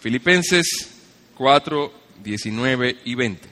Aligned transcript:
Filipenses 0.00 0.90
4, 1.36 1.92
19 2.22 2.98
y 3.04 3.14
20. 3.14 3.48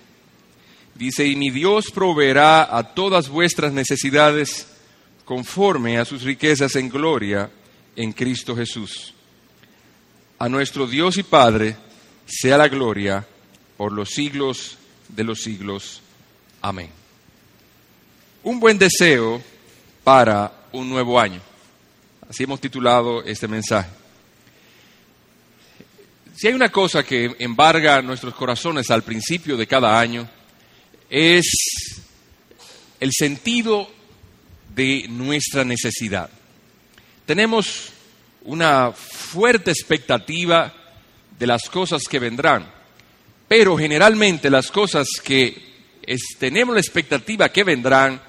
Dice, 0.94 1.26
y 1.26 1.36
mi 1.36 1.50
Dios 1.50 1.90
proveerá 1.90 2.76
a 2.76 2.94
todas 2.94 3.28
vuestras 3.28 3.72
necesidades 3.72 4.68
conforme 5.24 5.98
a 5.98 6.04
sus 6.04 6.22
riquezas 6.22 6.76
en 6.76 6.88
gloria 6.88 7.50
en 7.96 8.12
Cristo 8.12 8.54
Jesús. 8.54 9.14
A 10.38 10.48
nuestro 10.48 10.86
Dios 10.86 11.16
y 11.16 11.22
Padre 11.22 11.76
sea 12.26 12.58
la 12.58 12.68
gloria 12.68 13.26
por 13.76 13.92
los 13.92 14.10
siglos 14.10 14.78
de 15.08 15.24
los 15.24 15.40
siglos. 15.40 16.00
Amén. 16.60 16.90
Un 18.42 18.60
buen 18.60 18.78
deseo 18.78 19.42
para 20.04 20.66
un 20.72 20.88
nuevo 20.88 21.18
año. 21.18 21.40
Así 22.28 22.44
hemos 22.44 22.60
titulado 22.60 23.22
este 23.24 23.48
mensaje. 23.48 24.03
Si 26.36 26.48
hay 26.48 26.54
una 26.54 26.68
cosa 26.68 27.04
que 27.04 27.36
embarga 27.38 28.02
nuestros 28.02 28.34
corazones 28.34 28.90
al 28.90 29.02
principio 29.02 29.56
de 29.56 29.68
cada 29.68 30.00
año, 30.00 30.28
es 31.08 31.44
el 32.98 33.10
sentido 33.12 33.88
de 34.74 35.06
nuestra 35.08 35.64
necesidad. 35.64 36.28
Tenemos 37.24 37.90
una 38.42 38.90
fuerte 38.90 39.70
expectativa 39.70 40.74
de 41.38 41.46
las 41.46 41.68
cosas 41.68 42.02
que 42.08 42.18
vendrán, 42.18 42.68
pero 43.46 43.76
generalmente 43.76 44.50
las 44.50 44.72
cosas 44.72 45.06
que 45.22 45.56
tenemos 46.40 46.74
la 46.74 46.80
expectativa 46.80 47.48
que 47.48 47.62
vendrán, 47.62 48.20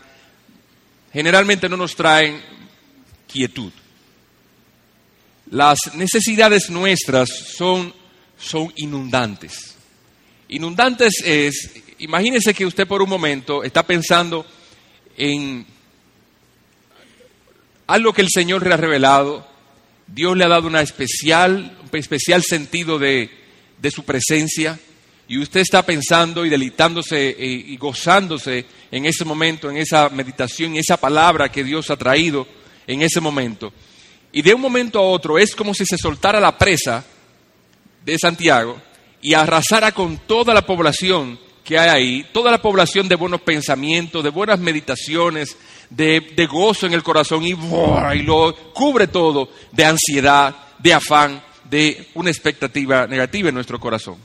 generalmente 1.12 1.68
no 1.68 1.76
nos 1.76 1.96
traen 1.96 2.40
quietud. 3.28 3.72
Las 5.52 5.78
necesidades 5.94 6.70
nuestras 6.70 7.30
son, 7.30 7.94
son 8.38 8.72
inundantes. 8.78 9.76
Inundantes 10.50 11.22
es, 11.24 11.72
imagínese 12.00 12.54
que 12.54 12.66
usted 12.66 12.88
por 12.88 13.02
un 13.02 13.10
momento 13.10 13.64
está 13.64 13.84
pensando 13.84 14.46
en 15.18 15.66
algo 17.88 18.14
que 18.14 18.22
el 18.22 18.30
Señor 18.30 18.66
le 18.66 18.74
ha 18.74 18.78
revelado, 18.78 19.48
Dios 20.08 20.36
le 20.36 20.44
ha 20.44 20.50
dado 20.50 20.68
una 20.68 20.82
especial, 20.82 21.78
un 21.82 22.00
especial 22.00 22.44
sentido 22.44 23.00
de, 23.00 23.30
de 23.80 23.92
su 23.92 24.04
presencia 24.04 24.80
y 25.28 25.40
usted 25.40 25.62
está 25.62 25.84
pensando 25.84 26.46
y 26.46 26.50
deleitándose 26.50 27.30
eh, 27.30 27.46
y 27.68 27.78
gozándose 27.78 28.66
en 28.92 29.06
ese 29.06 29.26
momento, 29.26 29.70
en 29.70 29.78
esa 29.78 30.10
meditación, 30.10 30.72
en 30.72 30.78
esa 30.78 30.98
palabra 30.98 31.52
que 31.52 31.64
Dios 31.64 31.90
ha 31.90 31.98
traído 31.98 32.48
en 32.86 33.02
ese 33.02 33.20
momento. 33.20 33.74
Y 34.36 34.42
de 34.42 34.54
un 34.54 34.60
momento 34.60 35.00
a 35.00 35.04
otro 35.04 35.40
es 35.40 35.56
como 35.56 35.74
si 35.74 35.86
se 35.86 35.98
soltara 35.98 36.42
la 36.42 36.58
presa 36.58 37.06
de 38.04 38.20
Santiago 38.20 38.76
y 39.22 39.34
arrasara 39.34 39.94
con 39.94 40.18
toda 40.28 40.54
la 40.54 40.66
población 40.66 41.40
que 41.64 41.80
hay 41.80 41.88
ahí, 41.88 42.26
toda 42.34 42.52
la 42.52 42.62
población 42.62 43.08
de 43.08 43.16
buenos 43.16 43.40
pensamientos, 43.40 44.22
de 44.22 44.30
buenas 44.32 44.60
meditaciones, 44.60 45.56
de, 45.90 46.48
gozo 46.52 46.86
en 46.86 46.92
el 46.92 47.02
corazón 47.02 47.44
y, 47.44 47.52
y 47.52 48.24
lo 48.24 48.54
cubre 48.74 49.08
todo 49.08 49.48
de 49.72 49.86
ansiedad, 49.86 50.54
de 50.80 50.94
afán, 50.94 51.42
de 51.64 52.10
una 52.16 52.30
expectativa 52.30 53.08
negativa 53.08 53.48
en 53.48 53.56
nuestro 53.56 53.80
corazón. 53.80 54.18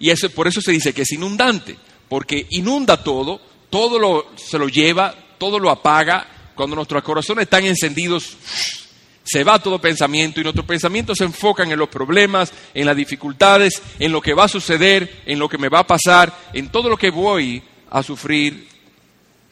Y 0.00 0.10
eso, 0.10 0.28
por 0.30 0.48
eso 0.48 0.60
se 0.60 0.72
dice 0.72 0.92
que 0.92 1.02
es 1.02 1.12
inundante, 1.12 1.76
porque 2.08 2.44
inunda 2.50 3.04
todo, 3.04 3.40
todo 3.70 4.00
lo, 4.00 4.32
se 4.34 4.58
lo 4.58 4.66
lleva, 4.68 5.14
todo 5.38 5.60
lo 5.60 5.70
apaga. 5.70 6.26
Cuando 6.56 6.74
nuestros 6.74 7.04
corazones 7.04 7.44
están 7.44 7.64
encendidos, 7.64 8.36
se 9.30 9.44
va 9.44 9.58
todo 9.58 9.78
pensamiento 9.78 10.40
y 10.40 10.42
nuestros 10.42 10.64
pensamientos 10.64 11.18
se 11.18 11.24
enfocan 11.24 11.70
en 11.70 11.78
los 11.78 11.90
problemas, 11.90 12.50
en 12.72 12.86
las 12.86 12.96
dificultades, 12.96 13.74
en 13.98 14.10
lo 14.10 14.22
que 14.22 14.32
va 14.32 14.44
a 14.44 14.48
suceder, 14.48 15.22
en 15.26 15.38
lo 15.38 15.50
que 15.50 15.58
me 15.58 15.68
va 15.68 15.80
a 15.80 15.86
pasar, 15.86 16.34
en 16.54 16.70
todo 16.70 16.88
lo 16.88 16.96
que 16.96 17.10
voy 17.10 17.62
a 17.90 18.02
sufrir 18.02 18.66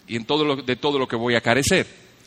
y 0.09 0.17
en 0.17 0.25
todo 0.25 0.47
lo, 0.47 0.57
de 0.57 0.77
todo 0.77 0.99
lo 0.99 1.07
que 1.07 1.17
voy 1.17 1.35
a 1.35 1.43
carecer. 1.43 1.87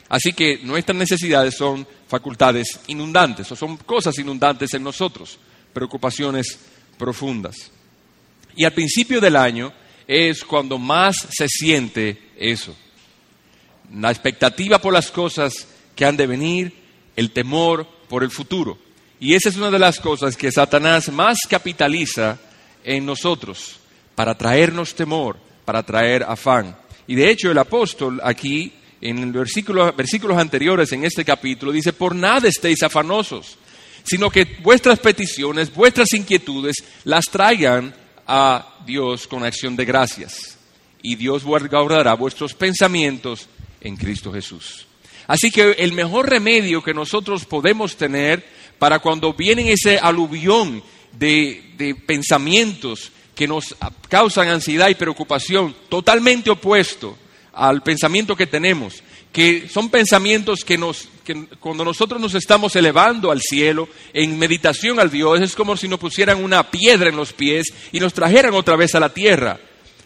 Así 0.09 0.34
que 0.34 0.59
nuestras 0.62 0.96
necesidades 0.96 1.56
son 1.56 1.88
facultades 2.07 2.81
inundantes 2.85 3.51
o 3.51 3.56
son 3.56 3.78
cosas 3.78 4.19
inundantes 4.19 4.72
en 4.75 4.84
nosotros, 4.84 5.40
preocupaciones 5.74 6.59
profundas. 7.00 7.72
Y 8.56 8.63
al 8.63 8.74
principio 8.74 9.19
del 9.19 9.35
año 9.35 9.74
es 10.06 10.44
cuando 10.44 10.78
más 10.78 11.16
se 11.31 11.47
siente 11.47 12.29
eso. 12.38 12.75
La 13.95 14.12
expectativa 14.12 14.79
por 14.79 14.94
las 14.94 15.09
cosas 15.09 15.68
que 15.95 16.06
han 16.06 16.16
de 16.16 16.28
venir, 16.28 16.74
el 17.19 17.31
temor 17.31 17.85
por 18.07 18.24
el 18.24 18.31
futuro. 18.31 18.78
Y 19.19 19.34
esa 19.34 19.50
es 19.50 19.57
una 19.57 19.69
de 19.69 19.78
las 19.78 20.00
cosas 20.00 20.38
que 20.38 20.53
Satanás 20.53 21.12
más 21.12 21.40
capitaliza 21.50 22.40
en 22.81 23.06
nosotros, 23.06 23.75
para 24.16 24.38
traernos 24.38 24.96
temor, 24.96 25.35
para 25.66 25.84
traer 25.84 26.24
afán. 26.24 26.78
Y 27.07 27.16
de 27.16 27.30
hecho 27.30 27.52
el 27.52 27.57
apóstol 27.57 28.22
aquí, 28.24 28.72
en 29.02 29.34
versículos, 29.34 29.94
versículos 29.97 30.38
anteriores 30.38 30.94
en 30.94 31.03
este 31.03 31.25
capítulo, 31.25 31.74
dice, 31.74 31.91
por 31.91 32.16
nada 32.16 32.47
estéis 32.47 32.84
afanosos, 32.84 33.57
sino 34.03 34.30
que 34.30 34.57
vuestras 34.63 35.00
peticiones, 35.00 35.74
vuestras 35.75 36.13
inquietudes, 36.13 36.78
las 37.03 37.25
traigan 37.25 37.94
a 38.28 38.78
Dios 38.86 39.28
con 39.28 39.44
acción 39.44 39.75
de 39.75 39.84
gracias. 39.84 40.57
Y 41.01 41.18
Dios 41.18 41.44
guardará 41.44 42.13
vuestros 42.13 42.53
pensamientos 42.53 43.47
en 43.81 43.97
Cristo 43.97 44.31
Jesús. 44.31 44.86
Así 45.29 45.51
que 45.51 45.73
el 45.78 45.94
mejor 45.94 46.28
remedio 46.28 46.84
que 46.84 46.91
nosotros 46.91 47.45
podemos 47.45 47.95
tener 47.95 48.44
para 48.79 48.97
cuando 48.97 49.31
viene 49.31 49.72
ese 49.72 50.00
aluvión 50.00 50.81
de, 51.12 51.75
de 51.78 51.94
pensamientos 51.94 53.12
que 53.35 53.47
nos 53.47 53.75
causan 54.09 54.47
ansiedad 54.47 54.89
y 54.89 54.95
preocupación, 54.95 55.75
totalmente 55.88 56.50
opuesto 56.50 57.16
al 57.53 57.84
pensamiento 57.84 58.35
que 58.35 58.47
tenemos, 58.47 59.03
que 59.31 59.69
son 59.69 59.89
pensamientos 59.89 60.66
que, 60.66 60.79
nos, 60.79 61.07
que 61.23 61.45
cuando 61.59 61.85
nosotros 61.85 62.19
nos 62.19 62.34
estamos 62.34 62.75
elevando 62.75 63.29
al 63.29 63.41
cielo, 63.41 63.88
en 64.13 64.39
meditación 64.39 65.00
al 65.00 65.12
Dios, 65.12 65.41
es 65.41 65.53
como 65.53 65.78
si 65.78 65.88
nos 65.88 66.00
pusieran 66.00 66.44
una 66.44 66.72
piedra 66.72 67.07
en 67.07 67.16
los 67.16 67.34
pies 67.34 67.68
y 67.91 68.00
nos 68.00 68.13
trajeran 68.13 68.56
otra 68.56 68.75
vez 68.75 68.95
a 68.95 69.00
la 69.00 69.13
tierra, 69.13 69.59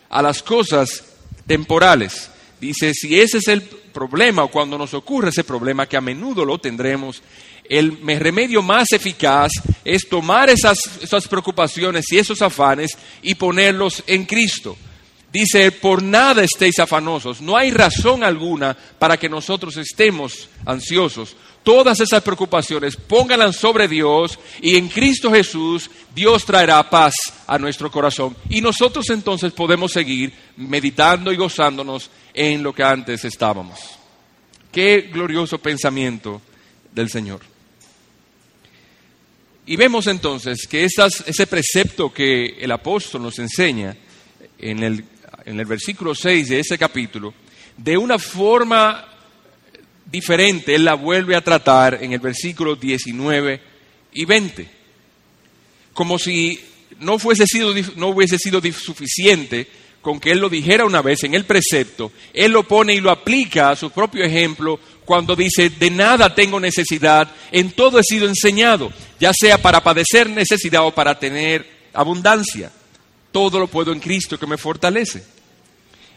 a 0.10 0.22
las 0.22 0.44
cosas 0.44 1.16
temporales. 1.48 2.30
Dice, 2.60 2.94
si 2.94 3.22
ese 3.22 3.38
es 3.38 3.48
el 3.48 3.64
problema 3.94 4.44
o 4.44 4.50
cuando 4.50 4.78
nos 4.78 4.94
ocurre 4.94 5.30
ese 5.30 5.44
problema, 5.44 5.88
que 5.88 5.96
a 5.96 6.02
menudo 6.02 6.44
lo 6.44 6.58
tendremos, 6.58 7.22
el 7.70 7.98
remedio 8.20 8.62
más 8.62 8.92
eficaz 8.92 9.52
es 9.86 10.10
tomar 10.10 10.50
esas, 10.50 10.78
esas 11.02 11.28
preocupaciones 11.28 12.12
y 12.12 12.18
esos 12.18 12.42
afanes 12.42 12.98
y 13.22 13.36
ponerlos 13.36 14.04
en 14.08 14.26
Cristo. 14.26 14.76
Dice, 15.34 15.72
por 15.72 16.04
nada 16.04 16.44
estéis 16.44 16.78
afanosos. 16.78 17.42
No 17.42 17.58
hay 17.58 17.72
razón 17.72 18.24
alguna 18.24 18.78
para 19.00 19.18
que 19.18 19.28
nosotros 19.28 19.76
estemos 19.78 20.48
ansiosos. 20.64 21.36
Todas 21.64 22.00
esas 22.02 22.22
preocupaciones 22.22 22.96
pónganlas 22.96 23.56
sobre 23.56 23.88
Dios 23.88 24.38
y 24.62 24.76
en 24.76 24.90
Cristo 24.90 25.32
Jesús 25.32 25.90
Dios 26.14 26.46
traerá 26.46 26.88
paz 26.88 27.16
a 27.48 27.58
nuestro 27.58 27.90
corazón. 27.90 28.38
Y 28.48 28.62
nosotros 28.62 29.10
entonces 29.10 29.52
podemos 29.54 29.92
seguir 29.92 30.32
meditando 30.56 31.34
y 31.34 31.36
gozándonos 31.36 32.12
en 32.32 32.62
lo 32.62 32.72
que 32.72 32.84
antes 32.84 33.26
estábamos. 33.26 33.80
Qué 34.72 35.10
glorioso 35.12 35.58
pensamiento 35.58 36.44
del 36.94 37.10
Señor. 37.10 37.42
Y 39.66 39.78
vemos 39.78 40.06
entonces 40.06 40.68
que 40.68 40.86
ese 40.86 41.48
precepto 41.48 42.14
que 42.14 42.58
el 42.60 42.72
apóstol 42.72 43.24
nos 43.24 43.40
enseña 43.40 43.98
en 44.60 44.84
el 44.84 45.06
en 45.46 45.60
el 45.60 45.66
versículo 45.66 46.16
6 46.16 46.50
de 46.50 46.60
ese 46.60 46.78
capítulo, 46.78 47.34
de 47.78 47.98
una 47.98 48.20
forma 48.20 49.08
diferente, 50.06 50.76
él 50.76 50.86
la 50.86 50.94
vuelve 50.94 51.36
a 51.36 51.44
tratar 51.44 52.00
en 52.02 52.14
el 52.14 52.20
versículo 52.20 52.76
19 52.76 53.62
y 54.14 54.26
20. 54.26 54.70
Como 55.94 56.20
si 56.20 56.60
no, 57.00 57.20
fuese 57.20 57.48
sido, 57.48 57.74
no 57.96 58.08
hubiese 58.10 58.38
sido 58.38 58.62
suficiente 58.72 59.68
con 60.02 60.20
que 60.20 60.32
él 60.32 60.40
lo 60.40 60.50
dijera 60.50 60.86
una 60.86 61.02
vez 61.02 61.24
en 61.24 61.34
el 61.34 61.46
precepto, 61.46 62.12
él 62.34 62.52
lo 62.52 62.68
pone 62.68 62.94
y 62.94 63.00
lo 63.00 63.10
aplica 63.10 63.70
a 63.70 63.76
su 63.76 63.90
propio 63.90 64.24
ejemplo 64.24 64.80
cuando 65.06 65.36
dice, 65.36 65.70
de 65.70 65.90
nada 65.90 66.36
tengo 66.36 66.60
necesidad, 66.60 67.32
en 67.52 67.72
todo 67.72 68.00
he 68.00 68.04
sido 68.04 68.28
enseñado, 68.28 68.92
ya 69.20 69.32
sea 69.34 69.58
para 69.62 69.82
padecer 69.82 70.30
necesidad 70.30 70.86
o 70.86 70.94
para 70.94 71.18
tener 71.18 71.66
abundancia. 71.94 72.72
Todo 73.32 73.60
lo 73.60 73.68
puedo 73.68 73.92
en 73.92 74.00
Cristo 74.00 74.38
que 74.38 74.46
me 74.46 74.58
fortalece. 74.58 75.24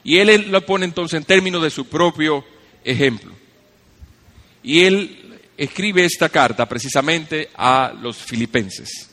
Y 0.06 0.18
él 0.18 0.52
lo 0.52 0.64
pone 0.64 0.84
entonces 0.84 1.18
en 1.18 1.24
términos 1.24 1.60
de 1.60 1.68
su 1.68 1.88
propio 1.88 2.44
ejemplo. 2.84 3.32
Y 4.62 4.84
él 4.84 5.40
escribe 5.58 6.04
esta 6.04 6.28
carta 6.28 6.64
precisamente 6.68 7.50
a 7.56 7.92
los 8.00 8.16
filipenses. 8.16 9.10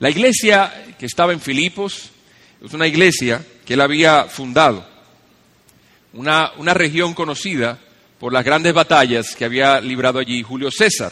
La 0.00 0.10
iglesia 0.10 0.94
que 0.98 1.06
estaba 1.06 1.32
en 1.32 1.40
Filipos 1.40 2.10
es 2.62 2.74
una 2.74 2.86
iglesia 2.86 3.42
que 3.64 3.72
él 3.72 3.80
había 3.80 4.24
fundado, 4.24 4.86
una, 6.12 6.52
una 6.58 6.74
región 6.74 7.14
conocida 7.14 7.78
por 8.20 8.30
las 8.30 8.44
grandes 8.44 8.74
batallas 8.74 9.34
que 9.34 9.46
había 9.46 9.80
librado 9.80 10.18
allí 10.18 10.42
Julio 10.42 10.70
César 10.70 11.10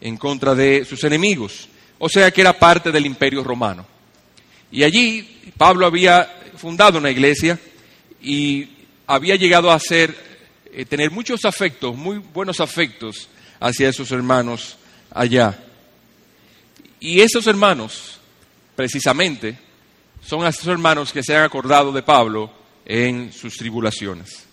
en 0.00 0.16
contra 0.16 0.56
de 0.56 0.84
sus 0.84 1.04
enemigos. 1.04 1.68
o 2.00 2.08
sea 2.08 2.32
que 2.32 2.40
era 2.40 2.58
parte 2.58 2.90
del 2.90 3.06
imperio 3.06 3.44
romano. 3.44 3.86
Y 4.72 4.82
allí 4.82 5.52
Pablo 5.56 5.86
había 5.86 6.28
fundado 6.56 6.98
una 6.98 7.10
iglesia 7.10 7.56
y 8.20 8.68
había 9.06 9.36
llegado 9.36 9.70
a 9.70 9.78
ser, 9.78 10.14
eh, 10.72 10.84
tener 10.84 11.10
muchos 11.10 11.44
afectos, 11.44 11.96
muy 11.96 12.18
buenos 12.18 12.60
afectos 12.60 13.28
hacia 13.60 13.88
esos 13.88 14.10
hermanos 14.12 14.76
allá. 15.10 15.58
Y 17.00 17.20
esos 17.20 17.46
hermanos, 17.46 18.18
precisamente, 18.74 19.58
son 20.24 20.46
esos 20.46 20.66
hermanos 20.66 21.12
que 21.12 21.22
se 21.22 21.36
han 21.36 21.44
acordado 21.44 21.92
de 21.92 22.02
Pablo 22.02 22.52
en 22.84 23.32
sus 23.32 23.56
tribulaciones. 23.56 24.44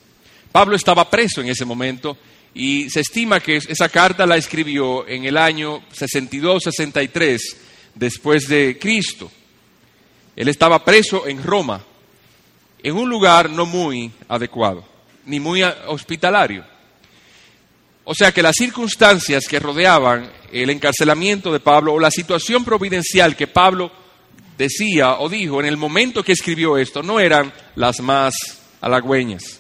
Pablo 0.51 0.75
estaba 0.75 1.09
preso 1.09 1.41
en 1.41 1.49
ese 1.49 1.65
momento 1.65 2.17
y 2.53 2.89
se 2.89 3.01
estima 3.01 3.39
que 3.39 3.57
esa 3.57 3.89
carta 3.89 4.25
la 4.25 4.37
escribió 4.37 5.07
en 5.07 5.25
el 5.25 5.37
año 5.37 5.83
62-63 5.89 7.39
después 7.93 8.47
de 8.47 8.77
Cristo. 8.79 9.29
Él 10.35 10.47
estaba 10.47 10.83
preso 10.83 11.27
en 11.27 11.43
Roma, 11.43 11.83
en 12.85 12.95
un 12.95 13.09
lugar 13.09 13.49
no 13.49 13.65
muy 13.65 14.11
adecuado, 14.27 14.85
ni 15.25 15.39
muy 15.39 15.63
hospitalario. 15.63 16.63
O 18.03 18.13
sea 18.13 18.31
que 18.31 18.43
las 18.43 18.53
circunstancias 18.55 19.47
que 19.47 19.59
rodeaban 19.59 20.31
el 20.51 20.69
encarcelamiento 20.69 21.51
de 21.51 21.59
Pablo 21.59 21.93
o 21.93 21.99
la 21.99 22.11
situación 22.11 22.63
providencial 22.63 23.35
que 23.35 23.47
Pablo 23.47 23.91
decía 24.55 25.15
o 25.15 25.27
dijo 25.27 25.59
en 25.59 25.65
el 25.65 25.77
momento 25.77 26.23
que 26.23 26.33
escribió 26.33 26.77
esto 26.77 27.01
no 27.01 27.19
eran 27.19 27.51
las 27.73 28.01
más 28.01 28.35
halagüeñas. 28.81 29.59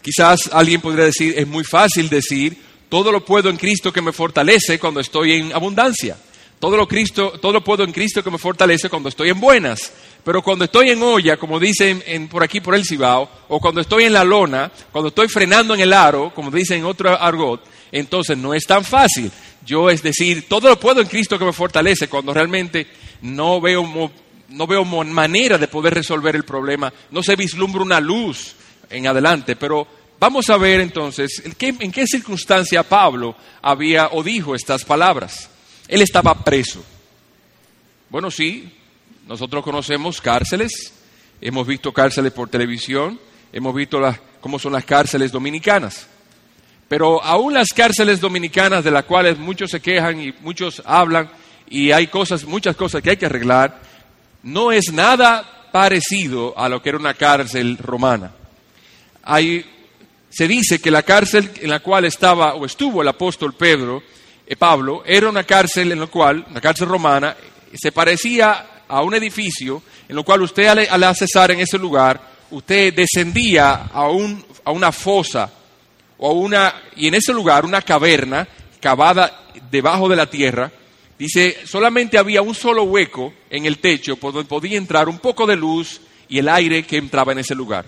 Quizás 0.00 0.48
alguien 0.50 0.80
podría 0.80 1.04
decir, 1.04 1.34
es 1.36 1.46
muy 1.46 1.64
fácil 1.64 2.08
decir, 2.08 2.56
todo 2.88 3.12
lo 3.12 3.22
puedo 3.22 3.50
en 3.50 3.58
Cristo 3.58 3.92
que 3.92 4.00
me 4.00 4.14
fortalece 4.14 4.78
cuando 4.78 5.00
estoy 5.00 5.32
en 5.32 5.52
abundancia. 5.52 6.16
Todo 6.58 6.76
lo, 6.76 6.88
Cristo, 6.88 7.38
todo 7.40 7.52
lo 7.52 7.64
puedo 7.64 7.84
en 7.84 7.92
Cristo 7.92 8.24
que 8.24 8.30
me 8.30 8.38
fortalece 8.38 8.88
cuando 8.88 9.10
estoy 9.10 9.28
en 9.28 9.40
buenas. 9.40 9.92
Pero 10.24 10.42
cuando 10.42 10.64
estoy 10.64 10.90
en 10.90 11.02
olla, 11.02 11.36
como 11.36 11.58
dicen 11.58 12.02
en, 12.06 12.28
por 12.28 12.42
aquí 12.42 12.60
por 12.60 12.74
el 12.74 12.84
Cibao, 12.84 13.28
o 13.48 13.58
cuando 13.58 13.80
estoy 13.80 14.04
en 14.04 14.12
la 14.12 14.24
lona, 14.24 14.70
cuando 14.92 15.08
estoy 15.08 15.28
frenando 15.28 15.74
en 15.74 15.80
el 15.80 15.92
aro, 15.92 16.32
como 16.34 16.50
dicen 16.50 16.78
en 16.78 16.84
otro 16.84 17.10
argot, 17.10 17.64
entonces 17.90 18.36
no 18.36 18.54
es 18.54 18.66
tan 18.66 18.84
fácil. 18.84 19.30
Yo 19.64 19.88
es 19.90 20.02
decir, 20.02 20.46
todo 20.48 20.68
lo 20.68 20.78
puedo 20.78 21.00
en 21.00 21.08
Cristo 21.08 21.38
que 21.38 21.44
me 21.44 21.52
fortalece 21.52 22.08
cuando 22.08 22.34
realmente 22.34 22.86
no 23.22 23.60
veo, 23.60 24.10
no 24.48 24.66
veo 24.66 24.84
manera 24.84 25.58
de 25.58 25.68
poder 25.68 25.94
resolver 25.94 26.36
el 26.36 26.44
problema, 26.44 26.92
no 27.10 27.22
se 27.22 27.36
vislumbra 27.36 27.82
una 27.82 28.00
luz 28.00 28.54
en 28.90 29.06
adelante, 29.06 29.56
pero 29.56 29.86
vamos 30.18 30.50
a 30.50 30.56
ver 30.56 30.80
entonces 30.80 31.42
en 31.44 31.92
qué 31.92 32.06
circunstancia 32.06 32.82
Pablo 32.82 33.34
había 33.62 34.08
o 34.12 34.22
dijo 34.22 34.54
estas 34.54 34.84
palabras. 34.84 35.48
Él 35.88 36.02
estaba 36.02 36.34
preso. 36.44 36.84
Bueno, 38.08 38.30
sí, 38.30 38.79
nosotros 39.30 39.62
conocemos 39.62 40.20
cárceles, 40.20 40.92
hemos 41.40 41.64
visto 41.64 41.92
cárceles 41.92 42.32
por 42.32 42.48
televisión, 42.48 43.16
hemos 43.52 43.72
visto 43.72 44.00
cómo 44.40 44.58
son 44.58 44.72
las 44.72 44.84
cárceles 44.84 45.30
dominicanas. 45.30 46.08
Pero 46.88 47.22
aún 47.22 47.54
las 47.54 47.68
cárceles 47.68 48.20
dominicanas 48.20 48.82
de 48.82 48.90
las 48.90 49.04
cuales 49.04 49.38
muchos 49.38 49.70
se 49.70 49.78
quejan 49.78 50.20
y 50.20 50.34
muchos 50.40 50.82
hablan 50.84 51.30
y 51.68 51.92
hay 51.92 52.08
cosas, 52.08 52.44
muchas 52.44 52.74
cosas 52.74 53.02
que 53.02 53.10
hay 53.10 53.16
que 53.18 53.26
arreglar, 53.26 53.80
no 54.42 54.72
es 54.72 54.92
nada 54.92 55.68
parecido 55.70 56.52
a 56.58 56.68
lo 56.68 56.82
que 56.82 56.88
era 56.88 56.98
una 56.98 57.14
cárcel 57.14 57.78
romana 57.78 58.32
se 60.28 60.48
dice 60.48 60.80
que 60.80 60.90
la 60.90 61.04
cárcel 61.04 61.52
en 61.60 61.70
la 61.70 61.78
cual 61.78 62.04
estaba 62.04 62.54
o 62.54 62.66
estuvo 62.66 63.00
el 63.00 63.06
apóstol 63.06 63.54
Pedro, 63.54 64.02
eh, 64.44 64.56
Pablo, 64.56 65.04
era 65.06 65.28
una 65.28 65.44
cárcel 65.44 65.92
en 65.92 66.00
la 66.00 66.08
cual, 66.08 66.44
una 66.50 66.60
cárcel 66.60 66.88
romana, 66.88 67.36
se 67.72 67.92
parecía 67.92 68.69
a 68.90 69.02
un 69.02 69.14
edificio 69.14 69.82
en 70.08 70.16
lo 70.16 70.24
cual 70.24 70.42
usted 70.42 70.66
al, 70.66 71.04
accesar 71.04 71.52
en 71.52 71.60
ese 71.60 71.78
lugar, 71.78 72.20
usted 72.50 72.92
descendía 72.92 73.88
a, 73.92 74.10
a 74.64 74.70
una 74.72 74.92
fosa 74.92 75.50
o 76.18 76.32
una, 76.32 76.74
y 76.96 77.08
en 77.08 77.14
ese 77.14 77.32
lugar 77.32 77.64
una 77.64 77.80
caverna 77.80 78.46
cavada 78.80 79.48
debajo 79.70 80.08
de 80.08 80.16
la 80.16 80.26
tierra, 80.26 80.70
dice, 81.18 81.58
solamente 81.64 82.18
había 82.18 82.42
un 82.42 82.54
solo 82.54 82.84
hueco 82.84 83.32
en 83.48 83.66
el 83.66 83.78
techo 83.78 84.16
por 84.16 84.32
donde 84.32 84.48
podía 84.48 84.76
entrar 84.76 85.08
un 85.08 85.18
poco 85.18 85.46
de 85.46 85.56
luz 85.56 86.00
y 86.28 86.38
el 86.38 86.48
aire 86.48 86.84
que 86.84 86.96
entraba 86.96 87.32
en 87.32 87.38
ese 87.38 87.54
lugar. 87.54 87.86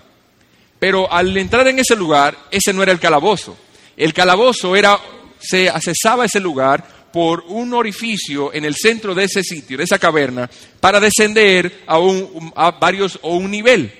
Pero 0.79 1.11
al 1.11 1.35
entrar 1.37 1.67
en 1.67 1.79
ese 1.79 1.95
lugar, 1.95 2.37
ese 2.51 2.73
no 2.73 2.83
era 2.83 2.91
el 2.91 2.99
calabozo. 2.99 3.57
El 3.95 4.13
calabozo 4.13 4.75
era, 4.75 4.99
se 5.39 5.69
accesaba 5.69 6.23
a 6.23 6.25
ese 6.25 6.39
lugar 6.39 6.85
por 7.13 7.45
un 7.47 7.75
orificio 7.75 8.51
en 8.51 8.65
el 8.65 8.73
centro 8.73 9.13
de 9.13 9.25
ese 9.25 9.43
sitio, 9.43 9.77
de 9.77 9.83
esa 9.83 9.99
caverna, 9.99 10.49
para 10.79 10.99
descender 10.99 11.83
a, 11.85 11.99
un, 11.99 12.51
a 12.55 12.71
varios 12.71 13.19
o 13.21 13.35
un 13.35 13.51
nivel. 13.51 13.93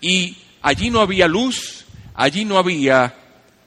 Y 0.00 0.36
allí 0.60 0.90
no 0.90 1.00
había 1.00 1.28
luz, 1.28 1.84
allí 2.14 2.44
no 2.44 2.58
había 2.58 3.14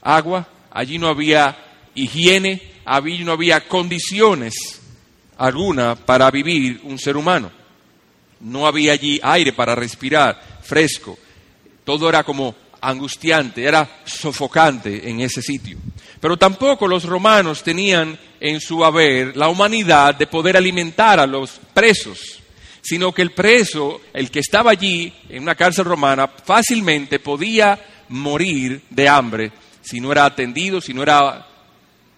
agua, 0.02 0.50
allí 0.72 0.98
no 0.98 1.08
había 1.08 1.58
higiene, 1.96 2.62
allí 2.84 3.24
no 3.24 3.32
había 3.32 3.66
condiciones 3.66 4.82
alguna 5.38 5.96
para 5.96 6.30
vivir 6.30 6.82
un 6.84 7.00
ser 7.00 7.16
humano. 7.16 7.50
No 8.42 8.68
había 8.68 8.92
allí 8.92 9.22
aire 9.24 9.54
para 9.54 9.74
respirar 9.74 10.60
fresco. 10.62 11.18
Todo 11.86 12.10
era 12.10 12.26
como 12.26 12.54
angustiante, 12.82 13.64
era 13.64 14.02
sofocante 14.04 15.10
en 15.10 15.22
ese 15.22 15.42
sitio. 15.42 15.78
Pero 16.19 16.38
tampoco 16.38 16.88
los 16.88 17.06
romanos 17.06 17.63
tenían 17.63 18.18
en 18.39 18.60
su 18.60 18.83
haber 18.83 19.36
la 19.38 19.48
humanidad 19.48 20.16
de 20.16 20.27
poder 20.27 20.57
alimentar 20.57 21.19
a 21.19 21.27
los 21.27 21.60
presos, 21.74 22.42
sino 22.81 23.13
que 23.13 23.21
el 23.21 23.31
preso, 23.31 24.01
el 24.13 24.30
que 24.30 24.39
estaba 24.39 24.71
allí 24.71 25.13
en 25.30 25.44
una 25.44 25.56
cárcel 25.56 25.86
romana, 25.86 26.27
fácilmente 26.27 27.19
podía 27.19 27.80
morir 28.10 28.81
de 28.89 29.07
hambre 29.07 29.51
si 29.81 30.00
no 30.00 30.12
era 30.12 30.25
atendido, 30.25 30.81
si 30.81 30.94
no 30.94 31.04
era 31.04 31.48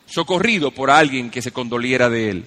socorrido 0.06 0.72
por 0.72 0.90
alguien 0.90 1.30
que 1.30 1.42
se 1.42 1.52
condoliera 1.52 2.10
de 2.10 2.30
él. 2.30 2.46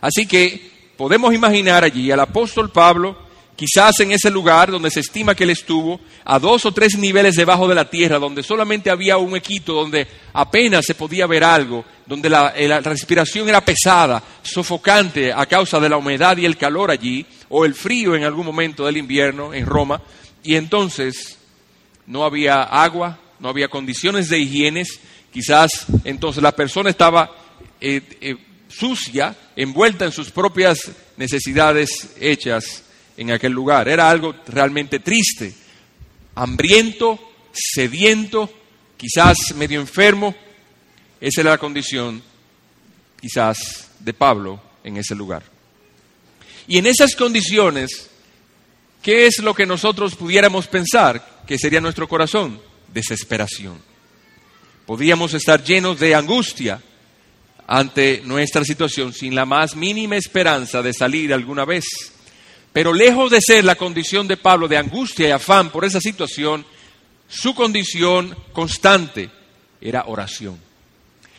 Así 0.00 0.26
que 0.26 0.70
podemos 0.96 1.34
imaginar 1.34 1.82
allí 1.82 2.10
al 2.10 2.20
apóstol 2.20 2.70
Pablo 2.70 3.23
Quizás 3.56 4.00
en 4.00 4.10
ese 4.10 4.30
lugar 4.30 4.70
donde 4.72 4.90
se 4.90 4.98
estima 4.98 5.34
que 5.34 5.44
él 5.44 5.50
estuvo, 5.50 6.00
a 6.24 6.40
dos 6.40 6.64
o 6.64 6.72
tres 6.72 6.98
niveles 6.98 7.36
debajo 7.36 7.68
de 7.68 7.76
la 7.76 7.88
tierra, 7.88 8.18
donde 8.18 8.42
solamente 8.42 8.90
había 8.90 9.16
un 9.16 9.36
equito, 9.36 9.74
donde 9.74 10.08
apenas 10.32 10.84
se 10.84 10.96
podía 10.96 11.26
ver 11.28 11.44
algo, 11.44 11.84
donde 12.04 12.28
la, 12.28 12.52
eh, 12.56 12.66
la, 12.66 12.80
respiración 12.80 13.48
era 13.48 13.64
pesada, 13.64 14.20
sofocante 14.42 15.32
a 15.32 15.46
causa 15.46 15.78
de 15.78 15.88
la 15.88 15.96
humedad 15.96 16.36
y 16.36 16.46
el 16.46 16.56
calor 16.56 16.90
allí, 16.90 17.24
o 17.48 17.64
el 17.64 17.74
frío 17.74 18.16
en 18.16 18.24
algún 18.24 18.44
momento 18.44 18.86
del 18.86 18.96
invierno 18.96 19.54
en 19.54 19.66
Roma, 19.66 20.02
y 20.42 20.56
entonces 20.56 21.38
no 22.06 22.24
había 22.24 22.62
agua, 22.62 23.20
no 23.38 23.48
había 23.48 23.68
condiciones 23.68 24.28
de 24.28 24.40
higiene, 24.40 24.84
quizás 25.32 25.86
entonces 26.02 26.42
la 26.42 26.52
persona 26.52 26.90
estaba 26.90 27.30
eh, 27.80 28.02
eh, 28.20 28.36
sucia, 28.68 29.36
envuelta 29.54 30.04
en 30.04 30.12
sus 30.12 30.32
propias 30.32 30.90
necesidades 31.16 32.16
hechas 32.18 32.83
en 33.16 33.30
aquel 33.30 33.52
lugar. 33.52 33.88
Era 33.88 34.08
algo 34.08 34.34
realmente 34.46 34.98
triste, 35.00 35.54
hambriento, 36.34 37.18
sediento, 37.52 38.50
quizás 38.96 39.36
medio 39.56 39.80
enfermo. 39.80 40.34
Esa 41.20 41.40
era 41.40 41.50
la 41.50 41.58
condición 41.58 42.22
quizás 43.20 43.90
de 44.00 44.12
Pablo 44.12 44.60
en 44.82 44.96
ese 44.96 45.14
lugar. 45.14 45.42
Y 46.66 46.78
en 46.78 46.86
esas 46.86 47.14
condiciones, 47.14 48.10
¿qué 49.02 49.26
es 49.26 49.38
lo 49.38 49.54
que 49.54 49.66
nosotros 49.66 50.14
pudiéramos 50.14 50.66
pensar 50.66 51.42
que 51.46 51.58
sería 51.58 51.80
nuestro 51.80 52.08
corazón? 52.08 52.60
Desesperación. 52.92 53.80
Podríamos 54.86 55.32
estar 55.34 55.62
llenos 55.62 55.98
de 55.98 56.14
angustia 56.14 56.80
ante 57.66 58.22
nuestra 58.24 58.64
situación 58.64 59.12
sin 59.12 59.34
la 59.34 59.46
más 59.46 59.74
mínima 59.74 60.16
esperanza 60.16 60.82
de 60.82 60.92
salir 60.92 61.32
alguna 61.32 61.64
vez. 61.64 61.84
Pero 62.74 62.92
lejos 62.92 63.30
de 63.30 63.40
ser 63.40 63.64
la 63.64 63.76
condición 63.76 64.26
de 64.26 64.36
Pablo 64.36 64.66
de 64.66 64.76
angustia 64.76 65.28
y 65.28 65.30
afán 65.30 65.70
por 65.70 65.84
esa 65.84 66.00
situación, 66.00 66.66
su 67.28 67.54
condición 67.54 68.36
constante 68.52 69.30
era 69.80 70.06
oración. 70.08 70.58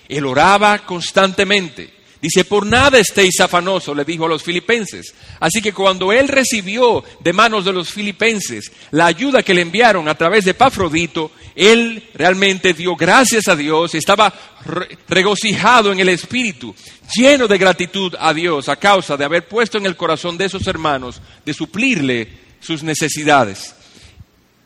Él 0.07 0.25
oraba 0.25 0.85
constantemente. 0.85 1.93
Dice, 2.21 2.45
por 2.45 2.65
nada 2.65 2.97
estéis 2.97 3.39
afanosos, 3.39 3.95
le 3.95 4.05
dijo 4.05 4.25
a 4.25 4.29
los 4.29 4.41
filipenses. 4.41 5.13
Así 5.39 5.61
que 5.61 5.73
cuando 5.73 6.11
él 6.11 6.27
recibió 6.27 7.03
de 7.19 7.33
manos 7.33 7.65
de 7.65 7.73
los 7.73 7.89
filipenses 7.89 8.71
la 8.91 9.07
ayuda 9.07 9.43
que 9.43 9.53
le 9.53 9.61
enviaron 9.61 10.07
a 10.07 10.15
través 10.15 10.45
de 10.45 10.53
Pafrodito, 10.53 11.31
él 11.55 12.09
realmente 12.13 12.73
dio 12.73 12.95
gracias 12.95 13.47
a 13.47 13.55
Dios 13.55 13.93
y 13.93 13.97
estaba 13.97 14.33
regocijado 15.07 15.91
en 15.91 15.99
el 15.99 16.09
espíritu, 16.09 16.73
lleno 17.15 17.47
de 17.47 17.57
gratitud 17.57 18.15
a 18.19 18.33
Dios 18.33 18.69
a 18.69 18.77
causa 18.77 19.17
de 19.17 19.25
haber 19.25 19.47
puesto 19.47 19.77
en 19.77 19.85
el 19.85 19.95
corazón 19.95 20.37
de 20.37 20.45
esos 20.45 20.65
hermanos 20.67 21.21
de 21.45 21.53
suplirle 21.53 22.29
sus 22.59 22.81
necesidades. 22.81 23.75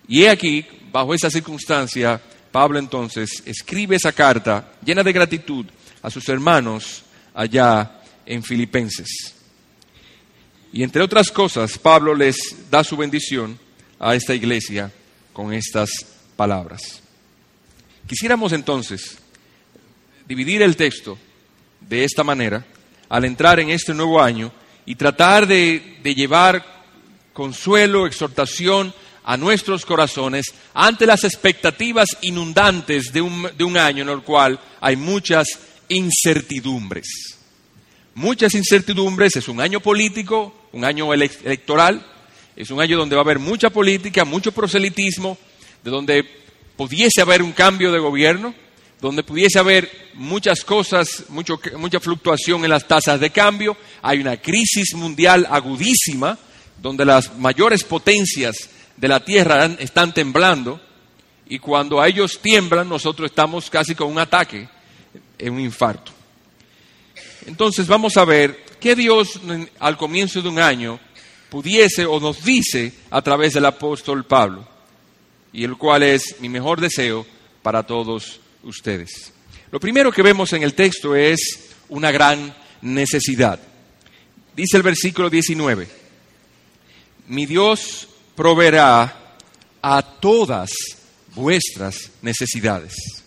Y 0.08 0.24
he 0.24 0.30
aquí, 0.30 0.66
bajo 0.92 1.14
esa 1.14 1.30
circunstancia, 1.30 2.22
Pablo 2.52 2.80
entonces 2.80 3.44
escribe 3.46 3.96
esa 3.96 4.12
carta 4.12 4.72
llena 4.84 5.04
de 5.04 5.14
gratitud 5.14 5.66
a 6.02 6.10
sus 6.10 6.28
hermanos 6.30 7.04
allá 7.40 8.02
en 8.26 8.44
Filipenses. 8.44 9.34
Y 10.74 10.84
entre 10.84 11.02
otras 11.02 11.32
cosas, 11.32 11.78
Pablo 11.78 12.14
les 12.14 12.36
da 12.70 12.84
su 12.84 12.98
bendición 12.98 13.58
a 13.98 14.14
esta 14.14 14.36
iglesia 14.36 14.92
con 15.32 15.54
estas 15.54 15.90
palabras. 16.36 17.02
Quisiéramos 18.06 18.52
entonces 18.52 19.18
dividir 20.28 20.62
el 20.62 20.76
texto 20.76 21.18
de 21.80 22.04
esta 22.04 22.26
manera 22.26 22.66
al 23.08 23.24
entrar 23.24 23.62
en 23.62 23.70
este 23.70 23.94
nuevo 23.94 24.22
año 24.22 24.52
y 24.86 24.96
tratar 24.96 25.48
de, 25.48 25.98
de 26.04 26.14
llevar 26.14 26.66
consuelo, 27.32 28.06
exhortación 28.06 28.94
a 29.24 29.38
nuestros 29.38 29.86
corazones 29.86 30.54
ante 30.74 31.06
las 31.06 31.24
expectativas 31.24 32.18
inundantes 32.22 33.14
de 33.14 33.22
un, 33.22 33.50
de 33.58 33.64
un 33.64 33.78
año 33.78 34.04
en 34.04 34.10
el 34.10 34.24
cual 34.24 34.60
hay 34.82 34.98
muchas 34.98 35.48
incertidumbres. 35.90 37.38
Muchas 38.16 38.54
incertidumbres, 38.54 39.36
es 39.36 39.48
un 39.48 39.62
año 39.62 39.80
político, 39.80 40.54
un 40.72 40.86
año 40.86 41.14
electoral, 41.14 42.06
es 42.56 42.70
un 42.70 42.82
año 42.82 42.98
donde 42.98 43.16
va 43.16 43.22
a 43.22 43.24
haber 43.24 43.40
mucha 43.40 43.70
política, 43.70 44.26
mucho 44.26 44.52
proselitismo, 44.52 45.38
de 45.84 45.92
donde 45.92 46.26
pudiese 46.76 47.22
haber 47.22 47.42
un 47.42 47.52
cambio 47.52 47.92
de 47.92 48.00
gobierno, 48.00 48.54
donde 49.02 49.24
pudiese 49.24 49.60
haber 49.60 49.90
muchas 50.14 50.64
cosas, 50.66 51.26
mucho, 51.30 51.60
mucha 51.78 52.00
fluctuación 52.00 52.64
en 52.64 52.72
las 52.72 52.88
tasas 52.88 53.20
de 53.20 53.30
cambio, 53.30 53.78
hay 54.02 54.20
una 54.20 54.38
crisis 54.38 54.94
mundial 54.94 55.48
agudísima, 55.50 56.38
donde 56.82 57.06
las 57.06 57.38
mayores 57.38 57.84
potencias 57.84 58.70
de 58.98 59.08
la 59.08 59.24
tierra 59.24 59.66
están 59.80 60.14
temblando, 60.14 60.82
y 61.48 61.60
cuando 61.60 62.02
a 62.02 62.08
ellos 62.08 62.40
tiemblan, 62.42 62.90
nosotros 62.90 63.30
estamos 63.30 63.70
casi 63.70 63.96
con 63.96 64.12
un 64.12 64.20
ataque, 64.20 64.68
en 65.40 65.54
un 65.54 65.62
infarto. 65.62 66.12
Entonces 67.46 67.88
vamos 67.88 68.18
a 68.18 68.26
ver 68.26 68.64
qué 68.80 68.96
Dios 68.96 69.40
al 69.80 69.98
comienzo 69.98 70.42
de 70.42 70.50
un 70.50 70.60
año 70.60 71.00
pudiese 71.50 72.06
o 72.06 72.20
nos 72.20 72.44
dice 72.44 72.94
a 73.10 73.22
través 73.22 73.54
del 73.54 73.66
apóstol 73.66 74.26
Pablo, 74.26 74.68
y 75.52 75.64
el 75.64 75.78
cual 75.78 76.04
es 76.04 76.36
mi 76.40 76.50
mejor 76.50 76.80
deseo 76.80 77.26
para 77.64 77.84
todos 77.84 78.40
ustedes. 78.64 79.34
Lo 79.72 79.80
primero 79.80 80.12
que 80.12 80.22
vemos 80.22 80.54
en 80.54 80.64
el 80.64 80.74
texto 80.74 81.16
es 81.16 81.70
una 81.90 82.12
gran 82.12 82.56
necesidad. 82.82 83.60
Dice 84.56 84.78
el 84.78 84.84
versículo 84.84 85.30
19, 85.30 85.88
mi 87.28 87.46
Dios 87.46 88.08
proveerá 88.36 89.36
a 89.82 90.02
todas 90.20 90.72
vuestras 91.36 92.12
necesidades. 92.22 93.19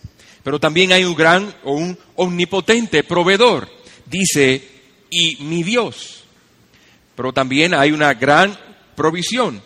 Pero 0.43 0.59
también 0.59 0.91
hay 0.91 1.05
un 1.05 1.15
gran 1.15 1.55
o 1.63 1.73
un 1.73 1.97
omnipotente 2.15 3.03
proveedor. 3.03 3.69
Dice, 4.05 4.61
y 5.09 5.37
mi 5.43 5.63
Dios. 5.63 6.23
Pero 7.15 7.31
también 7.31 7.73
hay 7.73 7.91
una 7.91 8.13
gran 8.13 8.57
provisión 8.95 9.61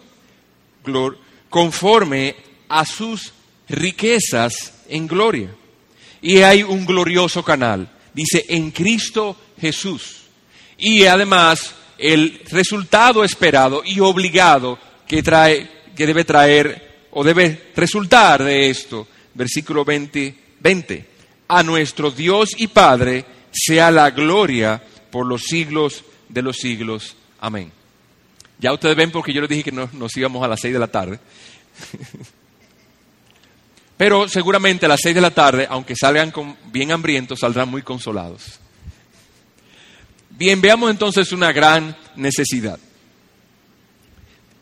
conforme 1.50 2.36
a 2.70 2.86
sus 2.86 3.34
riquezas 3.68 4.74
en 4.88 5.08
gloria. 5.08 5.50
Y 6.22 6.38
hay 6.40 6.64
un 6.64 6.86
glorioso 6.86 7.44
canal, 7.44 7.90
dice, 8.14 8.46
en 8.50 8.72
Cristo 8.72 9.36
Jesús. 9.60 10.24
Y 10.78 11.06
además 11.06 11.74
el 11.98 12.42
resultado 12.50 13.24
esperado 13.24 13.82
y 13.84 14.00
obligado 14.00 14.78
que, 15.08 15.24
trae, 15.24 15.70
que 15.96 16.06
debe 16.06 16.24
traer 16.24 17.08
o 17.12 17.24
debe 17.24 17.72
resultar 17.76 18.44
de 18.44 18.70
esto, 18.70 19.08
versículo 19.34 19.84
20, 19.84 20.47
20. 20.60 21.06
A 21.48 21.64
nuestro 21.64 22.12
Dios 22.12 22.52
y 22.58 22.68
Padre 22.68 23.26
sea 23.52 23.92
la 23.92 24.12
gloria 24.12 24.82
por 25.12 25.26
los 25.26 25.44
siglos 25.44 26.04
de 26.30 26.42
los 26.42 26.58
siglos. 26.58 27.16
Amén. 27.40 27.72
Ya 28.60 28.74
ustedes 28.74 28.96
ven 28.96 29.12
porque 29.12 29.34
yo 29.34 29.42
les 29.42 29.50
dije 29.50 29.64
que 29.64 29.72
nos, 29.72 29.94
nos 29.94 30.16
íbamos 30.18 30.44
a 30.44 30.48
las 30.48 30.60
seis 30.60 30.74
de 30.74 30.80
la 30.80 30.88
tarde. 30.88 31.20
Pero 33.98 34.30
seguramente 34.30 34.86
a 34.86 34.90
las 34.90 35.00
seis 35.02 35.16
de 35.16 35.22
la 35.22 35.32
tarde, 35.32 35.68
aunque 35.70 35.96
salgan 35.96 36.32
con, 36.32 36.56
bien 36.72 36.92
hambrientos, 36.92 37.40
saldrán 37.40 37.70
muy 37.70 37.82
consolados. 37.82 38.60
Bien, 40.30 40.62
veamos 40.62 40.92
entonces 40.92 41.32
una 41.32 41.52
gran 41.52 41.98
necesidad. 42.16 42.78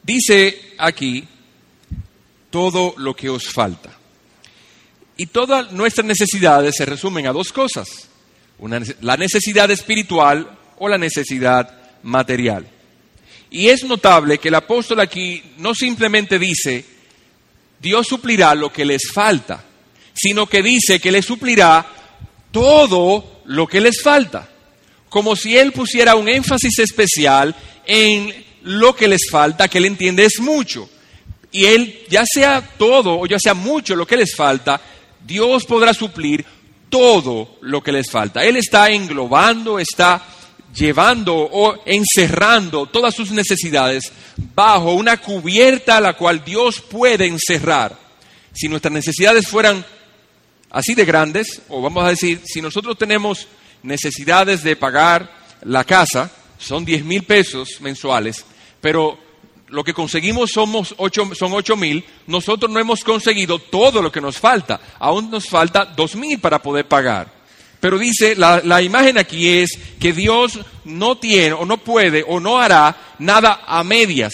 Dice 0.04 0.74
aquí 0.78 1.28
todo 2.50 2.94
lo 2.98 3.14
que 3.14 3.30
os 3.30 3.50
falta. 3.52 3.92
Y 5.17 5.27
todas 5.27 5.72
nuestras 5.72 6.05
necesidades 6.05 6.75
se 6.77 6.86
resumen 6.86 7.27
a 7.27 7.31
dos 7.31 7.51
cosas. 7.51 7.88
la 9.01 9.17
necesidad 9.17 9.69
espiritual 9.72 10.50
o 10.77 10.88
la 10.88 10.98
necesidad 10.98 11.69
material. 12.03 12.67
Y 13.50 13.69
es 13.69 13.84
notable 13.84 14.38
que 14.38 14.50
el 14.50 14.55
apóstol 14.55 15.00
aquí 15.00 15.41
no 15.57 15.74
simplemente 15.74 16.39
dice, 16.39 16.84
Dios 17.79 18.07
suplirá 18.07 18.55
lo 18.55 18.72
que 18.72 18.86
les 18.86 19.12
falta, 19.13 19.63
sino 20.13 20.48
que 20.48 20.62
dice 20.62 21.00
que 21.00 21.12
les 21.12 21.25
suplirá 21.25 21.86
todo 22.51 23.41
lo 23.45 23.67
que 23.67 23.81
les 23.81 24.01
falta. 24.01 24.50
Como 25.10 25.36
si 25.36 25.57
Él 25.57 25.72
pusiera 25.72 26.15
un 26.15 26.27
énfasis 26.27 26.79
especial 26.79 27.55
en 27.86 28.34
lo 28.63 28.95
que 28.95 29.07
les 29.07 29.29
falta, 29.29 29.67
que 29.67 29.77
Él 29.77 29.86
entiende 29.86 30.25
es 30.25 30.39
mucho. 30.39 30.89
Y 31.51 31.65
Él, 31.65 32.03
ya 32.10 32.25
sea 32.25 32.62
todo 32.77 33.19
o 33.19 33.25
ya 33.25 33.39
sea 33.39 33.53
mucho 33.53 33.95
lo 33.95 34.05
que 34.05 34.17
les 34.17 34.36
falta, 34.36 34.81
Dios 35.25 35.65
podrá 35.65 35.94
suplir 35.94 36.46
todo 36.89 37.58
lo 37.62 37.82
que 37.82 37.91
les 37.91 38.10
falta. 38.10 38.44
Él 38.44 38.58
está 38.58 38.89
englobando, 38.89 39.79
está 39.79 40.22
llevando 40.74 41.36
o 41.36 41.84
encerrando 41.86 42.86
todas 42.88 43.15
sus 43.15 43.32
necesidades 43.32 44.12
bajo 44.53 44.94
una 44.94 45.17
cubierta 45.17 45.98
a 45.98 46.01
la 46.01 46.13
cual 46.13 46.44
Dios 46.44 46.82
puede 46.82 47.25
encerrar. 47.25 47.98
Si 48.53 48.67
nuestras 48.67 48.94
necesidades 48.94 49.48
fueran 49.48 49.86
así 50.70 50.94
de 50.94 51.05
grandes, 51.05 51.62
o 51.70 51.82
vamos 51.82 52.05
a 52.05 52.10
decir, 52.10 52.41
si 52.46 52.62
nosotros 52.62 52.98
tenemos 52.98 53.48
necesidades 53.84 54.63
de 54.63 54.75
pagar 54.75 55.29
la 55.63 55.84
casa, 55.84 56.32
son 56.58 56.86
10 56.86 57.03
mil 57.03 57.24
pesos 57.24 57.82
mensuales, 57.82 58.46
pero 58.82 59.25
lo 59.67 59.84
que 59.84 59.93
conseguimos 59.93 60.51
somos 60.53 60.93
ocho, 60.98 61.34
son 61.34 61.53
8 61.53 61.75
mil, 61.75 62.03
nosotros 62.27 62.72
no 62.72 62.79
hemos 62.79 63.03
conseguido 63.03 63.60
todo 63.60 64.01
lo 64.01 64.12
que 64.12 64.22
nos 64.22 64.38
falta, 64.38 64.79
aún 65.00 65.31
nos 65.31 65.48
falta 65.48 65.86
2 65.86 66.15
mil 66.15 66.39
para 66.39 66.62
poder 66.62 66.88
pagar. 66.88 67.34
Pero 67.79 68.00
dice, 68.00 68.36
la, 68.36 68.62
la, 68.63 68.81
imagen 68.81 69.17
aquí 69.17 69.48
es 69.48 69.77
que 70.00 70.13
Dios 70.13 70.60
no 70.86 71.17
tiene 71.17 71.53
o 71.53 71.65
no 71.65 71.77
puede 71.77 72.24
o 72.27 72.39
no 72.39 72.60
hará 72.60 73.15
nada 73.19 73.62
a 73.67 73.84
medias. 73.84 74.34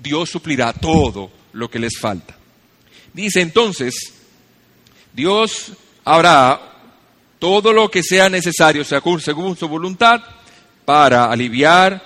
Dios 0.00 0.30
suplirá 0.30 0.72
todo 0.72 1.30
lo 1.52 1.68
que 1.68 1.78
les 1.78 1.98
falta. 1.98 2.36
Dice 3.12 3.40
entonces, 3.40 4.12
Dios 5.12 5.72
hará 6.04 6.60
todo 7.38 7.72
lo 7.72 7.90
que 7.90 8.02
sea 8.02 8.28
necesario 8.28 8.84
según, 8.84 9.20
según 9.20 9.56
su 9.56 9.66
voluntad 9.66 10.22
para 10.84 11.24
aliviar 11.24 12.00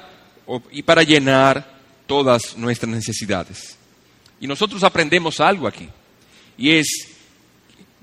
y 0.70 0.82
para 0.82 1.02
llenar 1.02 1.75
todas 2.06 2.56
nuestras 2.56 2.90
necesidades. 2.90 3.76
Y 4.40 4.46
nosotros 4.46 4.82
aprendemos 4.82 5.40
algo 5.40 5.66
aquí. 5.66 5.88
Y 6.58 6.72
es, 6.72 6.86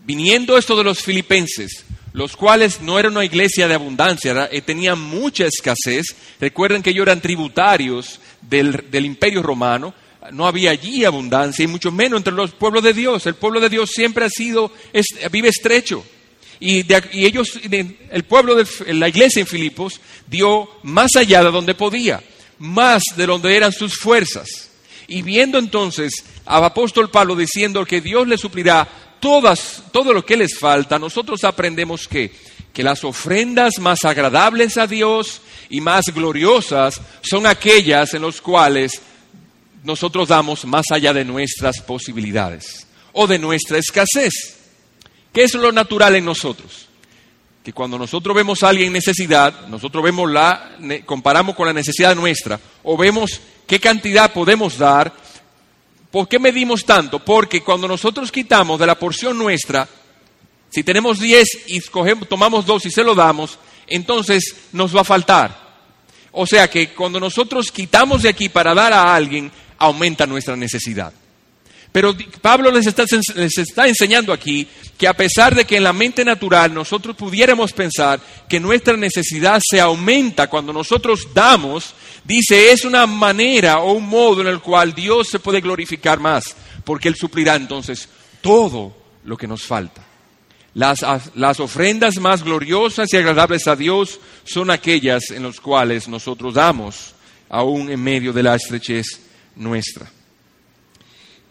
viniendo 0.05 0.57
esto 0.57 0.75
de 0.75 0.83
los 0.83 1.01
filipenses, 1.01 1.85
los 2.13 2.37
cuales 2.37 2.81
no 2.81 2.99
eran 2.99 3.13
una 3.13 3.25
iglesia 3.25 3.67
de 3.67 3.73
abundancia, 3.73 4.47
eh, 4.51 4.61
tenían 4.61 4.99
mucha 4.99 5.45
escasez. 5.45 6.15
Recuerden 6.39 6.83
que 6.83 6.91
ellos 6.91 7.03
eran 7.03 7.21
tributarios 7.21 8.19
del, 8.41 8.85
del, 8.91 9.05
imperio 9.05 9.41
romano, 9.41 9.93
no 10.31 10.47
había 10.47 10.71
allí 10.71 11.03
abundancia 11.03 11.63
y 11.63 11.67
mucho 11.67 11.91
menos 11.91 12.17
entre 12.17 12.33
los 12.33 12.51
pueblos 12.51 12.83
de 12.83 12.93
Dios. 12.93 13.25
El 13.25 13.35
pueblo 13.35 13.59
de 13.59 13.69
Dios 13.69 13.89
siempre 13.93 14.25
ha 14.25 14.29
sido, 14.29 14.71
vive 15.31 15.49
estrecho. 15.49 16.05
Y, 16.59 16.85
y 17.11 17.25
ellos, 17.25 17.59
el 17.69 18.23
pueblo 18.23 18.55
de 18.55 18.93
la 18.93 19.09
iglesia 19.09 19.41
en 19.41 19.47
Filipos 19.47 19.99
dio 20.27 20.69
más 20.83 21.15
allá 21.17 21.43
de 21.43 21.51
donde 21.51 21.75
podía, 21.75 22.23
más 22.63 23.03
de 23.17 23.25
donde 23.25 23.55
eran 23.57 23.73
sus 23.73 23.97
fuerzas. 23.97 24.69
Y 25.07 25.21
viendo 25.21 25.57
entonces 25.57 26.23
al 26.45 26.63
apóstol 26.63 27.09
Pablo 27.09 27.35
diciendo 27.35 27.85
que 27.85 27.99
Dios 27.99 28.25
le 28.25 28.37
suplirá 28.37 28.87
todas, 29.19 29.83
todo 29.91 30.13
lo 30.13 30.25
que 30.25 30.37
les 30.37 30.57
falta, 30.57 30.97
nosotros 30.97 31.43
aprendemos 31.43 32.07
que, 32.07 32.31
que 32.71 32.81
las 32.81 33.03
ofrendas 33.03 33.79
más 33.79 34.05
agradables 34.05 34.77
a 34.77 34.87
Dios 34.87 35.41
y 35.69 35.81
más 35.81 36.05
gloriosas 36.05 37.01
son 37.21 37.45
aquellas 37.47 38.13
en 38.13 38.21
las 38.21 38.39
cuales 38.39 39.01
nosotros 39.83 40.29
damos 40.29 40.63
más 40.63 40.85
allá 40.89 41.11
de 41.11 41.25
nuestras 41.25 41.81
posibilidades 41.81 42.87
o 43.11 43.27
de 43.27 43.39
nuestra 43.39 43.77
escasez. 43.77 44.55
¿Qué 45.33 45.43
es 45.43 45.53
lo 45.53 45.73
natural 45.73 46.15
en 46.15 46.23
nosotros? 46.23 46.87
Que 47.63 47.73
cuando 47.73 47.97
nosotros 47.97 48.35
vemos 48.35 48.61
a 48.61 48.69
alguien 48.69 48.87
en 48.87 48.93
necesidad, 48.93 49.67
nosotros 49.67 50.03
vemos 50.03 50.29
la, 50.29 50.77
comparamos 51.05 51.55
con 51.55 51.65
la 51.65 51.73
necesidad 51.73 52.15
nuestra 52.15 52.59
o 52.83 52.97
vemos 52.97 53.39
qué 53.65 53.79
cantidad 53.79 54.33
podemos 54.33 54.77
dar 54.77 55.13
¿Por 56.13 56.27
qué 56.27 56.37
medimos 56.37 56.85
tanto? 56.85 57.17
Porque 57.17 57.63
cuando 57.63 57.87
nosotros 57.87 58.31
quitamos 58.31 58.79
de 58.79 58.85
la 58.85 58.93
porción 58.99 59.35
nuestra, 59.35 59.89
si 60.69 60.83
tenemos 60.83 61.19
10 61.19 61.63
y 61.65 61.79
tomamos 62.29 62.67
dos 62.67 62.85
y 62.85 62.91
se 62.91 63.03
lo 63.03 63.15
damos, 63.15 63.57
entonces 63.87 64.55
nos 64.73 64.95
va 64.95 65.01
a 65.01 65.05
faltar. 65.05 65.57
O 66.33 66.45
sea 66.45 66.69
que 66.69 66.89
cuando 66.89 67.19
nosotros 67.19 67.71
quitamos 67.71 68.21
de 68.21 68.29
aquí 68.29 68.47
para 68.47 68.75
dar 68.75 68.93
a 68.93 69.15
alguien, 69.15 69.51
aumenta 69.79 70.27
nuestra 70.27 70.55
necesidad. 70.55 71.11
Pero 71.93 72.15
Pablo 72.41 72.71
les 72.71 72.87
está, 72.87 73.87
enseñando 73.87 74.33
aquí 74.33 74.67
que 74.97 75.07
a 75.07 75.13
pesar 75.13 75.53
de 75.53 75.63
que 75.63 75.77
en 75.77 75.83
la 75.83 75.93
mente 75.93 76.25
natural 76.25 76.73
nosotros 76.73 77.15
pudiéramos 77.15 77.71
pensar 77.71 78.19
que 78.49 78.59
nuestra 78.59 78.97
necesidad 78.97 79.61
se 79.63 79.79
aumenta 79.79 80.49
cuando 80.49 80.73
nosotros 80.73 81.27
damos, 81.35 81.93
dice 82.23 82.71
es 82.71 82.83
una 82.83 83.05
manera 83.05 83.77
o 83.77 83.93
un 83.93 84.09
modo 84.09 84.41
en 84.41 84.47
el 84.47 84.59
cual 84.59 84.95
Dios 84.95 85.27
se 85.29 85.37
puede 85.37 85.61
glorificar 85.61 86.19
más, 86.19 86.55
porque 86.83 87.09
Él 87.09 87.15
suplirá 87.15 87.55
entonces 87.55 88.09
todo 88.41 88.97
lo 89.23 89.37
que 89.37 89.47
nos 89.47 89.61
falta. 89.61 90.03
Las, 90.73 91.05
las 91.35 91.59
ofrendas 91.59 92.17
más 92.17 92.43
gloriosas 92.43 93.13
y 93.13 93.17
agradables 93.17 93.67
a 93.67 93.75
Dios 93.75 94.19
son 94.45 94.71
aquellas 94.71 95.29
en 95.29 95.43
las 95.43 95.59
cuales 95.59 96.07
nosotros 96.07 96.55
damos, 96.55 97.13
aún 97.49 97.91
en 97.91 98.01
medio 98.01 98.33
de 98.33 98.41
la 98.41 98.55
estrechez 98.55 99.05
nuestra. 99.55 100.09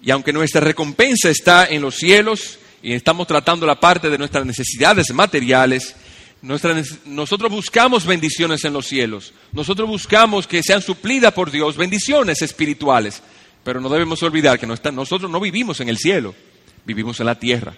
Y 0.03 0.11
aunque 0.11 0.33
nuestra 0.33 0.61
recompensa 0.61 1.31
está 1.31 1.67
en 1.67 1.81
los 1.81 1.95
cielos 1.95 2.59
y 2.83 2.93
estamos 2.93 3.27
tratando 3.27 3.65
la 3.65 3.79
parte 3.79 4.11
de 4.11 4.19
nuestras 4.19 4.45
necesidades 4.45 5.13
materiales, 5.15 5.95
nosotros 6.43 7.51
buscamos 7.51 8.05
bendiciones 8.05 8.65
en 8.65 8.73
los 8.73 8.87
cielos. 8.87 9.33
Nosotros 9.53 9.89
buscamos 9.89 10.49
que 10.49 10.63
sean 10.63 10.83
suplidas 10.83 11.33
por 11.33 11.53
Dios 11.53 11.77
bendiciones 11.77 12.43
espirituales. 12.43 13.23
Pero 13.63 13.81
no 13.81 13.89
debemos 13.89 14.21
olvidar 14.25 14.59
que 14.59 14.67
nosotros 14.67 15.31
no 15.31 15.39
vivimos 15.39 15.81
en 15.81 15.89
el 15.89 15.99
cielo, 15.99 16.35
vivimos 16.85 17.21
en 17.21 17.27
la 17.27 17.39
tierra. 17.39 17.75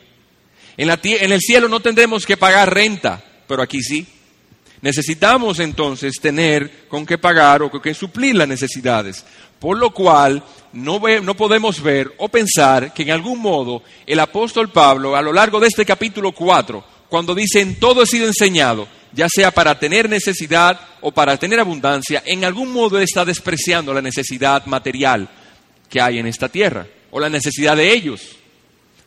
En, 0.78 0.88
en 0.90 1.33
el 1.33 1.40
cielo 1.40 1.69
no 1.69 1.81
tendremos 1.81 2.25
que 2.25 2.38
pagar 2.38 2.73
renta, 2.73 3.23
pero 3.47 3.62
aquí 3.62 3.83
sí. 3.83 4.07
Necesitamos 4.81 5.61
entonces 5.61 6.14
tener 6.21 6.87
con 6.88 7.04
qué 7.04 7.19
pagar 7.19 7.62
o 7.62 7.71
con 7.71 7.83
qué 7.83 7.93
suplir 7.93 8.35
las 8.35 8.49
necesidades. 8.49 9.25
Por 9.64 9.78
lo 9.78 9.94
cual 9.94 10.42
no, 10.75 11.00
no, 11.23 11.35
podemos 11.35 11.80
ver 11.80 12.12
o 12.18 12.28
pensar 12.28 12.92
que 12.92 13.02
en 13.02 13.12
algún 13.12 13.40
modo 13.40 13.83
el 14.06 14.21
apóstol 14.21 14.71
Pablo, 14.71 15.16
a 15.16 15.23
lo 15.23 15.33
largo 15.33 15.59
de 15.59 15.68
este 15.68 15.87
capítulo 15.87 16.33
4, 16.33 16.85
cuando 17.09 17.35
dice 17.35 17.62
en 17.62 17.76
todo 17.80 18.02
he 18.02 18.06
sido 18.06 18.26
enseñado, 18.26 18.87
ya 19.14 19.26
sea 19.26 19.52
para 19.52 19.78
tener 19.78 20.11
necesidad 20.11 20.78
o 21.00 21.12
para 21.12 21.38
tener 21.38 21.61
abundancia, 21.61 22.23
en 22.26 22.44
algún 22.44 22.75
modo 22.75 23.00
está 23.00 23.25
despreciando 23.25 23.94
la 23.94 24.02
necesidad 24.02 24.66
material 24.66 25.30
que 25.88 25.99
hay 25.99 26.18
en 26.18 26.26
esta 26.26 26.50
tierra 26.50 26.87
o 27.11 27.18
la 27.18 27.30
necesidad 27.30 27.75
de 27.75 27.90
ellos. 27.90 28.21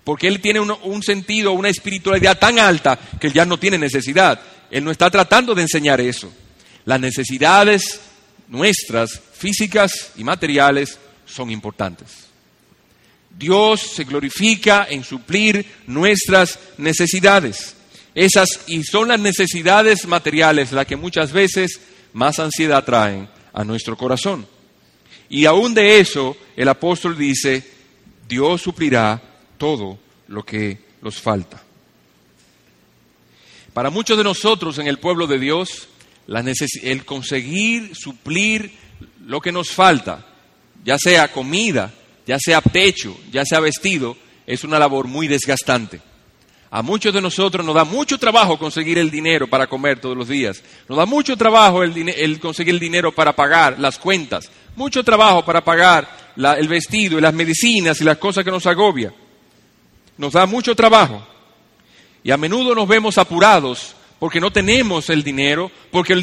Porque 0.03 0.27
él 0.27 0.41
tiene 0.41 0.59
un, 0.59 0.71
un 0.71 1.03
sentido, 1.03 1.51
una 1.51 1.69
espiritualidad 1.69 2.39
tan 2.39 2.57
alta 2.57 2.97
que 3.21 3.27
él 3.27 3.33
ya 3.33 3.45
no 3.45 3.59
tiene 3.59 3.77
necesidad. 3.77 4.41
Él 4.71 4.83
no 4.83 4.89
está 4.89 5.11
tratando 5.11 5.53
de 5.53 5.61
enseñar 5.61 6.01
eso. 6.01 6.33
Las 6.83 6.99
necesidades 6.99 8.01
nuestras, 8.47 9.21
físicas 9.37 10.11
y 10.17 10.23
materiales, 10.23 10.97
son 11.25 11.51
importantes. 11.51 12.27
Dios 13.37 13.81
se 13.81 14.03
glorifica 14.03 14.87
en 14.89 15.03
suplir 15.03 15.65
nuestras 15.85 16.59
necesidades. 16.77 17.75
Esas 18.15 18.61
y 18.67 18.83
son 18.83 19.09
las 19.09 19.19
necesidades 19.19 20.07
materiales 20.07 20.71
las 20.71 20.87
que 20.87 20.95
muchas 20.95 21.31
veces 21.31 21.79
más 22.13 22.39
ansiedad 22.39 22.83
traen 22.83 23.29
a 23.53 23.63
nuestro 23.63 23.95
corazón. 23.95 24.47
Y 25.29 25.45
aún 25.45 25.73
de 25.73 25.99
eso 25.99 26.35
el 26.55 26.67
apóstol 26.67 27.17
dice, 27.17 27.63
Dios 28.27 28.61
suplirá 28.61 29.21
todo 29.57 29.99
lo 30.27 30.43
que 30.43 30.79
nos 31.01 31.21
falta. 31.21 31.61
Para 33.73 33.91
muchos 33.91 34.17
de 34.17 34.23
nosotros 34.23 34.79
en 34.79 34.87
el 34.87 34.97
pueblo 34.97 35.27
de 35.27 35.37
Dios, 35.37 35.87
el 36.81 37.05
conseguir 37.05 37.95
suplir 37.95 38.71
lo 39.25 39.41
que 39.41 39.51
nos 39.51 39.69
falta, 39.71 40.25
ya 40.83 40.97
sea 40.97 41.27
comida, 41.31 41.91
ya 42.25 42.37
sea 42.39 42.61
techo, 42.61 43.17
ya 43.31 43.43
sea 43.45 43.59
vestido, 43.59 44.17
es 44.45 44.63
una 44.63 44.79
labor 44.79 45.07
muy 45.07 45.27
desgastante. 45.27 46.01
A 46.69 46.81
muchos 46.81 47.13
de 47.13 47.21
nosotros 47.21 47.65
nos 47.65 47.75
da 47.75 47.85
mucho 47.85 48.17
trabajo 48.17 48.59
conseguir 48.59 48.97
el 48.97 49.09
dinero 49.09 49.47
para 49.47 49.67
comer 49.67 49.99
todos 49.99 50.17
los 50.17 50.27
días. 50.27 50.61
Nos 50.89 50.97
da 50.97 51.05
mucho 51.05 51.37
trabajo 51.37 51.81
el, 51.81 52.39
conseguir 52.39 52.73
el 52.73 52.79
dinero 52.79 53.13
para 53.13 53.33
pagar 53.33 53.79
las 53.79 53.97
cuentas. 53.97 54.51
Mucho 54.75 55.03
trabajo 55.03 55.45
para 55.45 55.63
pagar 55.63 56.33
el 56.35 56.67
vestido 56.67 57.17
y 57.17 57.21
las 57.21 57.33
medicinas 57.33 58.01
y 58.01 58.03
las 58.03 58.17
cosas 58.17 58.43
que 58.43 58.51
nos 58.51 58.65
agobia. 58.65 59.13
Nos 60.17 60.33
da 60.33 60.45
mucho 60.45 60.75
trabajo. 60.75 61.25
Y 62.21 62.31
a 62.31 62.37
menudo 62.37 62.75
nos 62.75 62.87
vemos 62.87 63.17
apurados 63.17 63.95
porque 64.19 64.41
no 64.41 64.51
tenemos 64.51 65.09
el 65.09 65.23
dinero, 65.23 65.71
porque 65.91 66.13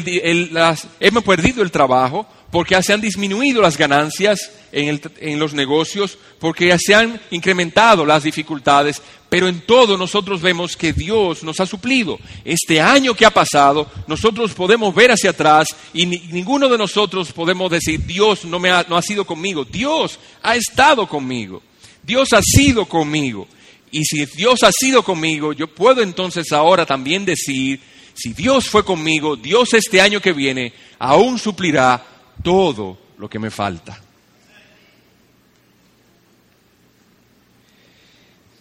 hemos 0.99 1.23
perdido 1.23 1.63
el 1.63 1.71
trabajo, 1.71 2.27
porque 2.55 2.81
se 2.81 2.93
han 2.93 3.01
disminuido 3.01 3.61
las 3.61 3.77
ganancias 3.77 4.49
en, 4.71 5.37
los 5.37 5.53
negocios, 5.53 6.17
porque 6.39 6.73
se 6.79 6.95
han 6.95 7.19
incrementado 7.31 8.05
las 8.05 8.23
dificultades, 8.23 9.01
pero 9.27 9.49
en 9.49 9.59
todo 9.65 9.97
nosotros 9.97 10.41
vemos 10.41 10.77
que 10.77 10.93
Dios 10.93 11.43
nos 11.43 11.59
ha 11.59 11.65
suplido. 11.65 12.17
Este 12.45 12.79
año 12.79 13.13
que 13.13 13.25
ha 13.25 13.31
pasado, 13.31 13.91
nosotros 14.07 14.53
podemos 14.53 14.95
ver 14.95 15.11
hacia 15.11 15.31
atrás 15.31 15.67
y 15.93 16.05
ninguno 16.05 16.69
de 16.69 16.77
nosotros 16.77 17.33
podemos 17.33 17.69
decir, 17.69 18.05
Dios 18.05 18.45
no, 18.45 18.57
me 18.57 18.71
ha, 18.71 18.85
no 18.87 18.95
ha 18.95 19.01
sido 19.01 19.25
conmigo, 19.25 19.65
Dios 19.65 20.17
ha 20.41 20.55
estado 20.55 21.09
conmigo, 21.09 21.61
Dios 22.03 22.31
ha 22.31 22.41
sido 22.41 22.85
conmigo. 22.85 23.49
Y 23.91 24.05
si 24.05 24.25
Dios 24.27 24.63
ha 24.63 24.71
sido 24.71 25.03
conmigo, 25.03 25.51
yo 25.51 25.67
puedo 25.67 26.01
entonces 26.01 26.53
ahora 26.53 26.85
también 26.85 27.25
decir, 27.25 27.81
si 28.13 28.31
Dios 28.31 28.69
fue 28.69 28.85
conmigo, 28.85 29.35
Dios 29.35 29.73
este 29.73 29.99
año 29.99 30.21
que 30.21 30.31
viene 30.31 30.71
aún 30.99 31.37
suplirá 31.37 32.14
todo 32.43 32.97
lo 33.17 33.29
que 33.29 33.39
me 33.39 33.51
falta. 33.51 33.99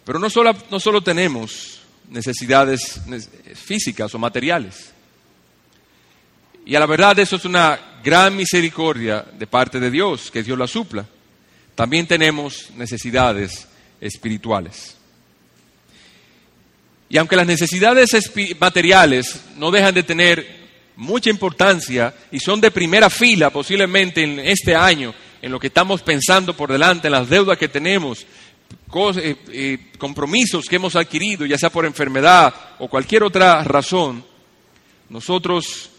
Pero 0.05 0.19
no 0.19 0.29
solo, 0.29 0.55
no 0.71 0.79
solo 0.79 1.03
tenemos 1.03 1.81
necesidades 2.11 3.01
físicas 3.55 4.15
o 4.15 4.19
materiales. 4.19 4.93
Y 6.67 6.75
a 6.75 6.81
la 6.81 6.87
verdad 6.87 7.19
eso 7.19 7.37
es 7.37 7.45
una 7.45 7.79
gran 8.03 8.37
misericordia 8.37 9.25
de 9.37 9.47
parte 9.47 9.81
de 9.81 9.91
Dios, 9.91 10.31
que 10.31 10.43
Dios 10.43 10.59
la 10.59 10.67
supla. 10.67 11.07
También 11.75 12.07
tenemos 12.07 12.71
necesidades 12.77 13.67
espirituales. 14.01 14.97
Y 17.09 17.19
aunque 17.19 17.37
las 17.37 17.47
necesidades 17.47 18.11
materiales 18.59 19.41
no 19.57 19.71
dejan 19.71 19.95
de 19.95 20.03
tener 20.03 20.64
mucha 20.97 21.31
importancia 21.31 22.15
y 22.31 22.39
son 22.39 22.61
de 22.61 22.71
primera 22.71 23.11
fila 23.11 23.51
posiblemente 23.51 24.23
en 24.23 24.39
este 24.41 24.75
año, 24.75 25.15
en 25.43 25.51
lo 25.51 25.59
que 25.59 25.67
estamos 25.69 26.03
pensando 26.03 26.57
por 26.57 26.71
delante, 26.71 27.09
en 27.09 27.13
las 27.13 27.29
deudas 27.29 27.59
que 27.59 27.69
tenemos, 27.69 28.27
eh, 29.17 29.37
eh, 29.49 29.79
compromisos 29.99 30.67
que 30.67 30.77
hemos 30.77 30.95
adquirido, 30.97 31.45
ya 31.47 31.59
sea 31.59 31.71
por 31.71 31.85
enfermedad 31.85 32.55
o 32.79 32.89
cualquier 32.89 33.25
otra 33.25 33.63
razón, 33.65 34.25
nosotros, 35.09 35.91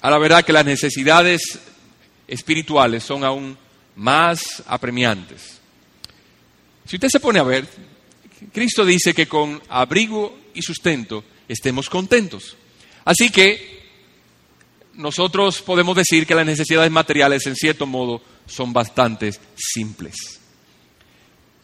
a 0.00 0.10
la 0.10 0.18
verdad 0.18 0.44
que 0.44 0.52
las 0.52 0.64
necesidades 0.64 1.42
espirituales 2.28 3.02
son 3.02 3.24
aún 3.24 3.56
más 3.96 4.62
apremiantes. 4.66 5.60
Si 6.86 6.96
usted 6.96 7.08
se 7.08 7.20
pone 7.20 7.38
a 7.38 7.44
ver, 7.44 7.66
Cristo 8.52 8.84
dice 8.84 9.14
que 9.14 9.26
con 9.26 9.60
abrigo 9.68 10.38
y 10.52 10.62
sustento 10.62 11.24
estemos 11.48 11.88
contentos. 11.88 12.56
Así 13.04 13.30
que 13.30 13.74
nosotros 14.94 15.60
podemos 15.62 15.96
decir 15.96 16.26
que 16.26 16.34
las 16.34 16.46
necesidades 16.46 16.90
materiales 16.90 17.46
en 17.46 17.56
cierto 17.56 17.86
modo 17.86 18.22
son 18.46 18.72
bastante 18.72 19.32
simples. 19.56 20.40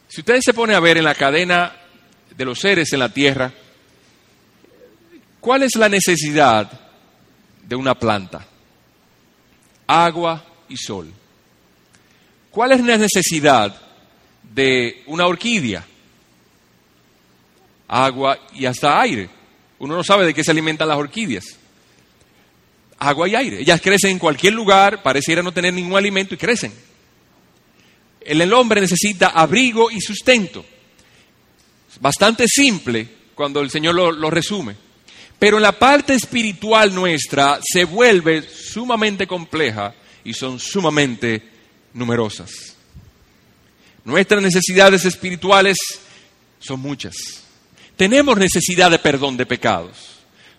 Si 0.09 0.21
ustedes 0.21 0.43
se 0.45 0.55
ponen 0.55 0.77
a 0.77 0.81
ver 0.81 0.99
en 0.99 1.05
la 1.05 1.15
cadena 1.15 1.77
de 2.37 2.45
los 2.45 2.59
seres 2.59 2.93
en 2.93 2.99
la 2.99 3.13
tierra, 3.13 3.53
¿cuál 5.41 5.63
es 5.63 5.77
la 5.77 5.89
necesidad 5.89 6.71
de 7.63 7.77
una 7.77 7.95
planta? 7.95 8.47
Agua 9.87 10.45
y 10.69 10.77
sol. 10.77 11.13
¿Cuál 12.51 12.73
es 12.73 12.85
la 12.85 12.97
necesidad 12.97 13.81
de 14.43 15.05
una 15.07 15.27
orquídea? 15.27 15.87
agua 17.91 18.39
y 18.55 18.67
hasta 18.67 19.01
aire. 19.01 19.29
Uno 19.81 19.97
no 19.97 20.05
sabe 20.05 20.27
de 20.27 20.35
qué 20.35 20.45
se 20.45 20.51
alimentan 20.51 20.89
las 20.89 20.99
orquídeas. 20.99 21.45
Agua 22.99 23.29
y 23.29 23.35
aire. 23.35 23.61
Ellas 23.61 23.81
crecen 23.81 24.13
en 24.13 24.19
cualquier 24.19 24.53
lugar, 24.53 25.03
pareciera 25.03 25.43
no 25.43 25.53
tener 25.53 25.73
ningún 25.73 25.97
alimento 25.97 26.35
y 26.35 26.39
crecen. 26.39 26.73
El 28.21 28.53
hombre 28.53 28.83
necesita 28.83 29.29
abrigo 29.29 29.91
y 29.91 30.01
sustento. 30.01 30.65
Bastante 31.99 32.47
simple 32.47 33.09
cuando 33.35 33.61
el 33.61 33.71
Señor 33.71 33.95
lo, 33.95 34.13
lo 34.13 34.31
resume. 34.31 34.77
Pero 35.39 35.57
en 35.57 35.63
la 35.63 35.73
parte 35.73 36.13
espiritual 36.13 36.95
nuestra 36.95 37.59
se 37.63 37.85
vuelve 37.85 38.43
sumamente 38.43 39.27
compleja 39.27 39.95
y 40.23 40.35
son 40.35 40.61
sumamente 40.61 41.43
numerosas. 41.95 42.77
Nuestras 44.05 44.43
necesidades 44.43 45.07
espirituales 45.07 45.79
son 46.59 46.81
muchas. 46.81 47.15
Tenemos 48.01 48.39
necesidad 48.39 48.91
de 48.91 48.99
perdón 48.99 49.37
de 49.37 49.45
pecados. 49.45 49.91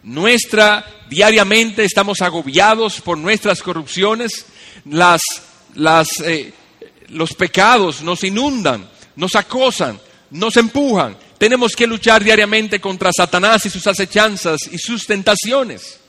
Nuestra, 0.04 0.86
diariamente 1.10 1.84
estamos 1.84 2.22
agobiados 2.22 3.02
por 3.02 3.18
nuestras 3.18 3.64
corrupciones, 3.64 4.46
las, 4.86 5.24
las, 5.74 6.20
eh, 6.20 6.54
los 7.08 7.34
pecados 7.34 8.04
nos 8.04 8.24
inundan, 8.24 8.88
nos 9.16 9.36
acosan, 9.36 10.00
nos 10.30 10.56
empujan. 10.56 11.18
Tenemos 11.40 11.76
que 11.76 11.88
luchar 11.88 12.24
diariamente 12.24 12.80
contra 12.80 13.12
Satanás 13.12 13.66
y 13.66 13.72
sus 13.72 13.88
acechanzas 13.88 14.60
y 14.72 14.78
sus 14.78 15.08
tentaciones. 15.08 16.00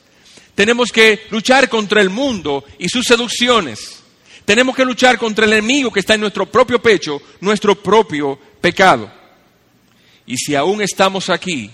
Tenemos 0.54 0.92
que 0.92 1.28
luchar 1.30 1.70
contra 1.70 2.02
el 2.02 2.10
mundo 2.10 2.62
y 2.78 2.90
sus 2.90 3.06
seducciones. 3.06 4.02
Tenemos 4.44 4.76
que 4.76 4.84
luchar 4.84 5.16
contra 5.16 5.46
el 5.46 5.54
enemigo 5.54 5.90
que 5.90 6.00
está 6.00 6.12
en 6.12 6.20
nuestro 6.20 6.44
propio 6.44 6.82
pecho, 6.82 7.22
nuestro 7.40 7.82
propio 7.82 8.38
pecado. 8.60 9.21
Y 10.26 10.36
si 10.36 10.54
aún 10.54 10.82
estamos 10.82 11.30
aquí 11.30 11.70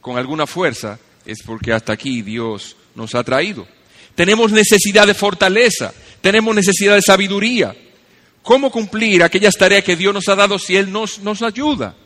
con 0.00 0.18
alguna 0.18 0.46
fuerza, 0.46 0.98
es 1.24 1.42
porque 1.44 1.72
hasta 1.72 1.92
aquí 1.92 2.22
Dios 2.22 2.76
nos 2.94 3.14
ha 3.14 3.24
traído. 3.24 3.66
Tenemos 4.14 4.52
necesidad 4.52 5.06
de 5.06 5.14
fortaleza, 5.14 5.92
tenemos 6.20 6.54
necesidad 6.54 6.94
de 6.94 7.02
sabiduría. 7.02 7.74
¿Cómo 8.42 8.70
cumplir 8.70 9.22
aquellas 9.22 9.56
tareas 9.56 9.84
que 9.84 9.96
Dios 9.96 10.12
nos 10.12 10.28
ha 10.28 10.34
dado 10.34 10.58
si 10.58 10.76
Él 10.76 10.92
nos, 10.92 11.18
nos 11.20 11.42
ayuda? 11.42 11.96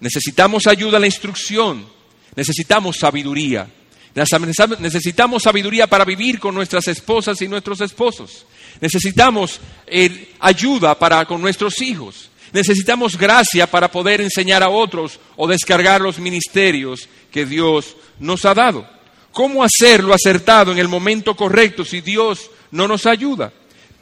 Necesitamos 0.00 0.66
ayuda 0.66 0.96
en 0.96 1.02
la 1.02 1.06
instrucción, 1.06 1.86
necesitamos 2.34 2.96
sabiduría. 2.98 3.68
Necesitamos 4.14 5.42
sabiduría 5.42 5.86
para 5.86 6.04
vivir 6.04 6.38
con 6.38 6.54
nuestras 6.54 6.86
esposas 6.88 7.40
y 7.40 7.48
nuestros 7.48 7.80
esposos. 7.80 8.44
Necesitamos 8.80 9.58
eh, 9.86 10.34
ayuda 10.38 10.98
para 10.98 11.24
con 11.24 11.40
nuestros 11.40 11.80
hijos. 11.80 12.30
Necesitamos 12.52 13.16
gracia 13.16 13.66
para 13.66 13.90
poder 13.90 14.20
enseñar 14.20 14.62
a 14.62 14.68
otros 14.68 15.18
o 15.36 15.48
descargar 15.48 16.00
los 16.00 16.18
ministerios 16.18 17.08
que 17.30 17.46
Dios 17.46 17.96
nos 18.18 18.44
ha 18.44 18.54
dado. 18.54 18.86
¿Cómo 19.32 19.64
hacerlo 19.64 20.12
acertado 20.12 20.72
en 20.72 20.78
el 20.78 20.88
momento 20.88 21.34
correcto 21.34 21.84
si 21.84 22.02
Dios 22.02 22.50
no 22.70 22.86
nos 22.86 23.06
ayuda? 23.06 23.52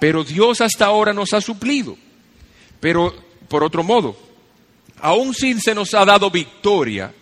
Pero 0.00 0.24
Dios 0.24 0.60
hasta 0.60 0.86
ahora 0.86 1.12
nos 1.12 1.32
ha 1.32 1.40
suplido. 1.40 1.96
Pero, 2.80 3.14
por 3.48 3.62
otro 3.62 3.84
modo, 3.84 4.16
aún 5.00 5.32
si 5.32 5.60
se 5.60 5.74
nos 5.74 5.94
ha 5.94 6.04
dado 6.04 6.30
victoria 6.30 7.12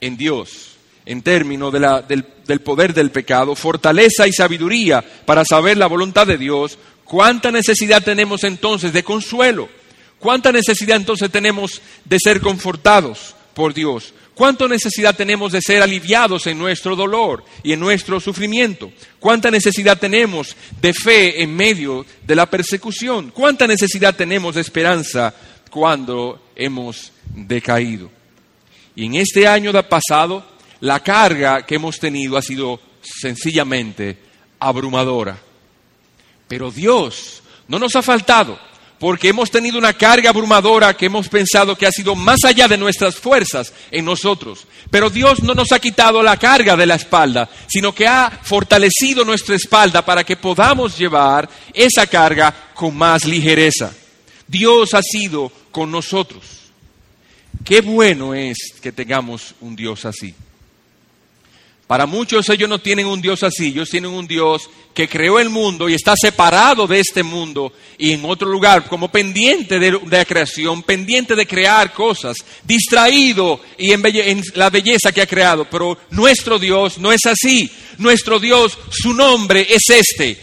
en 0.00 0.16
Dios, 0.16 0.76
en 1.04 1.20
términos 1.20 1.70
del, 1.72 2.24
del 2.46 2.60
poder 2.60 2.94
del 2.94 3.10
pecado, 3.10 3.54
fortaleza 3.54 4.26
y 4.26 4.32
sabiduría 4.32 5.04
para 5.26 5.44
saber 5.44 5.76
la 5.76 5.86
voluntad 5.86 6.26
de 6.26 6.38
Dios, 6.38 6.78
¿cuánta 7.04 7.50
necesidad 7.50 8.02
tenemos 8.02 8.42
entonces 8.44 8.94
de 8.94 9.04
consuelo? 9.04 9.68
¿Cuánta 10.26 10.50
necesidad 10.50 10.96
entonces 10.96 11.30
tenemos 11.30 11.80
de 12.04 12.18
ser 12.18 12.40
confortados 12.40 13.36
por 13.54 13.72
Dios? 13.72 14.12
¿Cuánta 14.34 14.66
necesidad 14.66 15.14
tenemos 15.14 15.52
de 15.52 15.62
ser 15.62 15.84
aliviados 15.84 16.48
en 16.48 16.58
nuestro 16.58 16.96
dolor 16.96 17.44
y 17.62 17.72
en 17.72 17.78
nuestro 17.78 18.18
sufrimiento? 18.18 18.90
¿Cuánta 19.20 19.52
necesidad 19.52 20.00
tenemos 20.00 20.56
de 20.80 20.92
fe 20.92 21.40
en 21.40 21.54
medio 21.54 22.04
de 22.26 22.34
la 22.34 22.50
persecución? 22.50 23.30
¿Cuánta 23.30 23.68
necesidad 23.68 24.16
tenemos 24.16 24.56
de 24.56 24.62
esperanza 24.62 25.32
cuando 25.70 26.48
hemos 26.56 27.12
decaído? 27.32 28.10
Y 28.96 29.06
en 29.06 29.14
este 29.14 29.46
año 29.46 29.72
pasado 29.88 30.44
la 30.80 31.04
carga 31.04 31.64
que 31.64 31.76
hemos 31.76 32.00
tenido 32.00 32.36
ha 32.36 32.42
sido 32.42 32.80
sencillamente 33.00 34.18
abrumadora. 34.58 35.38
Pero 36.48 36.72
Dios 36.72 37.44
no 37.68 37.78
nos 37.78 37.94
ha 37.94 38.02
faltado, 38.02 38.58
porque 38.98 39.28
hemos 39.28 39.50
tenido 39.50 39.78
una 39.78 39.92
carga 39.92 40.30
abrumadora 40.30 40.96
que 40.96 41.06
hemos 41.06 41.28
pensado 41.28 41.76
que 41.76 41.86
ha 41.86 41.92
sido 41.92 42.14
más 42.14 42.44
allá 42.44 42.66
de 42.66 42.78
nuestras 42.78 43.16
fuerzas 43.16 43.72
en 43.90 44.04
nosotros. 44.04 44.66
Pero 44.90 45.10
Dios 45.10 45.42
no 45.42 45.54
nos 45.54 45.72
ha 45.72 45.78
quitado 45.78 46.22
la 46.22 46.38
carga 46.38 46.76
de 46.76 46.86
la 46.86 46.94
espalda, 46.94 47.48
sino 47.68 47.94
que 47.94 48.06
ha 48.06 48.30
fortalecido 48.42 49.24
nuestra 49.24 49.54
espalda 49.54 50.04
para 50.04 50.24
que 50.24 50.36
podamos 50.36 50.96
llevar 50.96 51.48
esa 51.74 52.06
carga 52.06 52.54
con 52.74 52.96
más 52.96 53.24
ligereza. 53.24 53.92
Dios 54.46 54.94
ha 54.94 55.02
sido 55.02 55.50
con 55.70 55.90
nosotros. 55.90 56.44
Qué 57.64 57.80
bueno 57.80 58.34
es 58.34 58.56
que 58.80 58.92
tengamos 58.92 59.54
un 59.60 59.74
Dios 59.74 60.04
así. 60.04 60.34
Para 61.86 62.06
muchos 62.06 62.48
ellos 62.48 62.68
no 62.68 62.80
tienen 62.80 63.06
un 63.06 63.20
Dios 63.20 63.44
así, 63.44 63.66
ellos 63.66 63.88
tienen 63.88 64.10
un 64.10 64.26
Dios 64.26 64.68
que 64.92 65.08
creó 65.08 65.38
el 65.38 65.50
mundo 65.50 65.88
y 65.88 65.94
está 65.94 66.14
separado 66.16 66.86
de 66.88 66.98
este 66.98 67.22
mundo 67.22 67.72
y 67.96 68.12
en 68.12 68.24
otro 68.24 68.48
lugar, 68.48 68.88
como 68.88 69.08
pendiente 69.08 69.78
de, 69.78 70.00
la 70.10 70.24
creación, 70.24 70.82
pendiente 70.82 71.36
de 71.36 71.46
crear 71.46 71.92
cosas, 71.92 72.38
distraído 72.64 73.60
y 73.78 73.92
en, 73.92 74.42
la 74.54 74.70
belleza 74.70 75.12
que 75.12 75.22
ha 75.22 75.26
creado. 75.26 75.68
Pero 75.70 75.96
nuestro 76.10 76.58
Dios 76.58 76.98
no 76.98 77.12
es 77.12 77.24
así. 77.24 77.70
Nuestro 77.98 78.40
Dios, 78.40 78.76
su 78.90 79.14
nombre 79.14 79.66
es 79.70 79.88
este. 79.88 80.38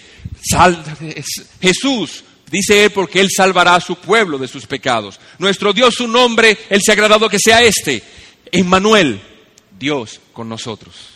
Jesús, 1.61 2.23
dice 2.49 2.85
él, 2.85 2.91
porque 2.91 3.19
él 3.19 3.29
salvará 3.35 3.75
a 3.75 3.81
su 3.81 3.97
pueblo 3.97 4.37
de 4.37 4.47
sus 4.47 4.65
pecados. 4.65 5.19
Nuestro 5.39 5.73
Dios, 5.73 5.95
su 5.95 6.07
nombre, 6.07 6.57
él 6.69 6.81
se 6.81 6.91
ha 6.91 6.93
agradado 6.93 7.27
que 7.27 7.39
sea 7.39 7.61
este. 7.61 8.01
Emmanuel, 8.51 9.19
Dios 9.77 10.21
con 10.31 10.47
nosotros. 10.47 11.12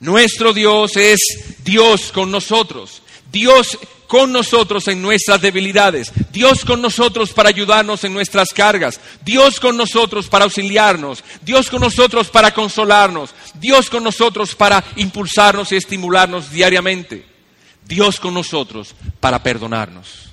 Nuestro 0.00 0.52
Dios 0.52 0.96
es 0.96 1.20
Dios 1.64 2.12
con 2.12 2.30
nosotros. 2.30 3.02
Dios 3.32 3.78
con 4.06 4.32
nosotros 4.32 4.86
en 4.88 5.02
nuestras 5.02 5.40
debilidades. 5.40 6.12
Dios 6.30 6.64
con 6.64 6.80
nosotros 6.80 7.32
para 7.32 7.48
ayudarnos 7.48 8.04
en 8.04 8.12
nuestras 8.12 8.50
cargas. 8.50 9.00
Dios 9.24 9.58
con 9.58 9.76
nosotros 9.76 10.28
para 10.28 10.44
auxiliarnos. 10.44 11.24
Dios 11.42 11.70
con 11.70 11.80
nosotros 11.80 12.28
para 12.28 12.52
consolarnos. 12.52 13.34
Dios 13.54 13.90
con 13.90 14.04
nosotros 14.04 14.54
para 14.54 14.84
impulsarnos 14.96 15.72
y 15.72 15.76
estimularnos 15.76 16.50
diariamente. 16.50 17.24
Dios 17.86 18.20
con 18.20 18.34
nosotros 18.34 18.94
para 19.20 19.42
perdonarnos. 19.42 20.30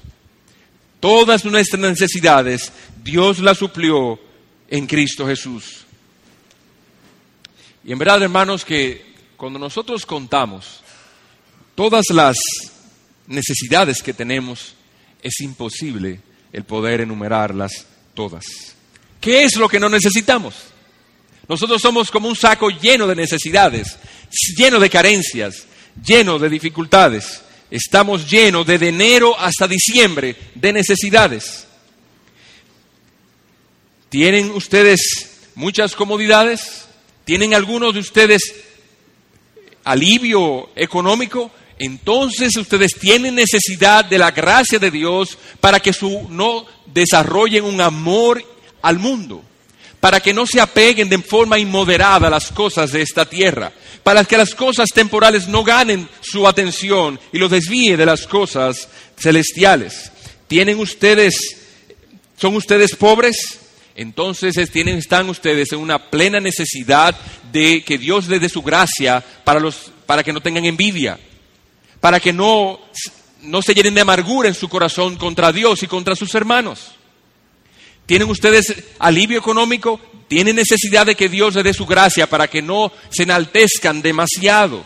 Todas 0.99 1.43
nuestras 1.45 1.81
necesidades 1.81 2.71
Dios 3.03 3.39
las 3.39 3.57
suplió 3.57 4.19
en 4.69 4.85
Cristo 4.85 5.25
Jesús. 5.25 5.85
Y 7.83 7.91
en 7.91 7.97
verdad, 7.97 8.21
hermanos, 8.21 8.63
que 8.63 9.10
cuando 9.41 9.57
nosotros 9.57 10.05
contamos 10.05 10.81
todas 11.73 12.05
las 12.13 12.37
necesidades 13.25 14.03
que 14.03 14.13
tenemos, 14.13 14.75
es 15.23 15.41
imposible 15.41 16.19
el 16.53 16.63
poder 16.63 17.01
enumerarlas 17.01 17.87
todas. 18.13 18.45
¿Qué 19.19 19.43
es 19.43 19.55
lo 19.55 19.67
que 19.67 19.79
no 19.79 19.89
necesitamos? 19.89 20.53
Nosotros 21.47 21.81
somos 21.81 22.11
como 22.11 22.29
un 22.29 22.35
saco 22.35 22.69
lleno 22.69 23.07
de 23.07 23.15
necesidades, 23.15 23.97
lleno 24.55 24.79
de 24.79 24.91
carencias, 24.91 25.65
lleno 26.05 26.37
de 26.37 26.47
dificultades. 26.47 27.41
Estamos 27.71 28.29
llenos 28.29 28.67
de 28.67 28.75
enero 28.75 29.35
hasta 29.39 29.67
diciembre 29.67 30.35
de 30.53 30.71
necesidades. 30.71 31.65
¿Tienen 34.07 34.51
ustedes 34.51 35.31
muchas 35.55 35.95
comodidades? 35.95 36.85
¿Tienen 37.25 37.55
algunos 37.55 37.95
de 37.95 38.01
ustedes 38.01 38.69
alivio 39.83 40.69
económico, 40.75 41.51
entonces 41.79 42.55
ustedes 42.57 42.93
tienen 42.93 43.35
necesidad 43.35 44.05
de 44.05 44.19
la 44.19 44.31
gracia 44.31 44.77
de 44.77 44.91
Dios 44.91 45.37
para 45.59 45.79
que 45.79 45.93
su, 45.93 46.27
no 46.29 46.65
desarrollen 46.85 47.63
un 47.63 47.81
amor 47.81 48.43
al 48.81 48.99
mundo, 48.99 49.43
para 49.99 50.19
que 50.19 50.33
no 50.33 50.45
se 50.45 50.61
apeguen 50.61 51.09
de 51.09 51.17
forma 51.19 51.57
inmoderada 51.57 52.27
a 52.27 52.31
las 52.31 52.51
cosas 52.51 52.91
de 52.91 53.01
esta 53.01 53.25
tierra, 53.25 53.71
para 54.03 54.23
que 54.25 54.37
las 54.37 54.53
cosas 54.53 54.89
temporales 54.89 55.47
no 55.47 55.63
ganen 55.63 56.07
su 56.21 56.47
atención 56.47 57.19
y 57.31 57.37
los 57.37 57.49
desvíe 57.49 57.97
de 57.97 58.05
las 58.05 58.27
cosas 58.27 58.87
celestiales. 59.17 60.11
¿Tienen 60.47 60.79
ustedes, 60.79 61.57
son 62.37 62.55
ustedes 62.55 62.95
pobres? 62.95 63.60
Entonces 63.95 64.57
están 64.57 65.29
ustedes 65.29 65.71
en 65.73 65.79
una 65.79 66.09
plena 66.09 66.39
necesidad 66.39 67.15
de 67.51 67.83
que 67.83 67.97
Dios 67.97 68.27
les 68.27 68.41
dé 68.41 68.49
su 68.49 68.61
gracia 68.61 69.23
para, 69.43 69.59
los, 69.59 69.91
para 70.05 70.23
que 70.23 70.33
no 70.33 70.41
tengan 70.41 70.65
envidia, 70.65 71.19
para 71.99 72.19
que 72.19 72.31
no, 72.31 72.79
no 73.41 73.61
se 73.61 73.73
llenen 73.73 73.95
de 73.95 74.01
amargura 74.01 74.47
en 74.47 74.55
su 74.55 74.69
corazón 74.69 75.17
contra 75.17 75.51
Dios 75.51 75.83
y 75.83 75.87
contra 75.87 76.15
sus 76.15 76.33
hermanos. 76.35 76.91
¿Tienen 78.05 78.29
ustedes 78.29 78.73
alivio 78.99 79.37
económico? 79.37 79.99
¿Tienen 80.27 80.55
necesidad 80.55 81.05
de 81.05 81.15
que 81.15 81.29
Dios 81.29 81.55
les 81.55 81.63
dé 81.63 81.73
su 81.73 81.85
gracia 81.85 82.27
para 82.27 82.47
que 82.47 82.61
no 82.61 82.91
se 83.09 83.23
enaltezcan 83.23 84.01
demasiado? 84.01 84.85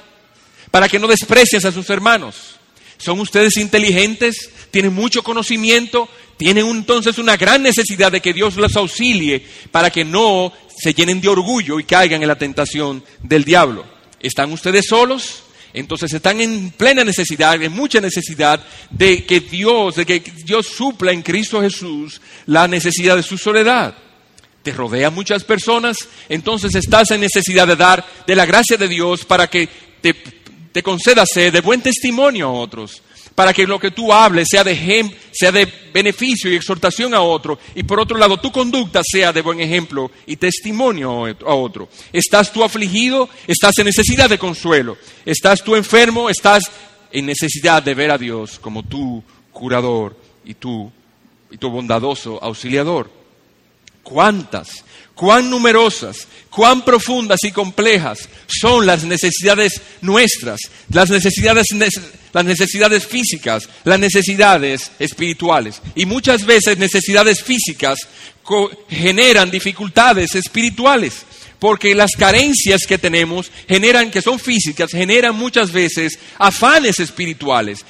Para 0.71 0.89
que 0.89 0.99
no 0.99 1.07
desprecien 1.07 1.65
a 1.65 1.71
sus 1.71 1.89
hermanos. 1.89 2.57
¿Son 2.97 3.19
ustedes 3.19 3.57
inteligentes? 3.57 4.49
¿Tienen 4.71 4.93
mucho 4.93 5.23
conocimiento? 5.23 6.09
Tienen 6.37 6.67
entonces 6.67 7.17
una 7.17 7.37
gran 7.37 7.63
necesidad 7.63 8.11
de 8.11 8.21
que 8.21 8.33
Dios 8.33 8.55
los 8.55 8.75
auxilie 8.75 9.45
para 9.71 9.89
que 9.89 10.03
no 10.03 10.51
se 10.77 10.93
llenen 10.93 11.21
de 11.21 11.29
orgullo 11.29 11.79
y 11.79 11.85
caigan 11.85 12.21
en 12.21 12.27
la 12.27 12.37
tentación 12.37 13.03
del 13.21 13.45
diablo. 13.45 13.85
¿Están 14.19 14.51
ustedes 14.51 14.87
solos? 14.87 15.43
Entonces 15.73 16.13
están 16.13 16.39
en 16.39 16.71
plena 16.71 17.03
necesidad, 17.03 17.61
en 17.61 17.71
mucha 17.71 17.99
necesidad 17.99 18.65
de 18.89 19.25
que 19.25 19.41
Dios, 19.41 19.95
de 19.95 20.05
que 20.05 20.19
Dios 20.19 20.67
supla 20.67 21.11
en 21.11 21.21
Cristo 21.21 21.61
Jesús 21.61 22.21
la 22.45 22.67
necesidad 22.67 23.15
de 23.15 23.23
su 23.23 23.37
soledad. 23.37 23.95
te 24.63 24.71
rodean 24.71 25.13
muchas 25.13 25.43
personas, 25.43 25.95
entonces 26.27 26.73
estás 26.73 27.11
en 27.11 27.21
necesidad 27.21 27.67
de 27.67 27.75
dar 27.75 28.03
de 28.25 28.35
la 28.35 28.47
gracia 28.47 28.77
de 28.77 28.87
Dios 28.87 29.23
para 29.23 29.47
que 29.47 29.69
te, 30.01 30.13
te 30.13 30.81
conceda 30.81 31.23
ser 31.25 31.51
de 31.51 31.61
buen 31.61 31.81
testimonio 31.81 32.47
a 32.47 32.51
otros, 32.51 33.03
para 33.35 33.53
que 33.53 33.67
lo 33.67 33.77
que 33.77 33.91
tú 33.91 34.13
hables 34.13 34.47
sea 34.49 34.63
de, 34.63 35.13
sea 35.31 35.51
de 35.51 35.65
beneficio 35.93 36.49
y 36.49 36.55
exhortación 36.55 37.13
a 37.13 37.21
otro, 37.21 37.59
y 37.75 37.83
por 37.83 37.99
otro 37.99 38.17
lado 38.17 38.37
tu 38.37 38.51
conducta 38.51 39.01
sea 39.03 39.33
de 39.33 39.41
buen 39.41 39.59
ejemplo 39.59 40.09
y 40.25 40.37
testimonio 40.37 41.25
a 41.25 41.53
otro. 41.53 41.89
¿Estás 42.13 42.51
tú 42.51 42.63
afligido? 42.63 43.29
¿Estás 43.45 43.77
en 43.77 43.85
necesidad 43.85 44.29
de 44.29 44.39
consuelo? 44.39 44.97
¿Estás 45.25 45.61
tú 45.61 45.75
enfermo? 45.75 46.29
¿Estás 46.29 46.63
en 47.11 47.25
necesidad 47.25 47.83
de 47.83 47.93
ver 47.93 48.11
a 48.11 48.17
Dios 48.17 48.57
como 48.57 48.83
tu 48.83 49.21
curador 49.51 50.17
y 50.45 50.53
tu, 50.53 50.89
y 51.51 51.57
tu 51.57 51.69
bondadoso 51.69 52.41
auxiliador? 52.41 53.11
¿Cuántas? 54.01 54.84
¿Cuán 55.15 55.49
numerosas? 55.49 56.27
¿Cuán 56.49 56.83
profundas 56.83 57.43
y 57.43 57.51
complejas 57.51 58.27
son 58.47 58.85
las 58.85 59.05
necesidades 59.05 59.81
nuestras? 60.01 60.59
Las 60.89 61.09
necesidades, 61.09 61.67
las 62.33 62.45
necesidades 62.45 63.07
físicas, 63.07 63.69
las 63.85 63.97
necesidades 63.97 64.91
espirituales. 64.99 65.81
Y 65.95 66.05
muchas 66.05 66.45
veces 66.45 66.77
necesidades 66.77 67.41
físicas 67.41 67.99
generan 68.89 69.49
dificultades 69.49 70.35
espirituales 70.35 71.25
porque 71.59 71.95
las 71.95 72.11
carencias 72.11 72.85
que 72.85 72.97
tenemos 72.97 73.49
generan, 73.67 74.11
que 74.11 74.21
son 74.21 74.37
físicas, 74.37 74.91
generan 74.91 75.35
muchas 75.35 75.71
veces 75.71 76.19
afanes 76.37 76.99
espirituales, 76.99 77.85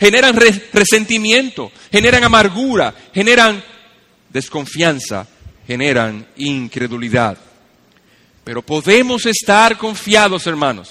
generan 0.00 0.36
resentimiento, 0.72 1.70
generan 1.92 2.24
amargura, 2.24 2.94
generan 3.14 3.62
desconfianza, 4.30 5.28
generan 5.72 6.26
incredulidad. 6.36 7.38
Pero 8.44 8.60
podemos 8.60 9.24
estar 9.24 9.78
confiados, 9.78 10.46
hermanos, 10.46 10.90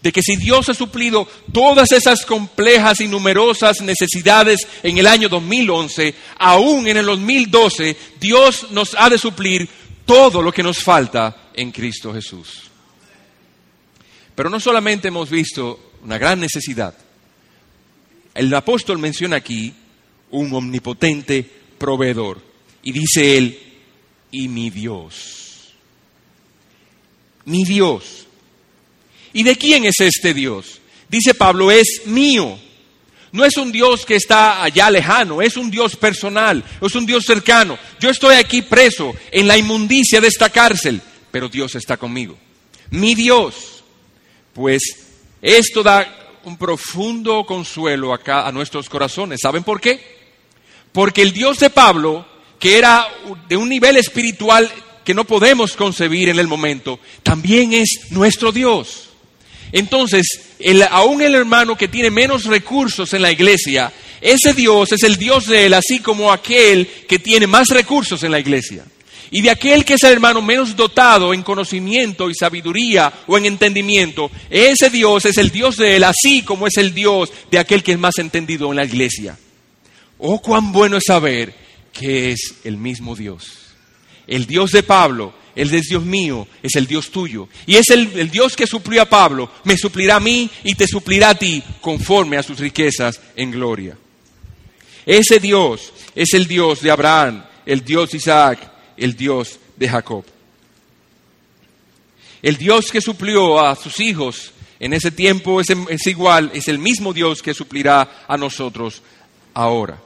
de 0.00 0.10
que 0.10 0.22
si 0.22 0.36
Dios 0.36 0.70
ha 0.70 0.74
suplido 0.74 1.28
todas 1.52 1.92
esas 1.92 2.24
complejas 2.24 3.00
y 3.02 3.08
numerosas 3.08 3.82
necesidades 3.82 4.66
en 4.82 4.96
el 4.96 5.06
año 5.06 5.28
2011, 5.28 6.14
aún 6.38 6.88
en 6.88 6.96
el 6.96 7.06
2012, 7.06 7.96
Dios 8.18 8.68
nos 8.70 8.96
ha 8.98 9.10
de 9.10 9.18
suplir 9.18 9.68
todo 10.06 10.40
lo 10.40 10.50
que 10.50 10.62
nos 10.62 10.78
falta 10.78 11.50
en 11.52 11.70
Cristo 11.70 12.14
Jesús. 12.14 12.70
Pero 14.34 14.48
no 14.48 14.58
solamente 14.58 15.08
hemos 15.08 15.28
visto 15.28 15.92
una 16.02 16.16
gran 16.16 16.40
necesidad, 16.40 16.94
el 18.34 18.54
apóstol 18.54 18.98
menciona 18.98 19.36
aquí 19.36 19.74
un 20.30 20.54
omnipotente 20.54 21.46
proveedor. 21.76 22.40
Y 22.82 22.92
dice 22.92 23.36
él, 23.36 23.71
y 24.32 24.48
mi 24.48 24.70
Dios. 24.70 25.74
Mi 27.44 27.62
Dios. 27.64 28.26
¿Y 29.32 29.44
de 29.44 29.56
quién 29.56 29.84
es 29.84 30.00
este 30.00 30.34
Dios? 30.34 30.80
Dice 31.08 31.34
Pablo, 31.34 31.70
es 31.70 32.02
mío. 32.06 32.58
No 33.30 33.44
es 33.44 33.56
un 33.56 33.70
Dios 33.70 34.04
que 34.04 34.16
está 34.16 34.62
allá 34.62 34.90
lejano, 34.90 35.40
es 35.40 35.56
un 35.56 35.70
Dios 35.70 35.96
personal, 35.96 36.62
es 36.80 36.94
un 36.94 37.06
Dios 37.06 37.24
cercano. 37.24 37.78
Yo 37.98 38.10
estoy 38.10 38.34
aquí 38.34 38.60
preso 38.60 39.14
en 39.30 39.46
la 39.46 39.56
inmundicia 39.56 40.20
de 40.20 40.28
esta 40.28 40.50
cárcel, 40.50 41.00
pero 41.30 41.48
Dios 41.48 41.74
está 41.74 41.96
conmigo. 41.96 42.36
Mi 42.90 43.14
Dios. 43.14 43.84
Pues 44.52 44.82
esto 45.40 45.82
da 45.82 46.40
un 46.44 46.58
profundo 46.58 47.44
consuelo 47.46 48.12
acá 48.12 48.46
a 48.46 48.52
nuestros 48.52 48.88
corazones. 48.88 49.40
¿Saben 49.42 49.64
por 49.64 49.80
qué? 49.80 50.20
Porque 50.92 51.22
el 51.22 51.32
Dios 51.32 51.58
de 51.58 51.70
Pablo 51.70 52.26
que 52.62 52.78
era 52.78 53.08
de 53.48 53.56
un 53.56 53.68
nivel 53.68 53.96
espiritual 53.96 54.70
que 55.04 55.14
no 55.14 55.24
podemos 55.24 55.72
concebir 55.72 56.28
en 56.28 56.38
el 56.38 56.46
momento, 56.46 57.00
también 57.24 57.72
es 57.72 58.02
nuestro 58.10 58.52
Dios. 58.52 59.08
Entonces, 59.72 60.24
aún 60.92 61.22
el 61.22 61.34
hermano 61.34 61.76
que 61.76 61.88
tiene 61.88 62.08
menos 62.08 62.44
recursos 62.44 63.12
en 63.14 63.22
la 63.22 63.32
iglesia, 63.32 63.92
ese 64.20 64.54
Dios 64.54 64.92
es 64.92 65.02
el 65.02 65.16
Dios 65.16 65.46
de 65.46 65.66
él, 65.66 65.74
así 65.74 65.98
como 65.98 66.30
aquel 66.30 66.86
que 67.08 67.18
tiene 67.18 67.48
más 67.48 67.66
recursos 67.66 68.22
en 68.22 68.30
la 68.30 68.38
iglesia. 68.38 68.84
Y 69.32 69.42
de 69.42 69.50
aquel 69.50 69.84
que 69.84 69.94
es 69.94 70.02
el 70.04 70.12
hermano 70.12 70.40
menos 70.40 70.76
dotado 70.76 71.34
en 71.34 71.42
conocimiento 71.42 72.30
y 72.30 72.34
sabiduría 72.36 73.12
o 73.26 73.36
en 73.36 73.46
entendimiento, 73.46 74.30
ese 74.48 74.88
Dios 74.88 75.24
es 75.24 75.36
el 75.36 75.50
Dios 75.50 75.78
de 75.78 75.96
él, 75.96 76.04
así 76.04 76.42
como 76.42 76.68
es 76.68 76.76
el 76.76 76.94
Dios 76.94 77.32
de 77.50 77.58
aquel 77.58 77.82
que 77.82 77.90
es 77.90 77.98
más 77.98 78.18
entendido 78.18 78.70
en 78.70 78.76
la 78.76 78.84
iglesia. 78.84 79.36
Oh, 80.18 80.40
cuán 80.40 80.70
bueno 80.70 80.98
es 80.98 81.04
saber 81.08 81.61
que 81.92 82.32
es 82.32 82.54
el 82.64 82.76
mismo 82.76 83.14
Dios. 83.14 83.58
El 84.26 84.46
Dios 84.46 84.70
de 84.72 84.82
Pablo, 84.82 85.34
el 85.54 85.70
Dios 85.70 86.04
mío, 86.04 86.46
es 86.62 86.74
el 86.76 86.86
Dios 86.86 87.10
tuyo. 87.10 87.48
Y 87.66 87.76
es 87.76 87.90
el, 87.90 88.30
Dios 88.30 88.56
que 88.56 88.66
suplió 88.66 89.02
a 89.02 89.08
Pablo, 89.08 89.50
me 89.64 89.76
suplirá 89.76 90.16
a 90.16 90.20
mí 90.20 90.50
y 90.64 90.74
te 90.74 90.86
suplirá 90.86 91.30
a 91.30 91.34
ti 91.34 91.62
conforme 91.80 92.36
a 92.36 92.42
sus 92.42 92.58
riquezas 92.58 93.20
en 93.36 93.50
gloria. 93.50 93.96
Ese 95.04 95.40
Dios 95.40 95.92
es 96.14 96.32
el 96.34 96.46
Dios 96.46 96.80
de 96.80 96.90
Abraham, 96.90 97.44
el 97.66 97.84
Dios 97.84 98.10
de 98.10 98.18
Isaac, 98.18 98.70
el 98.96 99.16
Dios 99.16 99.58
de 99.76 99.88
Jacob. 99.88 100.24
El 102.40 102.56
Dios 102.56 102.86
que 102.90 103.00
suplió 103.00 103.60
a 103.60 103.76
sus 103.76 104.00
hijos 104.00 104.52
en 104.80 104.92
ese 104.94 105.10
tiempo 105.10 105.60
es 105.60 106.06
igual, 106.06 106.50
es 106.54 106.66
el 106.68 106.78
mismo 106.78 107.12
Dios 107.12 107.42
que 107.42 107.54
suplirá 107.54 108.24
a 108.26 108.36
nosotros 108.36 109.02
ahora. 109.54 110.00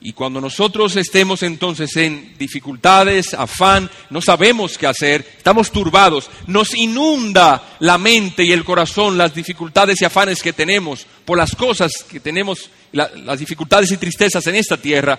Y 0.00 0.12
cuando 0.12 0.40
nosotros 0.40 0.94
estemos 0.96 1.42
entonces 1.42 1.96
en 1.96 2.36
dificultades, 2.38 3.32
afán, 3.32 3.90
no 4.10 4.20
sabemos 4.20 4.76
qué 4.76 4.86
hacer, 4.86 5.26
estamos 5.38 5.70
turbados, 5.70 6.28
nos 6.46 6.74
inunda 6.76 7.76
la 7.80 7.96
mente 7.96 8.44
y 8.44 8.52
el 8.52 8.62
corazón 8.62 9.16
las 9.16 9.34
dificultades 9.34 10.00
y 10.00 10.04
afanes 10.04 10.42
que 10.42 10.52
tenemos 10.52 11.06
por 11.24 11.38
las 11.38 11.56
cosas 11.56 12.04
que 12.08 12.20
tenemos, 12.20 12.70
las 12.92 13.38
dificultades 13.38 13.90
y 13.90 13.96
tristezas 13.96 14.46
en 14.46 14.56
esta 14.56 14.76
tierra, 14.76 15.18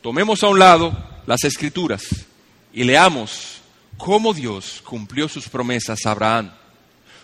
tomemos 0.00 0.42
a 0.42 0.48
un 0.48 0.58
lado 0.58 0.96
las 1.26 1.44
escrituras 1.44 2.02
y 2.72 2.82
leamos 2.82 3.60
cómo 3.98 4.32
Dios 4.32 4.80
cumplió 4.84 5.28
sus 5.28 5.48
promesas 5.48 6.06
a 6.06 6.12
Abraham, 6.12 6.50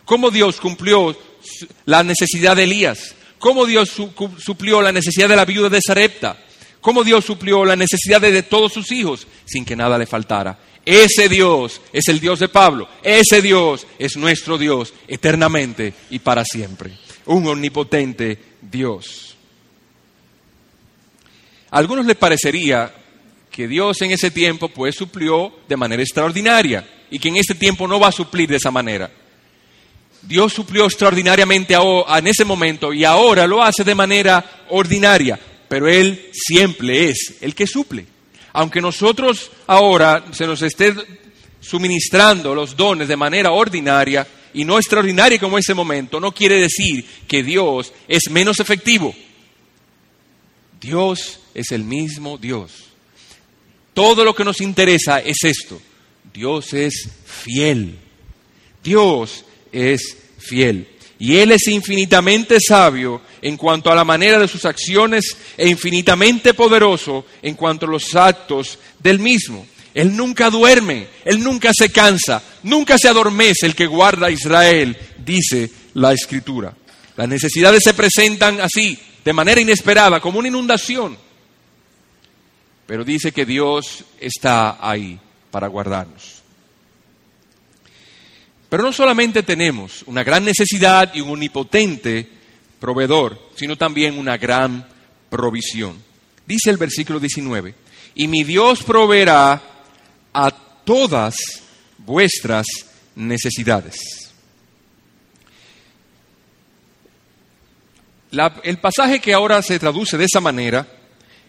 cómo 0.05 0.31
Dios 0.31 0.61
cumplió 0.61 1.17
la 1.87 2.03
necesidad 2.03 2.57
de 2.57 2.65
Elías, 2.65 3.15
cómo 3.39 3.65
Dios 3.65 3.91
suplió 4.39 4.83
la 4.83 4.93
necesidad 4.93 5.31
de 5.31 5.37
la 5.37 5.47
viuda 5.47 5.71
de 5.71 5.81
Sarepta 5.81 6.37
cómo 6.81 7.05
Dios 7.05 7.25
suplió 7.25 7.65
la 7.65 7.77
necesidad 7.77 8.21
de 8.21 8.43
todos 8.43 8.73
sus 8.73 8.91
hijos 8.93 9.27
sin 9.45 9.65
que 9.65 9.77
nada 9.77 9.99
le 9.99 10.07
faltara. 10.07 10.59
Ese 10.85 11.29
Dios 11.29 11.81
es 11.93 12.09
el 12.09 12.21
Dios 12.21 12.39
de 12.39 12.49
Pablo. 12.49 12.89
Ese 13.03 13.43
Dios 13.43 13.87
es 13.99 14.17
nuestro 14.17 14.57
Dios 14.57 14.93
eternamente 15.07 15.93
y 16.11 16.19
para 16.19 16.45
siempre. 16.45 16.93
Un 17.27 17.47
omnipotente 17.47 18.39
Dios. 18.61 19.37
A 21.71 21.79
algunos 21.79 22.07
les 22.07 22.17
parecería 22.17 22.93
que 23.51 23.69
Dios 23.69 24.01
en 24.03 24.13
ese 24.13 24.31
tiempo 24.31 24.69
pues 24.69 24.97
suplió 24.97 25.53
de 25.69 25.77
manera 25.77 26.03
extraordinaria 26.03 26.89
y 27.11 27.19
que 27.19 27.29
en 27.29 27.37
este 27.37 27.55
tiempo 27.55 27.87
no 27.87 28.01
va 28.01 28.09
a 28.09 28.13
suplir 28.13 28.49
de 28.49 28.57
esa 28.57 28.71
manera. 28.71 29.11
Dios 30.23 30.53
suplió 30.53 30.85
extraordinariamente 30.85 31.75
en 31.75 32.27
ese 32.27 32.45
momento 32.45 32.93
y 32.93 33.05
ahora 33.05 33.47
lo 33.47 33.63
hace 33.63 33.85
de 33.85 33.95
manera 33.95 34.65
ordinaria 34.69 35.39
pero 35.71 35.87
Él 35.87 36.31
siempre 36.33 37.11
es 37.11 37.37
el 37.41 37.55
que 37.55 37.65
suple. 37.65 38.05
Aunque 38.55 38.81
nosotros 38.81 39.53
ahora 39.69 40.25
se 40.33 40.45
nos 40.45 40.61
esté 40.63 40.93
suministrando 41.61 42.57
los 42.57 42.77
dones 42.77 43.07
de 43.07 43.17
manera 43.17 43.53
ordinaria 43.53 44.27
y 44.53 44.65
no 44.65 44.79
extraordinaria 44.79 45.39
como 45.39 45.59
ese 45.59 45.73
momento, 45.73 46.19
no 46.19 46.33
quiere 46.33 46.57
decir 46.57 47.07
que 47.29 47.45
Dios 47.45 47.93
es 48.09 48.29
menos 48.31 48.59
efectivo. 48.59 49.15
Dios 50.81 51.39
es 51.55 51.71
el 51.71 51.85
mismo 51.85 52.37
Dios. 52.37 52.73
Todo 53.95 54.25
lo 54.25 54.35
que 54.35 54.45
nos 54.45 54.61
interesa 54.61 55.21
es 55.21 55.37
esto. 55.45 55.81
Dios 56.35 56.75
es 56.75 57.11
fiel. 57.25 57.97
Dios 58.83 59.45
es 59.71 60.17
fiel. 60.37 60.89
Y 61.21 61.37
Él 61.37 61.53
es 61.53 61.69
infinitamente 61.69 62.57
sabio 62.67 63.21
en 63.43 63.59
cuanto 63.59 63.93
a 63.93 63.95
la 63.95 64.05
manera 64.05 64.39
de 64.39 64.49
sus 64.49 64.65
acciones 64.65 65.37
e 65.57 65.69
infinitamente 65.69 66.55
poderoso 66.55 67.27
en 67.43 67.55
cuanto 67.55 67.85
a 67.85 67.91
los 67.91 68.17
actos 68.17 68.79
del 68.99 69.19
mismo. 69.19 69.67
Él 69.93 70.17
nunca 70.17 70.49
duerme, 70.49 71.09
Él 71.25 71.43
nunca 71.45 71.73
se 71.77 71.91
cansa, 71.91 72.43
nunca 72.63 72.97
se 72.99 73.09
adormece 73.09 73.67
el 73.67 73.75
que 73.75 73.87
guarda 73.87 74.29
a 74.29 74.31
Israel, 74.31 74.97
dice 75.19 75.71
la 75.95 76.15
Escritura. 76.15 76.75
Las 77.17 77.29
necesidades 77.29 77.83
se 77.85 77.93
presentan 77.93 78.59
así, 78.61 78.99
de 79.23 79.33
manera 79.35 79.61
inesperada, 79.61 80.21
como 80.21 80.39
una 80.39 80.49
inundación. 80.49 81.19
Pero 82.87 83.05
dice 83.05 83.31
que 83.31 83.45
Dios 83.45 84.05
está 84.19 84.79
ahí 84.81 85.21
para 85.51 85.67
guardarnos. 85.69 86.40
Pero 88.71 88.85
no 88.85 88.93
solamente 88.93 89.43
tenemos 89.43 90.05
una 90.07 90.23
gran 90.23 90.45
necesidad 90.45 91.13
y 91.13 91.21
un 91.21 91.31
omnipotente 91.31 92.27
proveedor, 92.79 93.51
sino 93.57 93.77
también 93.77 94.17
una 94.17 94.39
gran 94.39 94.87
provisión. 95.29 95.97
Dice 96.47 96.71
el 96.71 96.77
versículo 96.77 97.19
19, 97.19 97.75
y 98.15 98.29
mi 98.29 98.45
Dios 98.45 98.85
proveerá 98.85 99.61
a 100.33 100.51
todas 100.85 101.35
vuestras 101.99 102.67
necesidades. 103.17 103.99
el 108.63 108.79
pasaje 108.79 109.19
que 109.19 109.35
ahora 109.35 109.61
se 109.61 109.81
traduce 109.81 110.17
de 110.17 110.27
esa 110.27 110.41
manera, 110.41 110.87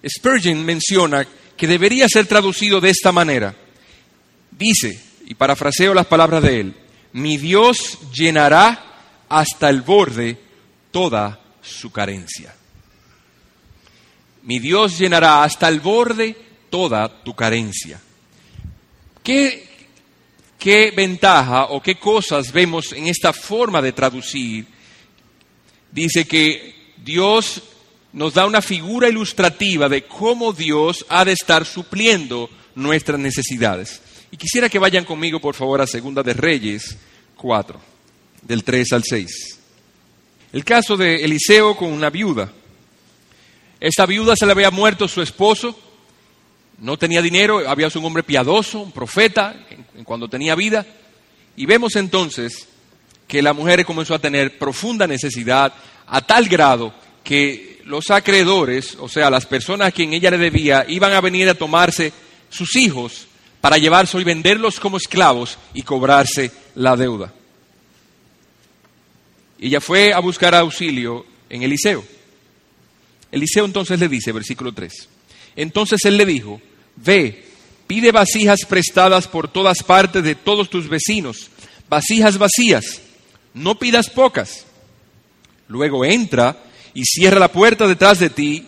Spurgeon 0.04 0.66
menciona 0.66 1.28
que 1.56 1.68
debería 1.68 2.08
ser 2.10 2.26
traducido 2.26 2.82
de 2.82 2.90
esta 2.90 3.12
manera. 3.12 3.54
Dice, 4.50 5.00
y 5.28 5.36
parafraseo 5.36 5.94
las 5.94 6.08
palabras 6.08 6.42
de 6.42 6.60
él, 6.60 6.76
mi 7.14 7.38
Dios 7.38 8.00
llenará 8.14 9.26
hasta 9.28 9.70
el 9.70 9.82
borde 9.82 10.38
toda 10.92 11.40
su 11.62 11.92
carencia. 11.92 12.56
Mi 14.44 14.60
Dios 14.60 14.98
llenará 14.98 15.44
hasta 15.44 15.68
el 15.68 15.80
borde 15.80 16.36
toda 16.70 17.24
tu 17.24 17.36
carencia. 17.36 18.00
¿Qué, 19.24 19.68
¿Qué 20.58 20.92
ventaja 20.96 21.66
o 21.66 21.82
qué 21.82 21.96
cosas 21.96 22.52
vemos 22.52 22.92
en 22.94 23.08
esta 23.08 23.34
forma 23.34 23.82
de 23.82 23.92
traducir? 23.92 24.66
Dice 25.92 26.26
que 26.26 26.94
Dios 26.98 27.62
nos 28.14 28.34
da 28.34 28.46
una 28.46 28.62
figura 28.62 29.10
ilustrativa 29.10 29.88
de 29.88 30.04
cómo 30.06 30.54
Dios 30.54 31.06
ha 31.10 31.24
de 31.24 31.34
estar 31.34 31.66
supliendo 31.66 32.50
nuestras 32.76 33.20
necesidades. 33.20 34.02
Y 34.32 34.38
quisiera 34.38 34.70
que 34.70 34.80
vayan 34.80 35.04
conmigo, 35.04 35.42
por 35.42 35.56
favor, 35.56 35.82
a 35.82 35.88
Segunda 35.88 36.24
de 36.24 36.34
Reyes 36.34 36.98
4, 37.36 37.80
del 38.42 38.64
3 38.64 38.94
al 38.94 39.04
6. 39.04 39.60
El 40.54 40.64
caso 40.64 40.96
de 40.96 41.24
Eliseo 41.26 41.76
con 41.76 41.92
una 41.92 42.10
viuda. 42.10 42.52
Esta 43.80 44.06
viuda 44.06 44.36
se 44.38 44.46
le 44.46 44.54
había 44.54 44.72
muerto 44.72 45.08
su 45.08 45.22
esposo, 45.22 45.78
no 46.80 46.98
tenía 46.98 47.22
dinero, 47.22 47.68
había 47.68 47.90
sido 47.90 48.02
un 48.02 48.08
hombre 48.08 48.24
piadoso, 48.24 48.80
un 48.80 48.92
profeta, 48.92 49.68
cuando 50.06 50.30
tenía 50.30 50.56
vida. 50.56 50.86
Y 51.58 51.66
vemos 51.66 51.96
entonces 51.98 52.68
que 53.28 53.42
la 53.42 53.54
mujer 53.54 53.86
comenzó 53.86 54.16
a 54.16 54.20
tener 54.20 54.58
profunda 54.58 55.08
necesidad 55.08 55.74
a 56.08 56.22
tal 56.22 56.48
grado 56.48 56.94
que 57.24 57.82
los 57.86 58.10
acreedores, 58.12 58.96
o 59.00 59.10
sea, 59.10 59.30
las 59.30 59.46
personas 59.46 59.90
a 59.90 59.92
quien 59.92 60.14
ella 60.14 60.32
le 60.32 60.38
debía, 60.38 60.86
iban 60.88 61.12
a 61.14 61.22
venir 61.22 61.50
a 61.50 61.54
tomarse 61.54 62.14
sus 62.50 62.76
hijos 62.78 63.28
para 63.62 63.78
llevarse 63.78 64.20
y 64.20 64.24
venderlos 64.24 64.80
como 64.80 64.98
esclavos 64.98 65.58
y 65.74 65.84
cobrarse 65.84 66.52
la 66.76 66.98
deuda. 66.98 67.32
Y 69.60 69.68
ella 69.68 69.80
fue 69.80 70.12
a 70.12 70.20
buscar 70.20 70.56
auxilio 70.56 71.26
en 71.48 71.62
Eliseo. 71.62 72.04
Eliseo 73.32 73.66
entonces 73.66 74.00
le 74.00 74.10
dice, 74.10 74.32
versículo 74.32 74.74
3, 74.74 75.08
entonces 75.56 76.04
él 76.04 76.18
le 76.18 76.26
dijo, 76.26 76.60
ve, 76.98 77.46
pide 77.88 78.12
vasijas 78.12 78.62
prestadas 78.68 79.28
por 79.28 79.48
todas 79.48 79.84
partes 79.84 80.24
de 80.24 80.36
todos 80.36 80.70
tus 80.70 80.90
vecinos, 80.90 81.50
vasijas 81.88 82.38
vacías, 82.38 83.02
no 83.54 83.78
pidas 83.78 84.10
pocas. 84.10 84.66
Luego 85.68 86.04
entra 86.04 86.58
y 86.94 87.04
cierra 87.06 87.40
la 87.40 87.52
puerta 87.52 87.88
detrás 87.88 88.20
de 88.20 88.30
ti 88.30 88.66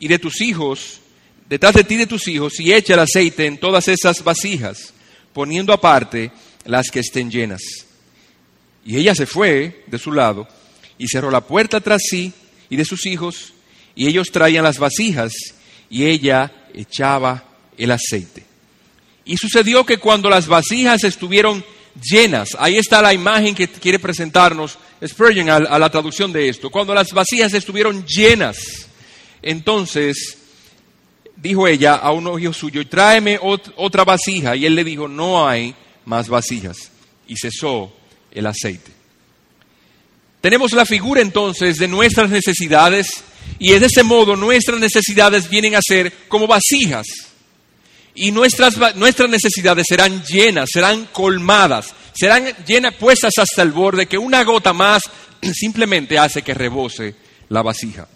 y 0.00 0.08
de 0.08 0.18
tus 0.18 0.42
hijos, 0.42 1.00
detrás 1.48 1.74
de 1.74 1.84
ti 1.84 1.96
de 1.96 2.06
tus 2.06 2.28
hijos, 2.28 2.58
y 2.60 2.72
echa 2.72 2.94
el 2.94 3.00
aceite 3.00 3.46
en 3.46 3.58
todas 3.58 3.88
esas 3.88 4.22
vasijas, 4.24 4.92
poniendo 5.32 5.72
aparte 5.72 6.30
las 6.64 6.90
que 6.90 7.00
estén 7.00 7.30
llenas. 7.30 7.62
Y 8.84 8.96
ella 8.96 9.14
se 9.14 9.26
fue 9.26 9.84
de 9.86 9.98
su 9.98 10.12
lado 10.12 10.46
y 10.98 11.08
cerró 11.08 11.30
la 11.30 11.40
puerta 11.40 11.80
tras 11.80 12.02
sí 12.08 12.32
y 12.70 12.76
de 12.76 12.84
sus 12.84 13.06
hijos, 13.06 13.52
y 13.94 14.08
ellos 14.08 14.30
traían 14.30 14.64
las 14.64 14.78
vasijas, 14.78 15.32
y 15.90 16.06
ella 16.06 16.52
echaba 16.74 17.44
el 17.76 17.90
aceite. 17.90 18.44
Y 19.24 19.36
sucedió 19.36 19.86
que 19.86 19.98
cuando 19.98 20.28
las 20.28 20.46
vasijas 20.46 21.04
estuvieron 21.04 21.64
llenas, 22.02 22.50
ahí 22.58 22.76
está 22.76 23.00
la 23.00 23.14
imagen 23.14 23.54
que 23.54 23.68
quiere 23.68 23.98
presentarnos 23.98 24.78
Spurgeon 25.06 25.50
a 25.50 25.78
la 25.78 25.90
traducción 25.90 26.32
de 26.32 26.48
esto, 26.48 26.70
cuando 26.70 26.94
las 26.94 27.12
vasijas 27.12 27.52
estuvieron 27.52 28.04
llenas, 28.06 28.56
entonces 29.42 30.38
dijo 31.36 31.66
ella 31.66 31.94
a 31.94 32.12
un 32.12 32.40
hijo 32.40 32.52
suyo, 32.52 32.86
tráeme 32.86 33.38
otra 33.40 34.04
vasija. 34.04 34.56
Y 34.56 34.66
él 34.66 34.74
le 34.74 34.84
dijo, 34.84 35.08
no 35.08 35.46
hay 35.46 35.74
más 36.04 36.28
vasijas. 36.28 36.90
Y 37.26 37.36
cesó 37.36 37.92
el 38.30 38.46
aceite. 38.46 38.92
Tenemos 40.40 40.72
la 40.72 40.84
figura 40.84 41.22
entonces 41.22 41.76
de 41.78 41.88
nuestras 41.88 42.28
necesidades 42.28 43.24
y 43.58 43.72
de 43.72 43.86
ese 43.86 44.02
modo 44.02 44.36
nuestras 44.36 44.78
necesidades 44.78 45.48
vienen 45.48 45.74
a 45.74 45.80
ser 45.82 46.12
como 46.28 46.46
vasijas. 46.46 47.06
Y 48.14 48.30
nuestras, 48.30 48.76
nuestras 48.94 49.28
necesidades 49.28 49.86
serán 49.88 50.22
llenas, 50.24 50.68
serán 50.72 51.06
colmadas, 51.06 51.94
serán 52.12 52.46
llenas, 52.66 52.94
puestas 52.94 53.32
hasta 53.38 53.62
el 53.62 53.72
borde, 53.72 54.06
que 54.06 54.18
una 54.18 54.44
gota 54.44 54.72
más 54.72 55.02
simplemente 55.52 56.18
hace 56.18 56.42
que 56.42 56.54
rebose 56.54 57.14
la 57.48 57.62
vasija. 57.62 58.06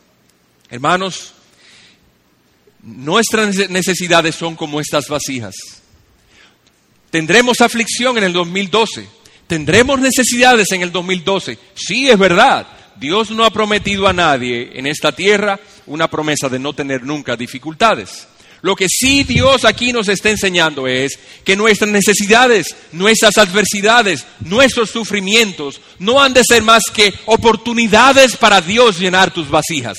Hermanos, 0.71 1.33
nuestras 2.83 3.71
necesidades 3.71 4.35
son 4.35 4.57
como 4.57 4.81
estas 4.81 5.09
vasijas. 5.09 5.55
Tendremos 7.11 7.61
aflicción 7.61 8.19
en 8.19 8.25
el 8.25 8.33
2012. 8.33 9.07
Tendremos 9.47 9.99
necesidades 10.01 10.71
en 10.73 10.83
el 10.83 10.93
2012. 10.93 11.59
Sí, 11.75 12.09
es 12.09 12.19
verdad. 12.19 12.67
Dios 12.97 13.31
no 13.31 13.45
ha 13.45 13.51
prometido 13.51 14.09
a 14.09 14.13
nadie 14.13 14.71
en 14.75 14.87
esta 14.87 15.13
tierra 15.13 15.59
una 15.87 16.09
promesa 16.09 16.49
de 16.49 16.59
no 16.59 16.73
tener 16.73 17.03
nunca 17.03 17.37
dificultades. 17.37 18.27
Lo 18.61 18.75
que 18.75 18.89
sí 18.89 19.23
Dios 19.23 19.65
aquí 19.65 19.93
nos 19.93 20.09
está 20.09 20.31
enseñando 20.31 20.89
es 20.89 21.19
que 21.45 21.55
nuestras 21.55 21.91
necesidades, 21.91 22.75
nuestras 22.91 23.39
adversidades, 23.39 24.27
nuestros 24.41 24.91
sufrimientos 24.91 25.81
no 26.01 26.21
han 26.21 26.35
de 26.35 26.43
ser 26.45 26.63
más 26.63 26.83
que 26.93 27.15
oportunidades 27.27 28.37
para 28.37 28.61
Dios 28.61 28.99
llenar 28.99 29.33
tus 29.33 29.49
vasijas. 29.49 29.97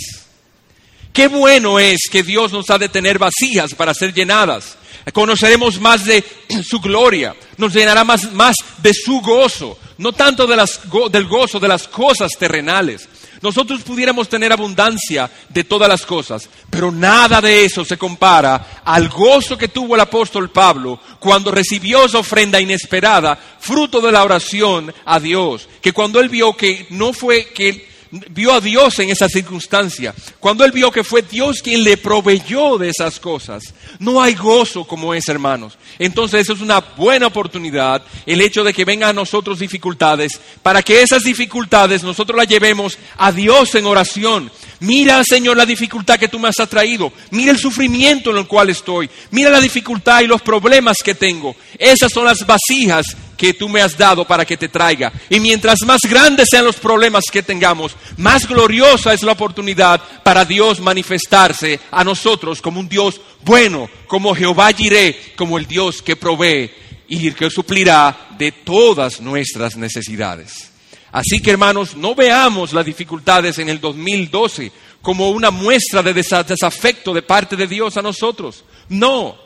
Qué 1.14 1.28
bueno 1.28 1.80
es 1.80 2.02
que 2.12 2.24
Dios 2.24 2.52
nos 2.52 2.70
ha 2.70 2.78
de 2.78 2.90
tener 2.90 3.18
vasijas 3.20 3.74
para 3.76 3.94
ser 3.94 4.14
llenadas. 4.14 4.78
Conoceremos 5.14 5.80
más 5.80 6.06
de 6.06 6.24
su 6.64 6.80
gloria, 6.80 7.36
nos 7.58 7.74
llenará 7.74 8.04
más, 8.04 8.32
más 8.34 8.56
de 8.78 8.94
su 8.94 9.22
gozo, 9.22 9.78
no 9.98 10.14
tanto 10.14 10.46
del 10.46 11.28
gozo 11.28 11.60
de 11.60 11.68
las 11.68 11.88
cosas 11.88 12.32
terrenales, 12.38 13.08
nosotros 13.42 13.82
pudiéramos 13.82 14.28
tener 14.28 14.52
abundancia 14.52 15.30
de 15.48 15.64
todas 15.64 15.88
las 15.88 16.06
cosas, 16.06 16.50
pero 16.70 16.92
nada 16.92 17.40
de 17.40 17.64
eso 17.64 17.86
se 17.86 17.98
compara 17.98 18.82
al 18.84 19.08
gozo 19.08 19.58
que 19.58 19.70
tuvo 19.70 19.96
el 19.96 20.02
apóstol 20.02 20.50
Pablo 20.50 21.00
cuando 21.20 21.52
recibió 21.52 22.06
esa 22.06 22.20
ofrenda 22.20 22.60
inesperada, 22.60 23.40
fruto 23.60 24.02
de 24.02 24.12
la 24.12 24.24
oración 24.24 24.94
a 25.06 25.20
Dios, 25.20 25.70
que 25.82 25.94
cuando 25.94 26.20
él 26.20 26.28
vio 26.28 26.56
que 26.56 26.88
no 26.90 27.14
fue 27.14 27.46
que 27.54 27.89
vio 28.12 28.54
a 28.54 28.62
Dios 28.62 28.98
en 29.00 29.10
esa 29.10 29.30
circunstancia, 29.30 30.14
cuando 30.40 30.66
él 30.66 30.72
vio 30.72 30.92
que 30.92 31.04
fue 31.04 31.22
Dios 31.22 31.62
quien 31.62 31.84
le 31.84 31.98
proveyó 31.98 32.78
de 32.78 32.90
esas 32.90 33.20
cosas, 33.20 33.64
no 34.00 34.22
hay 34.22 34.34
gozo 34.34 34.86
como 34.86 35.14
es, 35.14 35.28
hermanos. 35.30 35.78
Entonces 35.98 36.42
eso 36.42 36.54
es 36.54 36.62
una 36.62 36.80
buena 36.80 37.28
oportunidad, 37.28 38.02
el 38.26 38.42
hecho 38.42 38.64
de 38.64 38.74
que 38.74 38.86
vengan 38.86 39.10
a 39.10 39.14
nosotros 39.14 39.60
dificultades, 39.60 40.40
para 40.64 40.82
que 40.82 41.02
esas 41.02 41.24
dificultades 41.24 42.04
nosotros 42.04 42.38
las 42.38 42.48
llevemos 42.48 42.98
a 43.18 43.32
Dios 43.32 43.76
en 43.76 43.86
oración. 43.86 44.52
Mira, 44.80 45.24
Señor, 45.24 45.58
la 45.58 45.66
dificultad 45.66 46.18
que 46.18 46.30
tú 46.30 46.40
me 46.40 46.48
has 46.48 46.56
traído. 46.70 47.12
Mira 47.32 47.52
el 47.52 47.60
sufrimiento 47.60 48.32
en 48.32 48.38
el 48.38 48.48
cual 48.48 48.70
estoy. 48.70 49.10
Mira 49.32 49.50
la 49.50 49.60
dificultad 49.60 50.22
y 50.22 50.28
los 50.28 50.42
problemas 50.42 50.98
que 51.04 51.16
tengo. 51.16 51.56
Esas 51.78 52.12
son 52.12 52.26
las 52.26 52.46
vasijas 52.46 53.06
que 53.40 53.54
tú 53.54 53.70
me 53.70 53.82
has 53.82 53.98
dado 53.98 54.26
para 54.26 54.44
que 54.44 54.58
te 54.58 54.68
traiga. 54.68 55.14
Y 55.30 55.40
mientras 55.40 55.80
más 55.86 56.02
grandes 56.02 56.50
sean 56.52 56.66
los 56.66 56.76
problemas 56.76 57.24
que 57.32 57.42
tengamos, 57.42 57.96
más 58.18 58.46
gloriosa 58.46 59.14
es 59.14 59.24
la 59.24 59.32
oportunidad 59.32 60.02
para 60.24 60.44
Dios 60.44 60.82
manifestarse 60.82 61.80
a 61.90 62.04
nosotros 62.04 62.62
como 62.62 62.82
un 62.82 62.90
Dios 62.90 63.22
bueno, 63.46 63.90
como 64.08 64.36
Jehová 64.36 64.74
Jireh, 64.74 65.34
como 65.38 65.58
el 65.58 65.66
Dios 65.66 66.02
que 66.02 66.18
provee 66.18 66.70
y 67.08 67.32
que 67.32 67.50
suplirá 67.50 68.28
de 68.38 68.52
todas 68.52 69.22
nuestras 69.22 69.78
necesidades. 69.78 70.72
Así 71.14 71.42
que 71.42 71.52
hermanos, 71.52 71.96
no 71.96 72.16
veamos 72.16 72.74
las 72.74 72.86
dificultades 72.86 73.58
en 73.58 73.70
el 73.70 73.80
2012 73.80 74.70
como 75.02 75.30
una 75.30 75.50
muestra 75.50 76.04
de 76.04 76.14
desafecto 76.14 77.14
de 77.14 77.22
parte 77.22 77.56
de 77.56 77.68
Dios 77.68 77.96
a 77.96 78.02
nosotros. 78.02 78.66
No, 78.90 79.38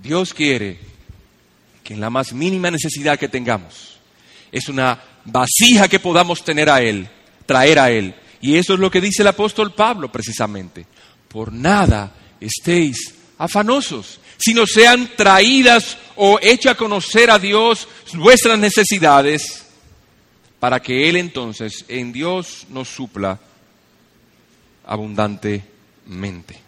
Dios 0.00 0.32
quiere 0.32 0.88
que 1.88 1.94
en 1.94 2.00
la 2.02 2.10
más 2.10 2.34
mínima 2.34 2.70
necesidad 2.70 3.18
que 3.18 3.30
tengamos 3.30 3.96
es 4.52 4.68
una 4.68 5.02
vasija 5.24 5.88
que 5.88 5.98
podamos 5.98 6.44
tener 6.44 6.68
a 6.68 6.82
Él, 6.82 7.08
traer 7.46 7.78
a 7.78 7.90
Él. 7.90 8.14
Y 8.42 8.56
eso 8.56 8.74
es 8.74 8.78
lo 8.78 8.90
que 8.90 9.00
dice 9.00 9.22
el 9.22 9.28
apóstol 9.28 9.72
Pablo 9.72 10.12
precisamente. 10.12 10.84
Por 11.28 11.50
nada 11.50 12.12
estéis 12.38 13.14
afanosos, 13.38 14.20
sino 14.36 14.66
sean 14.66 15.12
traídas 15.16 15.96
o 16.16 16.38
hechas 16.42 16.72
a 16.72 16.76
conocer 16.76 17.30
a 17.30 17.38
Dios 17.38 17.88
vuestras 18.12 18.58
necesidades, 18.58 19.64
para 20.60 20.82
que 20.82 21.08
Él 21.08 21.16
entonces 21.16 21.86
en 21.88 22.12
Dios 22.12 22.66
nos 22.68 22.88
supla 22.88 23.40
abundantemente. 24.86 26.60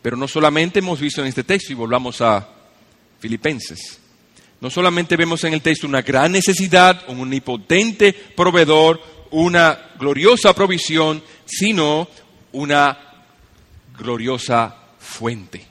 Pero 0.00 0.16
no 0.16 0.26
solamente 0.26 0.78
hemos 0.78 0.98
visto 0.98 1.20
en 1.20 1.26
este 1.26 1.44
texto, 1.44 1.70
y 1.70 1.76
volvamos 1.76 2.22
a 2.22 2.61
Filipenses, 3.22 4.00
no 4.60 4.68
solamente 4.68 5.16
vemos 5.16 5.44
en 5.44 5.54
el 5.54 5.62
texto 5.62 5.86
una 5.86 6.02
gran 6.02 6.32
necesidad, 6.32 7.04
un 7.08 7.20
omnipotente 7.20 8.12
proveedor, 8.12 9.00
una 9.30 9.90
gloriosa 9.98 10.52
provisión, 10.52 11.22
sino 11.44 12.08
una 12.50 12.98
gloriosa 13.96 14.76
fuente. 14.98 15.64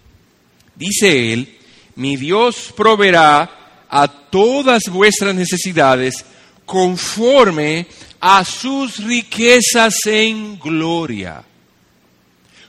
Dice 0.76 1.34
él, 1.34 1.58
mi 1.95 2.16
Dios 2.16 2.74
proveerá 2.76 3.86
a 3.89 4.08
todas 4.08 4.84
vuestras 4.89 5.36
necesidades 5.36 6.26
conforme 6.66 7.88
a 8.22 8.45
sus 8.45 8.97
riquezas 9.04 9.95
en 10.06 10.58
gloria. 10.60 11.43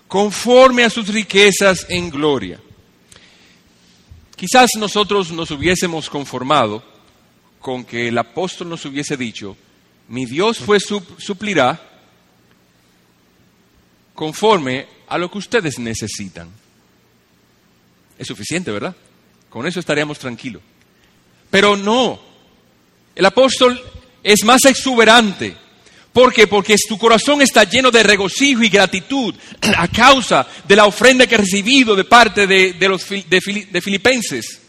Conforme 0.08 0.84
a 0.84 0.90
sus 0.90 1.08
riquezas 1.08 1.86
en 1.88 2.10
gloria. 2.10 2.60
Quizás 4.42 4.70
nosotros 4.76 5.30
nos 5.30 5.52
hubiésemos 5.52 6.10
conformado 6.10 6.82
con 7.60 7.84
que 7.84 8.08
el 8.08 8.18
apóstol 8.18 8.70
nos 8.70 8.84
hubiese 8.84 9.16
dicho, 9.16 9.56
mi 10.08 10.26
Dios 10.26 10.60
suplirá 11.18 11.80
conforme 14.16 14.88
a 15.06 15.16
lo 15.16 15.30
que 15.30 15.38
ustedes 15.38 15.78
necesitan. 15.78 16.50
Es 18.18 18.26
suficiente, 18.26 18.72
¿verdad? 18.72 18.96
Con 19.48 19.64
eso 19.64 19.78
estaríamos 19.78 20.18
tranquilos. 20.18 20.60
Pero 21.48 21.76
no, 21.76 22.20
el 23.14 23.24
apóstol 23.24 23.80
es 24.24 24.42
más 24.42 24.64
exuberante. 24.64 25.56
¿Por 26.12 26.32
qué? 26.32 26.46
Porque 26.46 26.76
tu 26.88 26.98
corazón 26.98 27.40
está 27.40 27.64
lleno 27.64 27.90
de 27.90 28.02
regocijo 28.02 28.62
y 28.62 28.68
gratitud 28.68 29.34
a 29.76 29.88
causa 29.88 30.46
de 30.66 30.76
la 30.76 30.86
ofrenda 30.86 31.26
que 31.26 31.34
ha 31.34 31.38
recibido 31.38 31.96
de 31.96 32.04
parte 32.04 32.46
de, 32.46 32.88
los, 32.88 33.08
de 33.08 33.80
filipenses, 33.80 34.60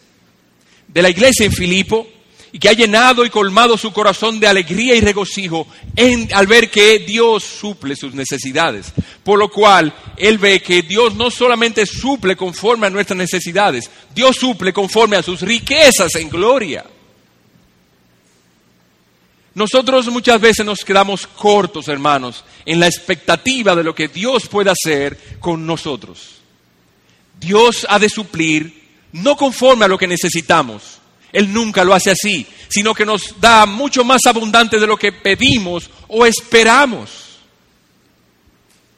de 0.88 1.02
la 1.02 1.10
iglesia 1.10 1.46
en 1.46 1.52
Filipo, 1.52 2.08
y 2.54 2.60
que 2.60 2.70
ha 2.70 2.74
llenado 2.74 3.26
y 3.26 3.32
colmado 3.32 3.78
su 3.80 3.92
corazón 3.92 4.40
de 4.40 4.48
alegría 4.48 4.96
y 4.96 5.02
regocijo 5.02 5.68
al 6.34 6.46
ver 6.46 6.70
que 6.70 7.00
Dios 7.00 7.44
suple 7.44 7.96
sus 7.96 8.14
necesidades. 8.14 8.94
Por 9.24 9.40
lo 9.40 9.50
cual, 9.50 9.92
él 10.16 10.38
ve 10.38 10.62
que 10.62 10.84
Dios 10.84 11.16
no 11.16 11.32
solamente 11.32 11.88
suple 11.88 12.36
conforme 12.36 12.86
a 12.86 12.92
nuestras 12.92 13.18
necesidades, 13.18 13.90
Dios 14.14 14.36
suple 14.36 14.72
conforme 14.72 15.18
a 15.18 15.24
sus 15.24 15.42
riquezas 15.42 16.14
en 16.16 16.30
gloria. 16.30 16.86
Nosotros 19.56 20.08
muchas 20.08 20.42
veces 20.42 20.66
nos 20.66 20.84
quedamos 20.84 21.28
cortos, 21.28 21.88
hermanos, 21.88 22.44
en 22.66 22.80
la 22.80 22.88
expectativa 22.88 23.76
de 23.76 23.84
lo 23.84 23.94
que 23.94 24.08
Dios 24.08 24.48
puede 24.48 24.72
hacer 24.72 25.38
con 25.40 25.66
nosotros. 25.66 26.42
Dios 27.40 27.86
ha 27.90 28.00
de 28.00 28.10
suplir 28.10 28.84
no 29.12 29.36
conforme 29.36 29.86
a 29.86 29.88
lo 29.88 29.98
que 29.98 30.08
necesitamos, 30.08 31.00
él 31.34 31.52
nunca 31.52 31.84
lo 31.84 31.96
hace 31.96 32.12
así, 32.12 32.46
sino 32.70 32.94
que 32.94 33.06
nos 33.06 33.42
da 33.42 33.66
mucho 33.66 34.04
más 34.04 34.22
abundante 34.28 34.80
de 34.80 34.86
lo 34.86 34.96
que 34.96 35.12
pedimos 35.12 35.90
o 36.08 36.26
esperamos. 36.28 37.40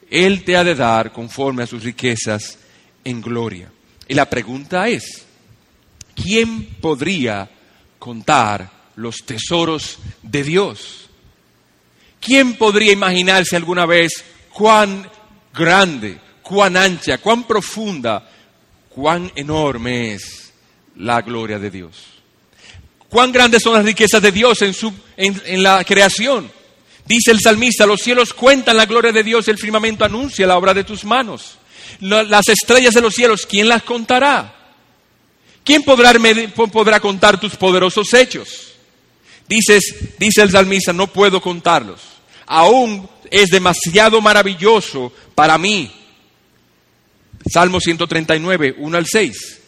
Él 0.10 0.44
te 0.44 0.58
ha 0.58 0.64
de 0.64 0.76
dar 0.76 1.14
conforme 1.14 1.64
a 1.64 1.68
sus 1.68 1.84
riquezas 1.84 2.60
en 3.06 3.22
gloria. 3.22 3.72
Y 4.08 4.14
la 4.14 4.30
pregunta 4.30 4.90
es, 4.90 5.26
¿quién 6.14 6.66
podría 6.82 7.50
contar 7.98 8.70
los 8.96 9.26
tesoros 9.26 10.00
de 10.22 10.44
Dios? 10.44 11.10
¿Quién 12.20 12.56
podría 12.56 12.92
imaginarse 12.92 13.56
alguna 13.56 13.86
vez 13.86 14.24
cuán 14.54 15.10
grande, 15.54 16.20
cuán 16.42 16.78
ancha, 16.78 17.18
cuán 17.20 17.44
profunda, 17.44 18.30
cuán 18.90 19.32
enorme 19.36 20.14
es 20.14 20.54
la 20.96 21.22
gloria 21.22 21.60
de 21.60 21.70
Dios? 21.70 22.16
cuán 23.16 23.32
grandes 23.32 23.64
son 23.64 23.74
las 23.74 23.86
riquezas 23.86 24.22
de 24.22 24.30
Dios 24.30 24.62
en, 24.62 24.74
su, 24.74 24.94
en, 25.16 25.64
la 25.64 25.86
creación. 25.86 26.52
Dice 27.06 27.32
el 27.32 27.40
salmista, 27.40 27.86
los 27.86 28.02
cielos 28.02 28.34
cuentan 28.34 28.76
la 28.76 28.86
gloria 28.86 29.14
de 29.14 29.24
Dios, 29.24 29.48
el 29.48 29.58
firmamento 29.58 30.04
anuncia 30.04 30.46
la 30.46 30.58
obra 30.58 30.74
de 30.74 30.84
tus 30.84 31.06
manos. 31.06 31.58
Las 32.02 32.50
estrellas 32.50 32.94
de 32.94 33.00
los 33.00 33.14
cielos, 33.14 33.46
¿quién 33.46 33.70
las 33.70 33.84
contará? 33.84 34.54
¿Quién 35.64 35.84
podrá, 35.84 36.14
podrá 36.70 37.00
contar 37.00 37.40
tus 37.40 37.56
poderosos 37.56 38.14
hechos? 38.14 38.65
Dices, 39.48 39.96
dice 40.18 40.42
el 40.42 40.52
salmista, 40.52 40.94
no 40.94 41.08
puedo 41.08 41.42
contarlos. 41.42 42.02
Aún 42.46 43.08
es 43.30 43.50
demasiado 43.50 44.22
maravilloso 44.22 45.12
para 45.34 45.58
mí. 45.58 45.92
Salmo 47.52 47.80
139, 47.80 48.76
1 48.78 48.98
al 48.98 49.06
6 49.06 49.62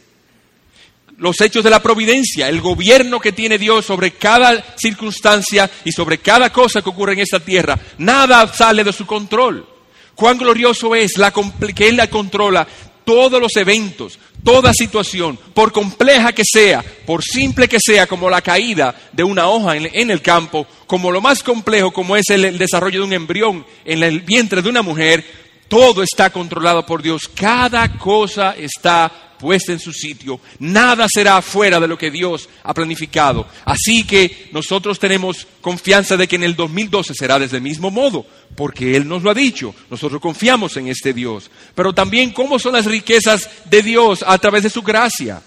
los 1.18 1.42
hechos 1.42 1.64
de 1.64 1.70
la 1.70 1.82
providencia, 1.82 2.48
el 2.48 2.62
gobierno 2.62 3.20
que 3.20 3.32
tiene 3.32 3.58
Dios 3.58 3.86
sobre 3.86 4.12
cada 4.12 4.76
circunstancia 4.78 5.70
y 5.84 5.92
sobre 5.92 6.20
cada 6.20 6.52
cosa 6.52 6.82
que 6.82 6.90
ocurre 6.90 7.14
en 7.14 7.20
esta 7.20 7.40
tierra. 7.40 7.78
Nada 7.98 8.52
sale 8.54 8.84
de 8.84 8.94
su 8.94 9.06
control. 9.06 9.68
Cuán 10.16 10.38
glorioso 10.38 10.96
es 10.96 11.18
la, 11.18 11.34
que 11.76 11.88
Él 11.88 11.98
la 11.98 12.08
controla 12.08 12.68
todos 13.04 13.42
los 13.42 13.56
eventos, 13.56 14.20
toda 14.48 14.74
situación, 14.74 15.38
por 15.54 15.74
compleja 15.74 16.32
que 16.32 16.44
sea, 16.50 16.82
por 17.06 17.22
simple 17.22 17.68
que 17.68 17.80
sea, 17.82 18.08
como 18.08 18.30
la 18.30 18.42
caída 18.42 18.96
de 19.12 19.22
una 19.22 19.50
hoja 19.50 19.76
en, 19.76 20.10
el 20.10 20.22
campo, 20.22 20.66
como 20.86 21.12
lo 21.12 21.20
más 21.20 21.44
complejo 21.44 21.92
como 21.92 22.16
es 22.16 22.30
el 22.30 22.58
desarrollo 22.58 23.02
de 23.02 23.06
un 23.08 23.12
embrión 23.12 23.66
en 23.84 24.04
el 24.04 24.22
vientre 24.22 24.62
de 24.62 24.70
una 24.70 24.82
mujer, 24.82 25.22
todo 25.68 26.02
está 26.02 26.30
controlado 26.30 26.86
por 26.86 27.02
Dios. 27.02 27.24
Cada 27.28 27.98
cosa 27.98 28.56
está 28.58 29.27
puesta 29.40 29.72
en 29.72 29.80
su 29.80 29.94
sitio. 29.94 30.40
Nada 30.60 31.08
será 31.10 31.42
fuera 31.42 31.80
de 31.80 31.88
lo 31.88 31.98
que 31.98 32.12
Dios 32.12 32.50
ha 32.64 32.74
planificado. 32.74 33.48
Así 33.66 34.04
que 34.04 34.50
nosotros 34.52 35.00
tenemos 35.00 35.48
confianza 35.62 36.18
de 36.18 36.28
que 36.28 36.36
en 36.36 36.44
el 36.44 36.56
2012 36.56 37.14
será 37.14 37.40
desde 37.40 37.58
el 37.58 37.64
mismo 37.64 37.92
modo, 37.92 38.26
porque 38.56 38.96
Él 38.96 39.08
nos 39.08 39.24
lo 39.24 39.30
ha 39.30 39.34
dicho. 39.34 39.74
Nosotros 39.90 40.22
confiamos 40.22 40.78
en 40.78 40.88
este 40.88 41.14
Dios. 41.14 41.50
Pero 41.76 41.94
también 41.94 42.32
cómo 42.32 42.60
son 42.60 42.74
las 42.74 42.86
riquezas 42.86 43.50
de 43.66 43.82
Dios 43.82 44.24
a 44.26 44.38
través 44.38 44.64
de 44.64 44.70
su 44.70 44.82
gracia. 44.82 45.42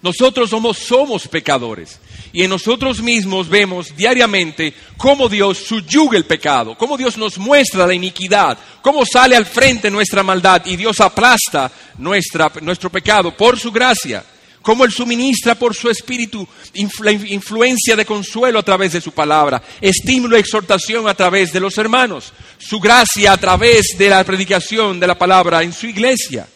Nosotros 0.00 0.50
somos, 0.50 0.78
somos 0.78 1.26
pecadores 1.26 1.98
y 2.32 2.44
en 2.44 2.50
nosotros 2.50 3.02
mismos 3.02 3.48
vemos 3.48 3.96
diariamente 3.96 4.72
cómo 4.96 5.28
Dios 5.28 5.58
subyuga 5.58 6.16
el 6.16 6.24
pecado, 6.24 6.76
cómo 6.78 6.96
Dios 6.96 7.16
nos 7.18 7.36
muestra 7.36 7.86
la 7.86 7.94
iniquidad, 7.94 8.56
cómo 8.80 9.04
sale 9.04 9.34
al 9.34 9.46
frente 9.46 9.90
nuestra 9.90 10.22
maldad 10.22 10.62
y 10.66 10.76
Dios 10.76 11.00
aplasta 11.00 11.72
nuestra, 11.98 12.52
nuestro 12.62 12.90
pecado 12.90 13.36
por 13.36 13.58
su 13.58 13.72
gracia, 13.72 14.24
cómo 14.62 14.84
Él 14.84 14.92
suministra 14.92 15.56
por 15.56 15.74
su 15.74 15.90
espíritu 15.90 16.46
influencia 16.74 17.96
de 17.96 18.06
consuelo 18.06 18.60
a 18.60 18.64
través 18.64 18.92
de 18.92 19.00
su 19.00 19.10
palabra, 19.10 19.60
estímulo 19.80 20.36
y 20.36 20.40
exhortación 20.40 21.08
a 21.08 21.14
través 21.14 21.52
de 21.52 21.58
los 21.58 21.76
hermanos, 21.76 22.32
su 22.58 22.78
gracia 22.78 23.32
a 23.32 23.36
través 23.36 23.96
de 23.98 24.10
la 24.10 24.22
predicación 24.22 25.00
de 25.00 25.08
la 25.08 25.18
palabra 25.18 25.64
en 25.64 25.72
su 25.72 25.86
iglesia. 25.86 26.46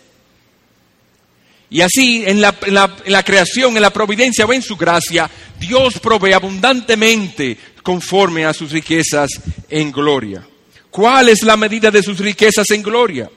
Y 1.72 1.80
así, 1.80 2.22
en 2.26 2.42
la, 2.42 2.52
creación, 3.24 3.74
en 3.76 3.82
la 3.82 3.90
providencia 3.90 4.44
o 4.44 4.52
en 4.52 4.60
su 4.60 4.76
gracia, 4.76 5.30
Dios 5.58 5.98
provee 6.00 6.34
abundantemente 6.34 7.56
conforme 7.82 8.44
a 8.44 8.52
sus 8.52 8.72
riquezas 8.72 9.30
en 9.70 9.90
gloria. 9.90 10.46
¿Cuál 10.90 11.30
es 11.30 11.42
la 11.42 11.56
medida 11.56 11.90
de 11.90 12.02
sus 12.02 12.18
riquezas 12.18 12.70
en 12.72 12.82
gloria? 12.82 13.30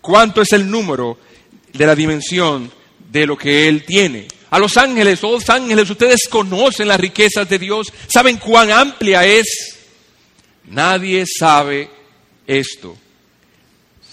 ¿Cuánto 0.00 0.40
es 0.40 0.54
el 0.54 0.70
número 0.70 1.18
de 1.70 1.86
la 1.86 1.94
dimensión 1.94 2.72
de 3.12 3.26
lo 3.26 3.36
que 3.36 3.68
Él 3.68 3.84
tiene? 3.84 4.26
A 4.48 4.58
los 4.58 4.74
ángeles, 4.78 5.22
oh 5.22 5.38
ángeles, 5.46 5.90
ustedes 5.90 6.26
conocen 6.30 6.88
las 6.88 6.98
riquezas 6.98 7.46
de 7.46 7.58
Dios, 7.58 7.92
saben 8.08 8.38
cuán 8.38 8.70
amplia 8.70 9.26
es. 9.26 9.76
Nadie 10.64 11.26
sabe 11.26 11.90
esto. 12.46 12.96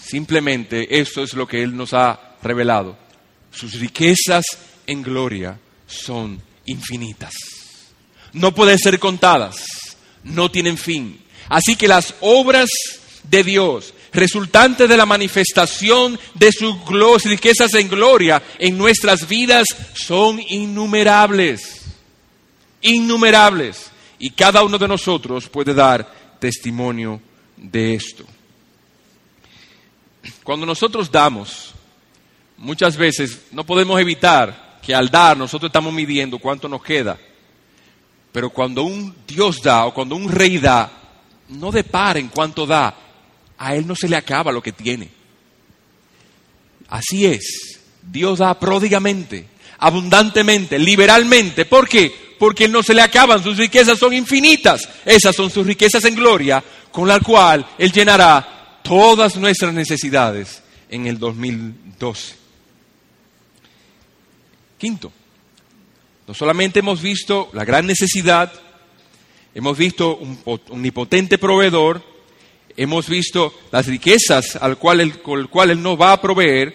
Simplemente 0.04 1.00
esto 1.00 1.22
es 1.22 1.32
lo 1.32 1.48
que 1.48 1.62
Él 1.62 1.74
nos 1.74 1.94
ha 1.94 2.36
revelado 2.42 3.03
sus 3.54 3.74
riquezas 3.74 4.44
en 4.86 5.02
gloria 5.02 5.58
son 5.86 6.40
infinitas. 6.66 7.34
No 8.32 8.54
pueden 8.54 8.78
ser 8.78 8.98
contadas, 8.98 9.56
no 10.24 10.50
tienen 10.50 10.76
fin. 10.76 11.20
Así 11.48 11.76
que 11.76 11.86
las 11.86 12.14
obras 12.20 12.68
de 13.22 13.44
Dios, 13.44 13.94
resultantes 14.12 14.88
de 14.88 14.96
la 14.96 15.06
manifestación 15.06 16.18
de 16.34 16.50
sus 16.52 16.76
riquezas 17.24 17.74
en 17.74 17.88
gloria 17.88 18.42
en 18.58 18.76
nuestras 18.76 19.28
vidas, 19.28 19.66
son 19.94 20.40
innumerables. 20.48 21.82
Innumerables. 22.80 23.90
Y 24.18 24.30
cada 24.30 24.62
uno 24.62 24.78
de 24.78 24.88
nosotros 24.88 25.48
puede 25.48 25.74
dar 25.74 26.38
testimonio 26.38 27.20
de 27.56 27.94
esto. 27.94 28.24
Cuando 30.42 30.66
nosotros 30.66 31.10
damos, 31.10 31.73
muchas 32.56 32.96
veces 32.96 33.42
no 33.52 33.64
podemos 33.64 34.00
evitar 34.00 34.78
que 34.84 34.94
al 34.94 35.10
dar 35.10 35.36
nosotros 35.36 35.68
estamos 35.68 35.92
midiendo 35.92 36.38
cuánto 36.38 36.68
nos 36.68 36.82
queda. 36.82 37.18
Pero 38.32 38.50
cuando 38.50 38.82
un 38.82 39.14
Dios 39.26 39.62
da 39.62 39.86
o 39.86 39.94
cuando 39.94 40.16
un 40.16 40.28
rey 40.30 40.58
da, 40.58 40.90
no 41.48 41.70
deparen 41.70 42.28
cuánto 42.28 42.66
da, 42.66 42.94
a 43.56 43.74
él 43.74 43.86
no 43.86 43.94
se 43.94 44.08
le 44.08 44.16
acaba 44.16 44.52
lo 44.52 44.62
que 44.62 44.72
tiene. 44.72 45.08
Así 46.88 47.26
es, 47.26 47.80
Dios 48.02 48.40
da 48.40 48.58
pródigamente, 48.58 49.46
abundantemente, 49.78 50.78
liberalmente. 50.78 51.64
¿Por 51.64 51.88
qué? 51.88 52.12
Porque 52.38 52.68
no 52.68 52.82
se 52.82 52.94
le 52.94 53.02
acaban, 53.02 53.42
sus 53.42 53.56
riquezas 53.56 53.98
son 53.98 54.12
infinitas. 54.12 54.88
Esas 55.04 55.34
son 55.34 55.50
sus 55.50 55.66
riquezas 55.66 56.04
en 56.04 56.14
gloria, 56.14 56.62
con 56.90 57.08
la 57.08 57.20
cual 57.20 57.64
Él 57.78 57.92
llenará 57.92 58.80
todas 58.82 59.36
nuestras 59.36 59.72
necesidades 59.72 60.62
en 60.90 61.06
el 61.06 61.18
2012. 61.18 62.43
No 66.26 66.34
solamente 66.34 66.80
hemos 66.80 67.00
visto 67.00 67.48
la 67.54 67.64
gran 67.64 67.86
necesidad, 67.86 68.52
hemos 69.54 69.78
visto 69.78 70.16
un 70.16 70.38
omnipotente 70.44 71.38
proveedor, 71.38 72.02
hemos 72.76 73.08
visto 73.08 73.54
las 73.70 73.86
riquezas 73.86 74.56
al 74.56 74.76
cual 74.76 75.00
él, 75.00 75.22
con 75.22 75.40
el 75.40 75.48
cual 75.48 75.70
Él 75.70 75.82
nos 75.82 75.98
va 75.98 76.12
a 76.12 76.20
proveer 76.20 76.74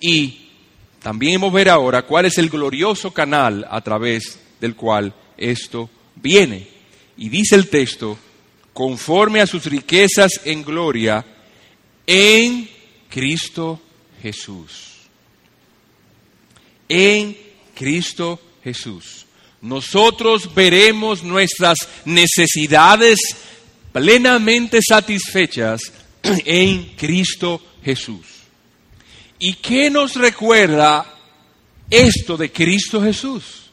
y 0.00 0.48
también 1.02 1.34
hemos 1.34 1.52
ver 1.52 1.68
ahora 1.68 2.02
cuál 2.02 2.26
es 2.26 2.38
el 2.38 2.48
glorioso 2.48 3.12
canal 3.12 3.66
a 3.68 3.80
través 3.80 4.38
del 4.60 4.76
cual 4.76 5.12
esto 5.36 5.90
viene. 6.14 6.68
Y 7.16 7.28
dice 7.28 7.56
el 7.56 7.68
texto, 7.68 8.16
conforme 8.72 9.40
a 9.40 9.46
sus 9.46 9.66
riquezas 9.66 10.40
en 10.44 10.62
gloria, 10.62 11.24
en 12.06 12.68
Cristo 13.08 13.80
Jesús. 14.22 14.91
En 16.94 17.38
Cristo 17.74 18.38
Jesús. 18.62 19.24
Nosotros 19.62 20.54
veremos 20.54 21.22
nuestras 21.22 21.88
necesidades 22.04 23.18
plenamente 23.92 24.80
satisfechas 24.86 25.80
en 26.44 26.94
Cristo 26.94 27.62
Jesús. 27.82 28.26
¿Y 29.38 29.54
qué 29.54 29.88
nos 29.88 30.16
recuerda 30.16 31.06
esto 31.88 32.36
de 32.36 32.52
Cristo 32.52 33.00
Jesús? 33.00 33.70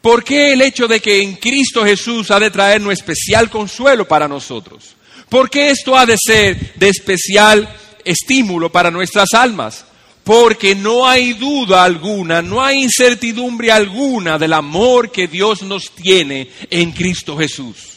¿Por 0.00 0.22
qué 0.22 0.52
el 0.52 0.62
hecho 0.62 0.86
de 0.86 1.00
que 1.00 1.20
en 1.20 1.34
Cristo 1.34 1.84
Jesús 1.84 2.30
ha 2.30 2.38
de 2.38 2.52
traernos 2.52 2.92
especial 2.92 3.50
consuelo 3.50 4.06
para 4.06 4.28
nosotros? 4.28 4.94
¿Por 5.28 5.50
qué 5.50 5.70
esto 5.70 5.96
ha 5.96 6.06
de 6.06 6.16
ser 6.16 6.74
de 6.74 6.88
especial 6.88 7.68
estímulo 8.04 8.70
para 8.70 8.90
nuestras 8.90 9.28
almas? 9.34 9.84
Porque 10.24 10.74
no 10.74 11.06
hay 11.06 11.32
duda 11.32 11.82
alguna, 11.82 12.42
no 12.42 12.62
hay 12.62 12.82
incertidumbre 12.82 13.72
alguna 13.72 14.38
del 14.38 14.52
amor 14.52 15.10
que 15.10 15.26
Dios 15.26 15.62
nos 15.62 15.90
tiene 15.90 16.48
en 16.70 16.92
Cristo 16.92 17.36
Jesús. 17.36 17.92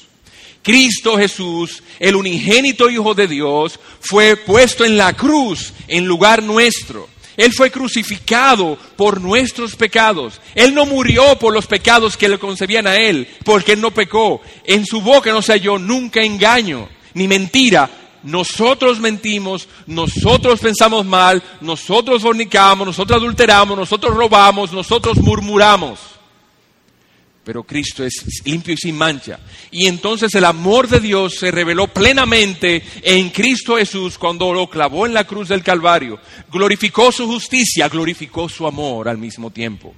Cristo 0.64 1.16
Jesús, 1.16 1.84
el 2.00 2.16
unigénito 2.16 2.90
Hijo 2.90 3.14
de 3.14 3.28
Dios, 3.28 3.80
fue 4.00 4.36
puesto 4.36 4.84
en 4.84 4.98
la 4.98 5.14
cruz 5.14 5.74
en 5.88 6.08
lugar 6.08 6.42
nuestro. 6.42 7.08
Él 7.38 7.54
fue 7.54 7.70
crucificado 7.70 8.78
por 8.96 9.22
nuestros 9.22 9.76
pecados. 9.76 10.42
Él 10.56 10.74
no 10.74 10.86
murió 10.86 11.38
por 11.38 11.54
los 11.54 11.68
pecados 11.68 12.18
que 12.18 12.30
le 12.30 12.40
concebían 12.40 12.88
a 12.88 12.96
Él, 12.96 13.28
porque 13.44 13.74
Él 13.74 13.82
no 13.82 13.92
pecó. 13.92 14.42
En 14.64 14.86
su 14.86 15.02
boca 15.02 15.32
no 15.32 15.42
se 15.42 15.52
halló 15.54 15.78
nunca 15.78 16.24
engaño 16.24 16.90
ni 17.14 17.28
mentira. 17.28 17.90
Nosotros 18.26 19.00
mentimos, 19.00 19.70
nosotros 19.88 20.60
pensamos 20.60 21.06
mal, 21.06 21.42
nosotros 21.62 22.22
fornicamos, 22.22 22.86
nosotros 22.86 23.22
adulteramos, 23.22 23.78
nosotros 23.78 24.14
robamos, 24.14 24.74
nosotros 24.74 25.18
murmuramos 25.20 26.00
pero 27.46 27.64
Cristo 27.64 28.04
es 28.04 28.42
limpio 28.44 28.74
y 28.74 28.78
sin 28.78 28.98
mancha. 28.98 29.40
Y 29.70 29.86
entonces 29.86 30.34
el 30.34 30.46
amor 30.46 30.88
de 30.90 31.00
Dios 31.00 31.36
se 31.36 31.52
reveló 31.52 31.88
plenamente 31.88 32.84
en 33.04 33.30
Cristo 33.30 33.78
Jesús 33.78 34.18
cuando 34.18 34.52
lo 34.52 34.68
clavó 34.68 35.06
en 35.06 35.14
la 35.14 35.26
cruz 35.26 35.50
del 35.50 35.62
Calvario. 35.62 36.20
Glorificó 36.52 37.12
su 37.12 37.28
justicia, 37.28 37.88
glorificó 37.88 38.50
su 38.50 38.66
amor 38.66 39.08
al 39.08 39.20
mismo 39.20 39.52
tiempo. 39.52 39.94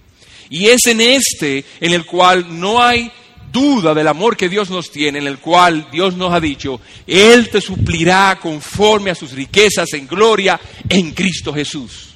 Y 0.50 0.68
es 0.68 0.86
en 0.88 1.00
este 1.00 1.64
en 1.80 1.94
el 1.94 2.06
cual 2.06 2.60
no 2.60 2.84
hay 2.84 3.10
duda 3.52 3.94
del 3.94 4.08
amor 4.08 4.36
que 4.36 4.50
Dios 4.50 4.70
nos 4.70 4.92
tiene, 4.92 5.20
en 5.20 5.28
el 5.28 5.40
cual 5.40 5.88
Dios 5.92 6.16
nos 6.16 6.34
ha 6.34 6.40
dicho, 6.40 6.80
Él 7.06 7.50
te 7.50 7.62
suplirá 7.62 8.38
conforme 8.42 9.12
a 9.12 9.16
sus 9.16 9.32
riquezas 9.32 9.94
en 9.94 10.08
gloria 10.08 10.60
en 10.90 11.12
Cristo 11.12 11.54
Jesús. 11.54 12.08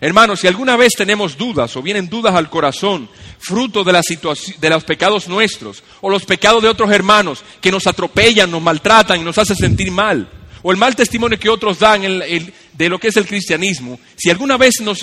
Hermanos, 0.00 0.40
si 0.40 0.46
alguna 0.46 0.76
vez 0.76 0.92
tenemos 0.92 1.38
dudas 1.38 1.74
o 1.76 1.82
vienen 1.82 2.08
dudas 2.08 2.34
al 2.34 2.50
corazón, 2.50 3.08
fruto 3.38 3.82
de, 3.82 3.92
la 3.92 4.02
de 4.02 4.70
los 4.70 4.84
pecados 4.84 5.26
nuestros 5.28 5.82
o 6.00 6.10
los 6.10 6.24
pecados 6.24 6.62
de 6.62 6.68
otros 6.68 6.90
hermanos 6.90 7.42
que 7.60 7.70
nos 7.70 7.86
atropellan, 7.86 8.50
nos 8.50 8.60
maltratan 8.60 9.20
y 9.20 9.24
nos 9.24 9.38
hacen 9.38 9.56
sentir 9.56 9.90
mal, 9.90 10.28
o 10.68 10.72
el 10.72 10.78
mal 10.78 10.96
testimonio 10.96 11.38
que 11.38 11.48
otros 11.48 11.78
dan 11.78 12.02
de 12.02 12.88
lo 12.88 12.98
que 12.98 13.06
es 13.06 13.16
el 13.16 13.24
cristianismo, 13.24 14.00
si 14.16 14.30
alguna 14.30 14.56
vez 14.56 14.80
nos 14.80 14.98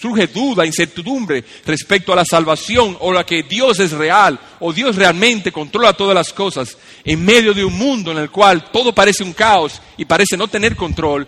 surge 0.00 0.28
duda, 0.28 0.64
incertidumbre 0.64 1.44
respecto 1.66 2.12
a 2.12 2.16
la 2.16 2.24
salvación 2.24 2.96
o 3.00 3.18
a 3.18 3.26
que 3.26 3.42
Dios 3.42 3.80
es 3.80 3.90
real 3.90 4.38
o 4.60 4.72
Dios 4.72 4.94
realmente 4.94 5.50
controla 5.50 5.92
todas 5.92 6.14
las 6.14 6.32
cosas 6.32 6.78
en 7.04 7.24
medio 7.24 7.52
de 7.52 7.64
un 7.64 7.76
mundo 7.76 8.12
en 8.12 8.18
el 8.18 8.30
cual 8.30 8.70
todo 8.70 8.94
parece 8.94 9.24
un 9.24 9.32
caos 9.32 9.82
y 9.96 10.04
parece 10.04 10.36
no 10.36 10.46
tener 10.46 10.76
control, 10.76 11.26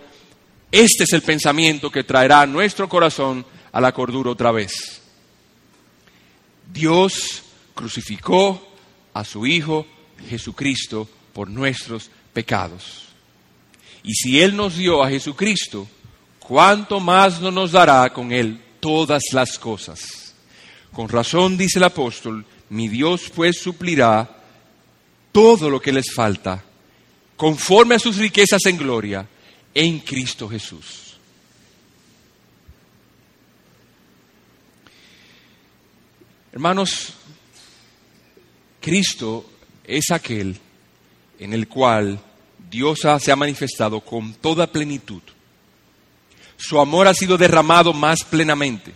este 0.71 1.03
es 1.03 1.13
el 1.13 1.23
pensamiento 1.23 1.91
que 1.91 2.05
traerá 2.05 2.47
nuestro 2.47 2.89
corazón 2.89 3.45
a 3.73 3.81
la 3.81 3.91
cordura 3.91 4.31
otra 4.31 4.53
vez. 4.53 5.03
Dios 6.73 7.43
crucificó 7.75 8.69
a 9.15 9.25
su 9.25 9.45
Hijo 9.47 9.85
Jesucristo 10.29 11.09
por 11.33 11.51
nuestros 11.51 12.09
pecados. 12.33 13.10
Y 14.03 14.15
si 14.15 14.41
Él 14.41 14.57
nos 14.57 14.77
dio 14.77 15.03
a 15.03 15.11
Jesucristo, 15.11 15.87
¿cuánto 16.39 17.01
más 17.01 17.41
no 17.41 17.51
nos 17.51 17.73
dará 17.73 18.13
con 18.13 18.33
Él 18.33 18.61
todas 18.81 19.23
las 19.33 19.59
cosas? 19.59 20.35
Con 20.93 21.09
razón 21.09 21.57
dice 21.57 21.79
el 21.79 21.85
apóstol, 21.85 22.45
mi 22.71 22.89
Dios 22.89 23.31
pues 23.35 23.61
suplirá 23.61 24.29
todo 25.33 25.71
lo 25.71 25.81
que 25.81 25.93
les 25.93 26.13
falta, 26.13 26.63
conforme 27.37 27.95
a 27.95 27.99
sus 27.99 28.17
riquezas 28.17 28.65
en 28.67 28.77
gloria 28.77 29.27
en 29.75 30.01
Cristo 30.01 30.49
Jesús. 30.49 31.17
Hermanos, 36.53 37.13
Cristo 38.81 39.49
es 39.85 40.11
aquel 40.11 40.59
en 41.39 41.53
el 41.53 41.69
cual 41.69 42.21
Dios 42.71 43.01
se 43.01 43.33
ha 43.33 43.37
manifestado 43.37 44.01
con 44.01 44.33
toda 44.35 44.67
plenitud. 44.67 45.23
Su 46.57 46.79
amor 46.79 47.09
ha 47.09 47.15
sido 47.15 47.37
derramado 47.37 47.93
más 47.93 48.23
plenamente. 48.23 48.93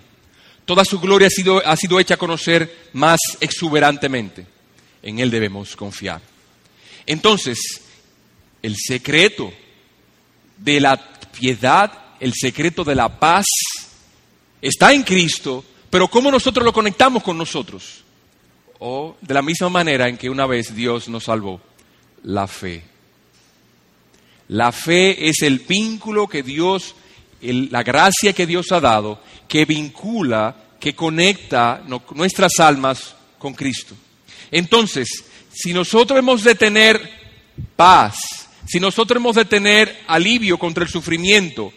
Toda 0.64 0.84
su 0.84 1.00
gloria 1.00 1.26
ha 1.26 1.30
sido, 1.30 1.66
ha 1.66 1.76
sido 1.76 1.98
hecha 1.98 2.14
a 2.14 2.18
conocer 2.18 2.88
más 2.92 3.18
exuberantemente. 3.40 4.46
En 5.02 5.18
Él 5.18 5.30
debemos 5.30 5.74
confiar. 5.74 6.22
Entonces, 7.04 7.58
el 8.62 8.76
secreto 8.76 9.52
de 10.56 10.80
la 10.80 10.96
piedad, 11.38 11.92
el 12.20 12.32
secreto 12.32 12.84
de 12.84 12.94
la 12.94 13.18
paz, 13.18 13.46
está 14.62 14.92
en 14.92 15.02
Cristo, 15.02 15.64
pero 15.90 16.08
¿cómo 16.08 16.30
nosotros 16.30 16.64
lo 16.64 16.72
conectamos 16.72 17.22
con 17.22 17.36
nosotros? 17.36 18.04
O 18.78 19.16
de 19.20 19.34
la 19.34 19.42
misma 19.42 19.68
manera 19.68 20.08
en 20.08 20.16
que 20.16 20.30
una 20.30 20.46
vez 20.46 20.74
Dios 20.74 21.08
nos 21.08 21.24
salvó, 21.24 21.60
la 22.22 22.46
fe. 22.46 22.93
La 24.48 24.72
fe 24.72 25.28
es 25.28 25.42
el 25.42 25.60
vínculo 25.60 26.26
que 26.26 26.42
Dios, 26.42 26.94
la 27.40 27.82
gracia 27.82 28.32
que 28.32 28.46
Dios 28.46 28.72
ha 28.72 28.80
dado, 28.80 29.20
que 29.48 29.64
vincula, 29.64 30.56
que 30.78 30.94
conecta 30.94 31.82
nuestras 32.14 32.58
almas 32.60 33.14
con 33.38 33.54
Cristo. 33.54 33.94
Entonces, 34.50 35.24
si 35.52 35.72
nosotros 35.72 36.18
hemos 36.18 36.44
de 36.44 36.54
tener 36.54 37.00
paz, 37.76 38.48
si 38.66 38.80
nosotros 38.80 39.16
hemos 39.16 39.36
de 39.36 39.44
tener 39.44 40.04
alivio 40.06 40.58
contra 40.58 40.84
el 40.84 40.90
sufrimiento, 40.90 41.72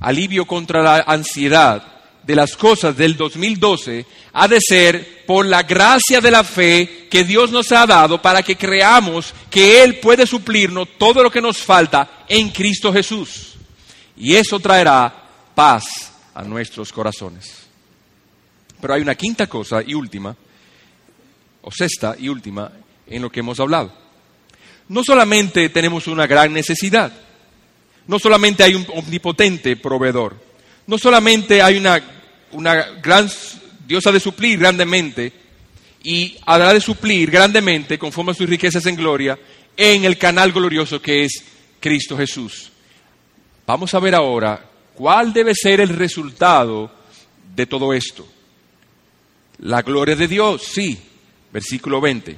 alivio 0.00 0.46
contra 0.46 0.82
la 0.82 1.04
ansiedad 1.06 2.02
de 2.22 2.36
las 2.36 2.56
cosas 2.56 2.96
del 2.96 3.16
2012, 3.16 4.06
ha 4.32 4.48
de 4.48 4.60
ser 4.60 5.13
por 5.26 5.46
la 5.46 5.62
gracia 5.62 6.20
de 6.20 6.30
la 6.30 6.44
fe 6.44 7.08
que 7.10 7.24
Dios 7.24 7.50
nos 7.50 7.70
ha 7.72 7.86
dado 7.86 8.20
para 8.20 8.42
que 8.42 8.56
creamos 8.56 9.34
que 9.50 9.82
Él 9.82 10.00
puede 10.00 10.26
suplirnos 10.26 10.88
todo 10.98 11.22
lo 11.22 11.30
que 11.30 11.40
nos 11.40 11.58
falta 11.58 12.24
en 12.28 12.50
Cristo 12.50 12.92
Jesús. 12.92 13.54
Y 14.16 14.34
eso 14.34 14.60
traerá 14.60 15.12
paz 15.54 16.12
a 16.34 16.42
nuestros 16.42 16.92
corazones. 16.92 17.64
Pero 18.80 18.94
hay 18.94 19.02
una 19.02 19.14
quinta 19.14 19.46
cosa 19.46 19.82
y 19.84 19.94
última, 19.94 20.36
o 21.62 21.70
sexta 21.70 22.14
y 22.18 22.28
última, 22.28 22.70
en 23.06 23.22
lo 23.22 23.30
que 23.30 23.40
hemos 23.40 23.58
hablado 23.60 24.04
no 24.88 25.02
solamente 25.02 25.68
tenemos 25.68 26.06
una 26.06 26.26
gran 26.26 26.52
necesidad, 26.52 27.12
no 28.06 28.18
solamente 28.18 28.62
hay 28.62 28.74
un 28.74 28.86
omnipotente 28.94 29.76
proveedor, 29.76 30.36
no 30.86 30.98
solamente 30.98 31.62
hay 31.62 31.78
una, 31.78 32.02
una 32.52 32.74
gran, 33.02 33.30
Dios 33.86 34.06
ha 34.06 34.12
de 34.12 34.20
suplir 34.20 34.58
grandemente 34.58 35.32
y 36.02 36.36
habrá 36.46 36.72
de 36.72 36.80
suplir 36.80 37.30
grandemente 37.30 37.98
conforme 37.98 38.32
a 38.32 38.34
sus 38.34 38.48
riquezas 38.48 38.84
en 38.86 38.96
gloria 38.96 39.38
en 39.76 40.04
el 40.04 40.18
canal 40.18 40.52
glorioso 40.52 41.00
que 41.00 41.24
es 41.24 41.44
Cristo 41.80 42.16
Jesús. 42.16 42.70
Vamos 43.66 43.94
a 43.94 44.00
ver 44.00 44.14
ahora 44.14 44.70
¿Cuál 44.94 45.32
debe 45.32 45.54
ser 45.54 45.80
el 45.80 45.88
resultado 45.88 46.90
de 47.54 47.66
todo 47.66 47.92
esto? 47.92 48.26
La 49.58 49.82
gloria 49.82 50.14
de 50.14 50.28
Dios, 50.28 50.62
sí. 50.62 50.96
Versículo 51.52 52.00
20. 52.00 52.36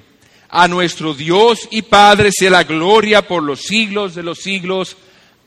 A 0.48 0.66
nuestro 0.66 1.12
Dios 1.12 1.68
y 1.70 1.82
Padre 1.82 2.30
sea 2.32 2.50
la 2.50 2.64
gloria 2.64 3.26
por 3.26 3.42
los 3.42 3.62
siglos 3.62 4.14
de 4.14 4.22
los 4.22 4.38
siglos. 4.38 4.96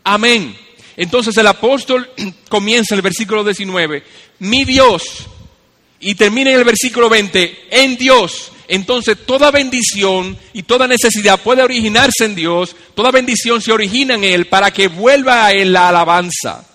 Amén. 0.04 0.56
Entonces 0.98 1.36
el 1.38 1.48
apóstol 1.48 2.10
comienza 2.50 2.94
el 2.94 3.02
versículo 3.02 3.44
19, 3.44 4.04
mi 4.40 4.66
Dios, 4.66 5.28
y 6.00 6.16
termina 6.16 6.52
en 6.52 6.58
el 6.58 6.64
versículo 6.64 7.10
20, 7.10 7.68
en 7.72 7.98
Dios. 7.98 8.52
Entonces 8.68 9.18
toda 9.26 9.50
bendición 9.50 10.38
y 10.54 10.64
toda 10.64 10.88
necesidad 10.88 11.40
puede 11.42 11.64
originarse 11.64 12.26
en 12.26 12.36
Dios, 12.36 12.76
toda 12.94 13.12
bendición 13.12 13.62
se 13.62 13.72
origina 13.72 14.14
en 14.14 14.24
Él 14.24 14.46
para 14.46 14.72
que 14.72 14.88
vuelva 14.88 15.48
a 15.48 15.52
Él 15.52 15.74
la 15.74 15.90
alabanza. 15.90 16.66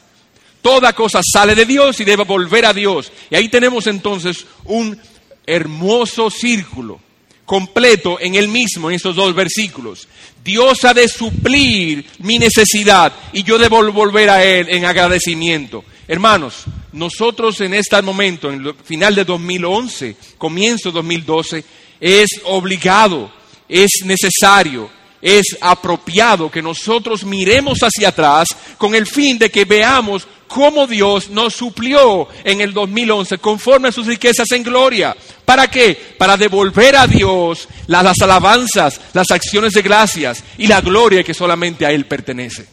Toda 0.61 0.93
cosa 0.93 1.21
sale 1.23 1.55
de 1.55 1.67
Dios 1.67 2.01
y 2.01 2.05
debe 2.05 2.25
volver 2.25 2.65
a 2.65 2.73
Dios. 2.73 3.13
Y 3.31 3.37
ahí 3.37 3.49
tenemos 3.49 3.87
entonces 3.87 4.45
un 4.65 4.99
hermoso 5.47 6.31
círculo 6.31 6.99
completo 7.45 8.19
en 8.19 8.35
Él 8.35 8.49
mismo, 8.49 8.91
en 8.91 8.97
estos 8.97 9.15
dos 9.15 9.35
versículos. 9.35 10.09
Dios 10.43 10.85
ha 10.85 10.95
de 10.95 11.07
suplir 11.07 12.05
mi 12.19 12.39
necesidad 12.39 13.13
y 13.33 13.43
yo 13.43 13.57
debo 13.59 13.93
volver 13.93 14.31
a 14.31 14.45
Él 14.45 14.67
en 14.71 14.85
agradecimiento. 14.85 15.85
Hermanos, 16.07 16.65
nosotros 16.93 17.61
en 17.63 17.75
este 17.75 18.01
momento, 18.03 18.51
en 18.51 18.67
el 18.67 18.75
final 18.75 19.15
de 19.15 19.25
2011, 19.25 20.17
comienzo 20.37 20.91
de 20.91 20.97
2012, 20.97 21.65
es 21.99 22.29
obligado, 22.45 23.33
es 23.69 23.91
necesario, 24.05 24.91
es 25.23 25.57
apropiado 25.63 26.51
que 26.51 26.61
nosotros 26.61 27.25
miremos 27.25 27.79
hacia 27.79 28.09
atrás 28.09 28.49
con 28.77 28.95
el 28.95 29.07
fin 29.07 29.39
de 29.39 29.51
que 29.51 29.65
veamos 29.65 30.29
cómo 30.47 30.87
Dios 30.87 31.31
nos 31.31 31.55
suplió 31.55 32.29
en 32.45 32.61
el 32.61 32.75
2011 32.75 33.39
conforme 33.39 33.89
a 33.89 33.93
sus 33.93 34.07
riquezas 34.07 34.51
en 34.53 34.63
gloria. 34.63 35.17
¿Para 35.47 35.71
qué? 35.71 36.15
Para 36.19 36.37
devolver 36.37 36.97
a 36.97 37.07
Dios 37.07 37.67
las, 37.87 38.05
las 38.05 38.21
alabanzas, 38.21 39.01
las 39.15 39.31
acciones 39.31 39.73
de 39.73 39.81
gracias 39.81 40.45
y 40.59 40.67
la 40.67 40.83
gloria 40.83 41.25
que 41.25 41.33
solamente 41.33 41.87
a 41.87 41.91
Él 41.93 42.05
pertenece. 42.05 42.67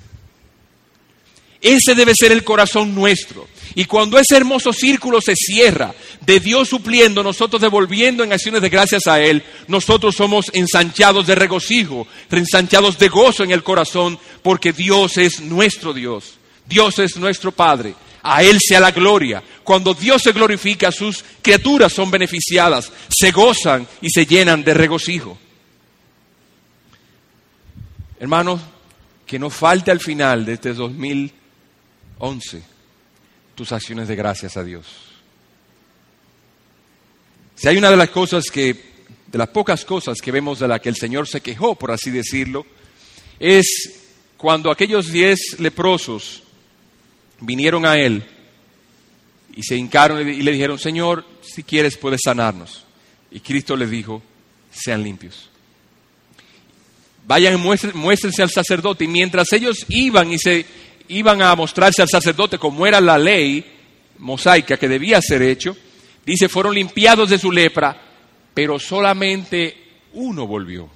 Ese 1.61 1.93
debe 1.93 2.13
ser 2.15 2.31
el 2.31 2.43
corazón 2.43 2.95
nuestro. 2.95 3.47
Y 3.75 3.85
cuando 3.85 4.17
ese 4.17 4.35
hermoso 4.35 4.73
círculo 4.73 5.21
se 5.21 5.35
cierra, 5.35 5.93
de 6.21 6.39
Dios 6.39 6.69
supliendo, 6.69 7.23
nosotros 7.23 7.61
devolviendo 7.61 8.23
en 8.23 8.33
acciones 8.33 8.61
de 8.61 8.69
gracias 8.69 9.07
a 9.07 9.21
Él, 9.21 9.43
nosotros 9.67 10.15
somos 10.15 10.51
ensanchados 10.53 11.27
de 11.27 11.35
regocijo, 11.35 12.07
ensanchados 12.29 12.97
de 12.97 13.07
gozo 13.07 13.43
en 13.43 13.51
el 13.51 13.63
corazón, 13.63 14.19
porque 14.41 14.73
Dios 14.73 15.17
es 15.17 15.39
nuestro 15.39 15.93
Dios. 15.93 16.35
Dios 16.65 16.99
es 16.99 17.15
nuestro 17.17 17.51
Padre. 17.51 17.95
A 18.23 18.43
Él 18.43 18.59
sea 18.59 18.79
la 18.79 18.91
gloria. 18.91 19.41
Cuando 19.63 19.93
Dios 19.93 20.21
se 20.21 20.31
glorifica, 20.31 20.91
sus 20.91 21.23
criaturas 21.41 21.93
son 21.93 22.11
beneficiadas, 22.11 22.91
se 23.09 23.31
gozan 23.31 23.87
y 24.01 24.09
se 24.09 24.25
llenan 24.25 24.63
de 24.63 24.73
regocijo. 24.73 25.37
Hermanos, 28.19 28.61
que 29.25 29.39
no 29.39 29.49
falte 29.49 29.91
al 29.91 29.99
final 29.99 30.45
de 30.45 30.53
este 30.53 30.73
2011 32.21 32.61
tus 33.55 33.71
acciones 33.71 34.07
de 34.07 34.15
gracias 34.15 34.55
a 34.55 34.63
Dios. 34.63 34.85
Si 37.55 37.67
hay 37.67 37.77
una 37.77 37.89
de 37.89 37.97
las 37.97 38.09
cosas 38.09 38.45
que, 38.51 38.75
de 39.27 39.37
las 39.37 39.49
pocas 39.49 39.83
cosas 39.85 40.19
que 40.21 40.31
vemos 40.31 40.59
de 40.59 40.67
la 40.67 40.79
que 40.79 40.89
el 40.89 40.95
Señor 40.95 41.27
se 41.27 41.41
quejó, 41.41 41.75
por 41.75 41.91
así 41.91 42.09
decirlo, 42.11 42.65
es 43.39 43.99
cuando 44.37 44.71
aquellos 44.71 45.11
diez 45.11 45.59
leprosos 45.59 46.43
vinieron 47.39 47.85
a 47.85 47.97
Él 47.97 48.23
y 49.55 49.63
se 49.63 49.75
hincaron 49.75 50.27
y 50.27 50.41
le 50.41 50.51
dijeron, 50.51 50.79
Señor, 50.79 51.25
si 51.41 51.63
quieres 51.63 51.97
puedes 51.97 52.21
sanarnos. 52.23 52.85
Y 53.31 53.39
Cristo 53.39 53.75
les 53.75 53.89
dijo, 53.89 54.21
sean 54.71 55.03
limpios. 55.03 55.49
Vayan 57.27 57.53
y 57.53 57.93
muéstrense 57.93 58.41
al 58.41 58.49
sacerdote. 58.49 59.05
Y 59.05 59.07
mientras 59.07 59.51
ellos 59.53 59.85
iban 59.89 60.31
y 60.31 60.39
se 60.39 60.65
iban 61.11 61.41
a 61.41 61.55
mostrarse 61.55 62.01
al 62.01 62.09
sacerdote 62.09 62.57
como 62.57 62.87
era 62.87 63.01
la 63.01 63.17
ley 63.17 63.63
mosaica 64.19 64.77
que 64.77 64.87
debía 64.87 65.21
ser 65.21 65.41
hecho, 65.41 65.75
dice, 66.25 66.47
fueron 66.47 66.73
limpiados 66.73 67.29
de 67.29 67.37
su 67.37 67.51
lepra, 67.51 67.99
pero 68.53 68.79
solamente 68.79 69.77
uno 70.13 70.47
volvió. 70.47 70.89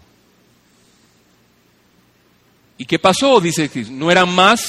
¿Y 2.77 2.85
qué 2.85 2.99
pasó? 2.99 3.39
Dice 3.39 3.69
no 3.89 4.11
eran 4.11 4.33
más, 4.33 4.65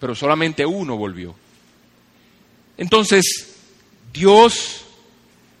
pero 0.00 0.14
solamente 0.14 0.64
uno 0.64 0.96
volvió. 0.96 1.34
Entonces, 2.76 3.56
Dios 4.12 4.84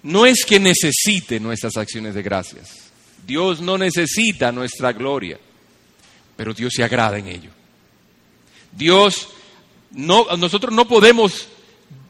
no 0.02 0.26
es 0.26 0.44
que 0.44 0.60
necesite 0.60 1.40
nuestras 1.40 1.76
acciones 1.76 2.14
de 2.14 2.22
gracias. 2.22 2.90
Dios 3.26 3.60
no 3.60 3.76
necesita 3.76 4.52
nuestra 4.52 4.92
gloria, 4.92 5.38
pero 6.36 6.54
Dios 6.54 6.72
se 6.74 6.82
agrada 6.82 7.18
en 7.18 7.28
ello. 7.28 7.57
Dios, 8.78 9.28
no, 9.90 10.24
nosotros 10.36 10.72
no 10.72 10.86
podemos, 10.86 11.48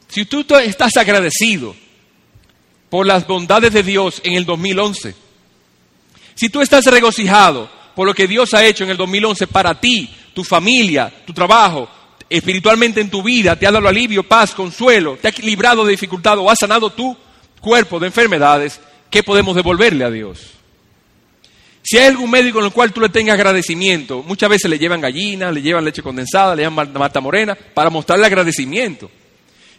si 0.07 0.25
tú 0.25 0.45
estás 0.57 0.95
agradecido 0.97 1.75
por 2.89 3.07
las 3.07 3.25
bondades 3.25 3.73
de 3.73 3.81
Dios 3.81 4.21
en 4.23 4.35
el 4.35 4.45
2011, 4.45 5.15
si 6.35 6.49
tú 6.49 6.61
estás 6.61 6.85
regocijado 6.85 7.69
por 7.95 8.07
lo 8.07 8.13
que 8.13 8.27
Dios 8.27 8.53
ha 8.53 8.63
hecho 8.63 8.83
en 8.83 8.91
el 8.91 8.97
2011 8.97 9.47
para 9.47 9.81
ti, 9.81 10.09
tu 10.33 10.43
familia, 10.43 11.11
tu 11.25 11.33
trabajo, 11.33 11.89
espiritualmente 12.29 13.01
en 13.01 13.09
tu 13.09 13.23
vida, 13.23 13.57
te 13.57 13.65
ha 13.65 13.71
dado 13.71 13.87
alivio, 13.87 14.21
paz, 14.21 14.53
consuelo, 14.53 15.17
te 15.19 15.27
ha 15.27 15.31
librado 15.41 15.83
de 15.83 15.91
dificultad 15.91 16.37
o 16.37 16.51
ha 16.51 16.55
sanado 16.55 16.91
tu 16.91 17.17
cuerpo 17.59 17.99
de 17.99 18.07
enfermedades, 18.07 18.79
¿qué 19.09 19.23
podemos 19.23 19.55
devolverle 19.55 20.05
a 20.05 20.11
Dios? 20.11 20.58
Si 21.89 21.97
hay 21.97 22.05
algún 22.05 22.29
médico 22.29 22.59
en 22.59 22.65
el 22.65 22.71
cual 22.71 22.93
tú 22.93 23.01
le 23.01 23.09
tengas 23.09 23.33
agradecimiento, 23.33 24.21
muchas 24.21 24.47
veces 24.47 24.69
le 24.69 24.77
llevan 24.77 25.01
gallina, 25.01 25.51
le 25.51 25.59
llevan 25.59 25.83
leche 25.83 26.03
condensada, 26.03 26.55
le 26.55 26.61
llevan 26.61 26.93
mata 26.93 27.19
morena, 27.19 27.55
para 27.55 27.89
mostrarle 27.89 28.27
agradecimiento. 28.27 29.09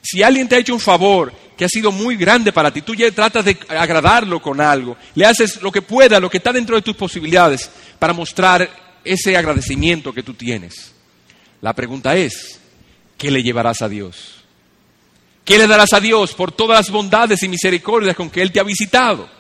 Si 0.03 0.21
alguien 0.21 0.49
te 0.49 0.57
ha 0.57 0.59
hecho 0.59 0.75
un 0.75 0.81
favor 0.81 1.33
que 1.57 1.65
ha 1.65 1.69
sido 1.69 1.93
muy 1.93 2.17
grande 2.17 2.51
para 2.51 2.73
ti, 2.73 2.83
tú 2.83 2.97
ya 2.97 3.09
tratas 3.13 3.45
de 3.45 3.57
agradarlo 3.69 4.43
con 4.43 4.61
algo, 4.61 4.97
le 5.15 5.25
haces 5.25 5.63
lo 5.63 5.71
que 5.71 5.83
pueda, 5.83 6.19
lo 6.19 6.29
que 6.29 6.39
está 6.39 6.53
dentro 6.53 6.75
de 6.75 6.83
tus 6.83 6.97
posibilidades, 6.97 7.71
para 8.01 8.13
mostrar 8.13 8.69
ese 9.05 9.37
agradecimiento 9.37 10.13
que 10.13 10.25
tú 10.25 10.35
tienes. 10.35 10.93
La 11.61 11.75
pregunta 11.75 12.17
es, 12.17 12.59
¿qué 13.17 13.31
le 13.31 13.41
llevarás 13.41 13.83
a 13.83 13.89
Dios? 13.89 14.43
¿Qué 15.45 15.59
le 15.59 15.69
darás 15.69 15.93
a 15.93 16.01
Dios 16.01 16.35
por 16.35 16.51
todas 16.51 16.77
las 16.77 16.91
bondades 16.91 17.41
y 17.45 17.49
misericordias 17.49 18.17
con 18.17 18.31
que 18.31 18.43
Él 18.43 18.51
te 18.51 18.59
ha 18.59 18.65
visitado? 18.65 19.39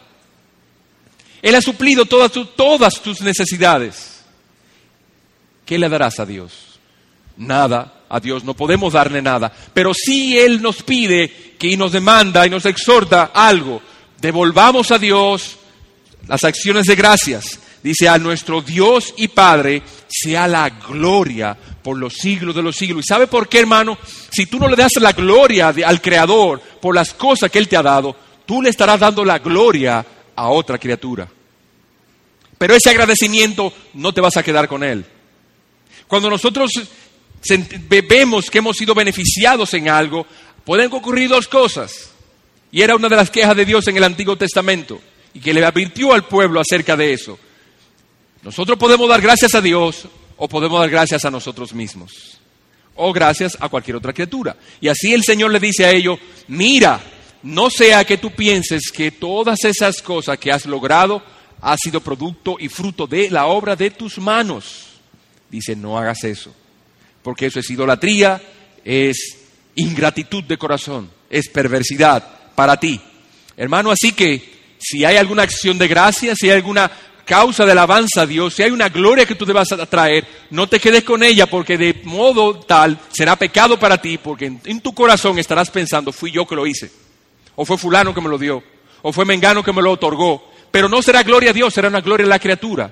Él 1.42 1.54
ha 1.54 1.60
suplido 1.60 2.04
todas, 2.04 3.02
tus 3.02 3.20
necesidades. 3.22 4.20
¿Qué 5.64 5.78
le 5.78 5.88
darás 5.88 6.20
a 6.20 6.26
Dios? 6.26 6.78
Nada. 7.36 7.94
A 8.12 8.18
Dios 8.18 8.42
no 8.42 8.54
podemos 8.54 8.94
darle 8.94 9.22
nada. 9.22 9.52
Pero 9.72 9.94
si 9.94 10.36
Él 10.36 10.60
nos 10.60 10.82
pide 10.82 11.54
que 11.58 11.76
nos 11.76 11.92
demanda 11.92 12.44
y 12.44 12.50
nos 12.50 12.66
exhorta 12.66 13.30
algo, 13.32 13.80
devolvamos 14.20 14.90
a 14.90 14.98
Dios 14.98 15.56
las 16.26 16.42
acciones 16.42 16.86
de 16.86 16.96
gracias. 16.96 17.60
Dice, 17.82 18.08
a 18.08 18.18
nuestro 18.18 18.60
Dios 18.60 19.14
y 19.16 19.28
Padre 19.28 19.82
sea 20.08 20.46
la 20.46 20.68
gloria 20.68 21.56
por 21.82 21.96
los 21.96 22.14
siglos 22.14 22.54
de 22.54 22.62
los 22.62 22.76
siglos. 22.76 23.04
¿Y 23.04 23.08
sabe 23.08 23.26
por 23.26 23.48
qué, 23.48 23.60
hermano? 23.60 23.96
Si 24.30 24.46
tú 24.46 24.58
no 24.58 24.68
le 24.68 24.76
das 24.76 24.92
la 25.00 25.12
gloria 25.12 25.68
al 25.68 26.02
Creador 26.02 26.60
por 26.60 26.94
las 26.94 27.14
cosas 27.14 27.50
que 27.50 27.58
Él 27.58 27.68
te 27.68 27.76
ha 27.76 27.82
dado, 27.82 28.14
tú 28.44 28.60
le 28.60 28.70
estarás 28.70 29.00
dando 29.00 29.24
la 29.24 29.38
gloria 29.38 30.04
a 30.36 30.48
otra 30.48 30.78
criatura. 30.78 31.28
Pero 32.58 32.74
ese 32.74 32.90
agradecimiento 32.90 33.72
no 33.94 34.12
te 34.12 34.20
vas 34.20 34.36
a 34.36 34.42
quedar 34.42 34.68
con 34.68 34.84
Él. 34.84 35.04
Cuando 36.06 36.28
nosotros 36.28 36.70
vemos 37.88 38.50
que 38.50 38.58
hemos 38.58 38.76
sido 38.76 38.94
beneficiados 38.94 39.72
en 39.74 39.88
algo, 39.88 40.26
pueden 40.64 40.92
ocurrir 40.92 41.28
dos 41.28 41.48
cosas. 41.48 42.10
Y 42.72 42.82
era 42.82 42.96
una 42.96 43.08
de 43.08 43.16
las 43.16 43.30
quejas 43.30 43.56
de 43.56 43.64
Dios 43.64 43.88
en 43.88 43.96
el 43.96 44.04
Antiguo 44.04 44.36
Testamento 44.36 45.00
y 45.32 45.40
que 45.40 45.54
le 45.54 45.64
advirtió 45.64 46.12
al 46.12 46.26
pueblo 46.26 46.60
acerca 46.60 46.96
de 46.96 47.12
eso. 47.12 47.38
Nosotros 48.42 48.78
podemos 48.78 49.08
dar 49.08 49.20
gracias 49.20 49.54
a 49.54 49.60
Dios 49.60 50.06
o 50.36 50.48
podemos 50.48 50.80
dar 50.80 50.90
gracias 50.90 51.24
a 51.24 51.30
nosotros 51.30 51.72
mismos 51.74 52.38
o 52.94 53.12
gracias 53.12 53.56
a 53.60 53.68
cualquier 53.68 53.96
otra 53.96 54.12
criatura. 54.12 54.56
Y 54.80 54.88
así 54.88 55.12
el 55.12 55.22
Señor 55.24 55.50
le 55.50 55.60
dice 55.60 55.86
a 55.86 55.90
ellos, 55.90 56.18
mira, 56.48 57.00
no 57.42 57.70
sea 57.70 58.04
que 58.04 58.18
tú 58.18 58.30
pienses 58.32 58.90
que 58.92 59.10
todas 59.10 59.64
esas 59.64 60.02
cosas 60.02 60.38
que 60.38 60.52
has 60.52 60.66
logrado 60.66 61.22
ha 61.62 61.76
sido 61.76 62.00
producto 62.00 62.56
y 62.58 62.68
fruto 62.68 63.06
de 63.06 63.30
la 63.30 63.46
obra 63.46 63.76
de 63.76 63.90
tus 63.90 64.18
manos. 64.18 64.86
Dice, 65.50 65.74
no 65.74 65.98
hagas 65.98 66.24
eso, 66.24 66.54
porque 67.22 67.46
eso 67.46 67.60
es 67.60 67.70
idolatría, 67.70 68.40
es 68.84 69.38
ingratitud 69.74 70.44
de 70.44 70.58
corazón, 70.58 71.10
es 71.28 71.48
perversidad 71.48 72.54
para 72.54 72.78
ti. 72.78 73.00
Hermano, 73.56 73.90
así 73.90 74.12
que 74.12 74.76
si 74.78 75.04
hay 75.04 75.16
alguna 75.16 75.42
acción 75.42 75.76
de 75.78 75.88
gracia, 75.88 76.34
si 76.34 76.48
hay 76.48 76.56
alguna 76.56 76.90
causa 77.24 77.64
de 77.64 77.72
alabanza 77.72 78.22
a 78.22 78.26
Dios, 78.26 78.54
si 78.54 78.62
hay 78.62 78.70
una 78.70 78.88
gloria 78.88 79.26
que 79.26 79.34
tú 79.34 79.44
debas 79.44 79.68
traer, 79.88 80.26
no 80.50 80.68
te 80.68 80.80
quedes 80.80 81.04
con 81.04 81.22
ella 81.22 81.46
porque 81.46 81.78
de 81.78 82.00
modo 82.04 82.58
tal 82.60 82.98
será 83.12 83.36
pecado 83.36 83.78
para 83.78 84.00
ti, 84.00 84.18
porque 84.18 84.46
en, 84.46 84.60
en 84.64 84.80
tu 84.80 84.94
corazón 84.94 85.38
estarás 85.38 85.70
pensando, 85.70 86.12
fui 86.12 86.32
yo 86.32 86.46
que 86.46 86.56
lo 86.56 86.66
hice, 86.66 86.90
o 87.60 87.64
fue 87.66 87.76
fulano 87.76 88.14
que 88.14 88.22
me 88.22 88.30
lo 88.30 88.38
dio, 88.38 88.62
o 89.02 89.12
fue 89.12 89.26
mengano 89.26 89.62
que 89.62 89.74
me 89.74 89.82
lo 89.82 89.92
otorgó, 89.92 90.50
pero 90.70 90.88
no 90.88 91.02
será 91.02 91.22
gloria 91.22 91.50
a 91.50 91.52
Dios, 91.52 91.74
será 91.74 91.88
una 91.88 92.00
gloria 92.00 92.24
a 92.24 92.30
la 92.30 92.38
criatura. 92.38 92.90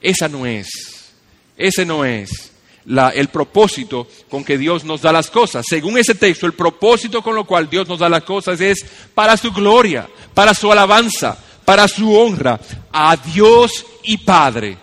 Esa 0.00 0.28
no 0.28 0.46
es, 0.46 1.12
ese 1.58 1.84
no 1.84 2.06
es 2.06 2.52
el 2.86 3.28
propósito 3.28 4.08
con 4.30 4.46
que 4.46 4.56
Dios 4.56 4.82
nos 4.84 5.02
da 5.02 5.12
las 5.12 5.28
cosas. 5.28 5.66
Según 5.68 5.98
ese 5.98 6.14
texto, 6.14 6.46
el 6.46 6.54
propósito 6.54 7.20
con 7.20 7.34
lo 7.34 7.44
cual 7.44 7.68
Dios 7.68 7.86
nos 7.86 7.98
da 7.98 8.08
las 8.08 8.22
cosas 8.22 8.58
es 8.62 8.82
para 9.14 9.36
su 9.36 9.52
gloria, 9.52 10.08
para 10.32 10.54
su 10.54 10.72
alabanza, 10.72 11.36
para 11.66 11.86
su 11.86 12.16
honra, 12.16 12.58
a 12.90 13.14
Dios 13.14 13.84
y 14.04 14.16
Padre. 14.16 14.78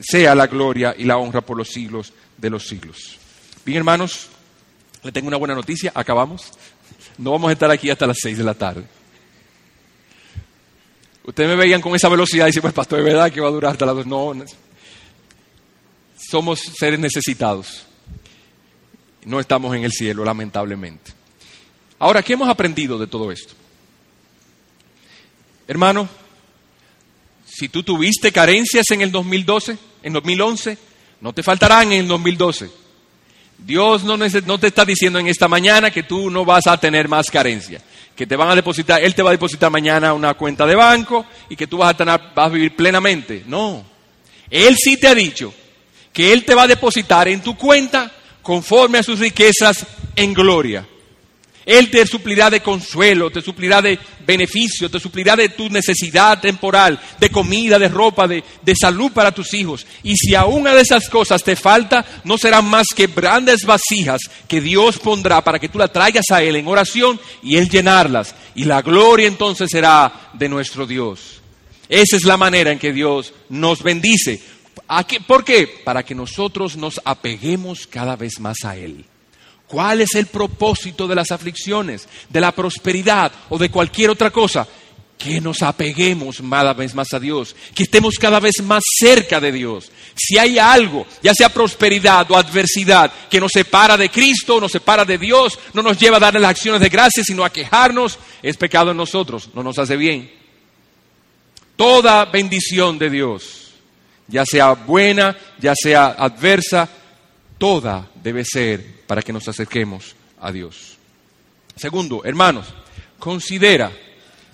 Sea 0.00 0.34
la 0.34 0.48
gloria 0.48 0.96
y 0.98 1.04
la 1.04 1.18
honra 1.18 1.42
por 1.42 1.56
los 1.56 1.68
siglos 1.68 2.12
de 2.38 2.50
los 2.50 2.66
siglos. 2.66 3.18
Bien, 3.64 3.78
hermanos, 3.78 4.30
le 5.04 5.12
tengo 5.12 5.28
una 5.28 5.36
buena 5.36 5.54
noticia, 5.54 5.92
acabamos. 5.94 6.50
No 7.18 7.32
vamos 7.32 7.48
a 7.50 7.52
estar 7.52 7.70
aquí 7.70 7.90
hasta 7.90 8.06
las 8.06 8.16
seis 8.20 8.38
de 8.38 8.44
la 8.44 8.54
tarde. 8.54 8.84
Ustedes 11.24 11.48
me 11.48 11.56
veían 11.56 11.80
con 11.80 11.94
esa 11.94 12.08
velocidad 12.08 12.46
y 12.46 12.48
dicen, 12.48 12.62
pues 12.62 12.74
pastor, 12.74 12.98
¿de 12.98 13.04
verdad 13.04 13.32
que 13.32 13.40
va 13.40 13.48
a 13.48 13.52
durar 13.52 13.72
hasta 13.72 13.86
las 13.86 13.96
dos? 13.96 14.06
No, 14.06 14.34
no. 14.34 14.44
somos 16.16 16.60
seres 16.60 16.98
necesitados. 16.98 17.86
No 19.24 19.40
estamos 19.40 19.74
en 19.74 19.84
el 19.84 19.92
cielo, 19.92 20.24
lamentablemente. 20.24 21.12
Ahora, 21.98 22.22
¿qué 22.22 22.34
hemos 22.34 22.48
aprendido 22.48 22.98
de 22.98 23.06
todo 23.06 23.32
esto? 23.32 23.54
Hermano, 25.66 26.06
si 27.46 27.70
tú 27.70 27.82
tuviste 27.82 28.32
carencias 28.32 28.84
en 28.90 29.00
el 29.00 29.10
2012, 29.10 29.78
en 30.02 30.12
2011, 30.12 30.76
no 31.22 31.32
te 31.32 31.42
faltarán 31.42 31.92
en 31.92 32.00
el 32.00 32.08
2012. 32.08 32.83
Dios 33.58 34.04
no, 34.04 34.18
te 34.58 34.66
está 34.66 34.84
diciendo 34.84 35.18
en 35.18 35.26
esta 35.26 35.48
mañana 35.48 35.90
que 35.90 36.02
tú 36.02 36.30
no 36.30 36.44
vas 36.44 36.66
a 36.66 36.76
tener 36.76 37.08
más 37.08 37.30
carencia, 37.30 37.80
que 38.14 38.26
te 38.26 38.36
van 38.36 38.50
a 38.50 38.54
depositar, 38.54 39.02
Él 39.02 39.14
te 39.14 39.22
va 39.22 39.30
a 39.30 39.32
depositar 39.32 39.70
mañana 39.70 40.12
una 40.12 40.34
cuenta 40.34 40.66
de 40.66 40.74
banco 40.74 41.24
y 41.48 41.56
que 41.56 41.66
tú 41.66 41.78
vas 41.78 41.90
a, 41.90 41.96
tener, 41.96 42.20
vas 42.34 42.46
a 42.46 42.48
vivir 42.48 42.76
plenamente. 42.76 43.44
No, 43.46 43.84
Él 44.50 44.76
sí 44.76 44.96
te 44.98 45.08
ha 45.08 45.14
dicho 45.14 45.52
que 46.12 46.32
Él 46.32 46.44
te 46.44 46.54
va 46.54 46.62
a 46.62 46.68
depositar 46.68 47.28
en 47.28 47.40
tu 47.40 47.56
cuenta 47.56 48.10
conforme 48.42 48.98
a 48.98 49.02
sus 49.02 49.18
riquezas 49.18 49.86
en 50.14 50.34
gloria. 50.34 50.86
Él 51.66 51.90
te 51.90 52.06
suplirá 52.06 52.50
de 52.50 52.60
consuelo, 52.60 53.30
te 53.30 53.40
suplirá 53.40 53.80
de 53.80 53.98
beneficio, 54.26 54.90
te 54.90 55.00
suplirá 55.00 55.34
de 55.34 55.48
tu 55.48 55.70
necesidad 55.70 56.40
temporal, 56.40 57.00
de 57.18 57.30
comida, 57.30 57.78
de 57.78 57.88
ropa, 57.88 58.28
de, 58.28 58.44
de 58.62 58.74
salud 58.76 59.12
para 59.12 59.32
tus 59.32 59.54
hijos. 59.54 59.86
Y 60.02 60.14
si 60.16 60.34
a 60.34 60.44
una 60.44 60.74
de 60.74 60.82
esas 60.82 61.08
cosas 61.08 61.42
te 61.42 61.56
falta, 61.56 62.04
no 62.24 62.36
serán 62.36 62.66
más 62.66 62.88
que 62.94 63.06
grandes 63.06 63.64
vasijas 63.64 64.20
que 64.46 64.60
Dios 64.60 64.98
pondrá 64.98 65.42
para 65.42 65.58
que 65.58 65.68
tú 65.68 65.78
la 65.78 65.88
traigas 65.88 66.26
a 66.30 66.42
Él 66.42 66.56
en 66.56 66.68
oración 66.68 67.18
y 67.42 67.56
Él 67.56 67.68
llenarlas. 67.68 68.34
Y 68.54 68.64
la 68.64 68.82
gloria 68.82 69.26
entonces 69.26 69.70
será 69.70 70.30
de 70.34 70.48
nuestro 70.48 70.86
Dios. 70.86 71.40
Esa 71.88 72.16
es 72.16 72.24
la 72.24 72.36
manera 72.36 72.72
en 72.72 72.78
que 72.78 72.92
Dios 72.92 73.32
nos 73.48 73.82
bendice. 73.82 74.42
¿Por 75.26 75.44
qué? 75.44 75.66
Para 75.84 76.02
que 76.02 76.14
nosotros 76.14 76.76
nos 76.76 77.00
apeguemos 77.04 77.86
cada 77.86 78.16
vez 78.16 78.38
más 78.38 78.64
a 78.64 78.76
Él. 78.76 79.06
¿Cuál 79.74 80.02
es 80.02 80.14
el 80.14 80.26
propósito 80.26 81.08
de 81.08 81.16
las 81.16 81.32
aflicciones, 81.32 82.08
de 82.28 82.40
la 82.40 82.52
prosperidad 82.52 83.32
o 83.48 83.58
de 83.58 83.72
cualquier 83.72 84.08
otra 84.08 84.30
cosa? 84.30 84.68
Que 85.18 85.40
nos 85.40 85.62
apeguemos 85.62 86.40
cada 86.48 86.72
vez 86.74 86.94
más 86.94 87.12
a 87.12 87.18
Dios, 87.18 87.56
que 87.74 87.82
estemos 87.82 88.14
cada 88.14 88.38
vez 88.38 88.54
más 88.62 88.84
cerca 89.00 89.40
de 89.40 89.50
Dios. 89.50 89.90
Si 90.14 90.38
hay 90.38 90.60
algo, 90.60 91.04
ya 91.24 91.34
sea 91.34 91.48
prosperidad 91.48 92.30
o 92.30 92.36
adversidad, 92.36 93.12
que 93.28 93.40
nos 93.40 93.50
separa 93.50 93.96
de 93.96 94.10
Cristo, 94.10 94.60
nos 94.60 94.70
separa 94.70 95.04
de 95.04 95.18
Dios, 95.18 95.58
no 95.72 95.82
nos 95.82 95.98
lleva 95.98 96.18
a 96.18 96.20
darle 96.20 96.38
las 96.38 96.52
acciones 96.52 96.80
de 96.80 96.88
gracia, 96.88 97.24
sino 97.24 97.44
a 97.44 97.50
quejarnos, 97.50 98.16
es 98.44 98.56
pecado 98.56 98.92
en 98.92 98.96
nosotros, 98.96 99.50
no 99.54 99.64
nos 99.64 99.76
hace 99.80 99.96
bien. 99.96 100.30
Toda 101.74 102.26
bendición 102.26 102.96
de 102.96 103.10
Dios, 103.10 103.72
ya 104.28 104.46
sea 104.46 104.74
buena, 104.74 105.36
ya 105.58 105.74
sea 105.74 106.14
adversa, 106.16 106.88
toda 107.64 108.06
debe 108.22 108.44
ser 108.44 108.84
para 109.06 109.22
que 109.22 109.32
nos 109.32 109.48
acerquemos 109.48 110.14
a 110.38 110.52
Dios. 110.52 110.98
Segundo, 111.74 112.22
hermanos, 112.22 112.66
considera 113.18 113.90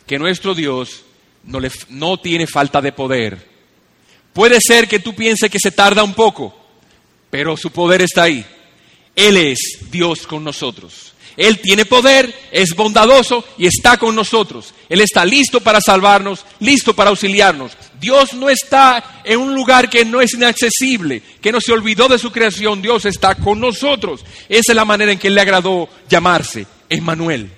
que 0.06 0.16
nuestro 0.16 0.54
Dios 0.54 1.02
no, 1.42 1.58
le- 1.58 1.72
no 1.88 2.18
tiene 2.20 2.46
falta 2.46 2.80
de 2.80 2.92
poder. 2.92 3.44
Puede 4.32 4.60
ser 4.60 4.86
que 4.86 5.00
tú 5.00 5.12
pienses 5.12 5.50
que 5.50 5.58
se 5.58 5.72
tarda 5.72 6.04
un 6.04 6.14
poco, 6.14 6.54
pero 7.30 7.56
su 7.56 7.72
poder 7.72 8.02
está 8.02 8.22
ahí. 8.22 8.46
Él 9.16 9.36
es 9.38 9.58
Dios 9.90 10.24
con 10.24 10.44
nosotros. 10.44 11.09
Él 11.40 11.58
tiene 11.58 11.86
poder, 11.86 12.34
es 12.52 12.76
bondadoso 12.76 13.42
y 13.56 13.66
está 13.66 13.96
con 13.96 14.14
nosotros. 14.14 14.74
Él 14.90 15.00
está 15.00 15.24
listo 15.24 15.62
para 15.62 15.80
salvarnos, 15.80 16.44
listo 16.58 16.94
para 16.94 17.08
auxiliarnos. 17.08 17.72
Dios 17.98 18.34
no 18.34 18.50
está 18.50 19.22
en 19.24 19.38
un 19.38 19.54
lugar 19.54 19.88
que 19.88 20.04
no 20.04 20.20
es 20.20 20.34
inaccesible, 20.34 21.22
que 21.40 21.50
no 21.50 21.58
se 21.58 21.72
olvidó 21.72 22.08
de 22.08 22.18
su 22.18 22.30
creación. 22.30 22.82
Dios 22.82 23.06
está 23.06 23.36
con 23.36 23.58
nosotros. 23.58 24.22
Esa 24.50 24.72
es 24.72 24.76
la 24.76 24.84
manera 24.84 25.12
en 25.12 25.18
que 25.18 25.30
le 25.30 25.40
agradó 25.40 25.88
llamarse, 26.10 26.66
Emmanuel. 26.90 27.50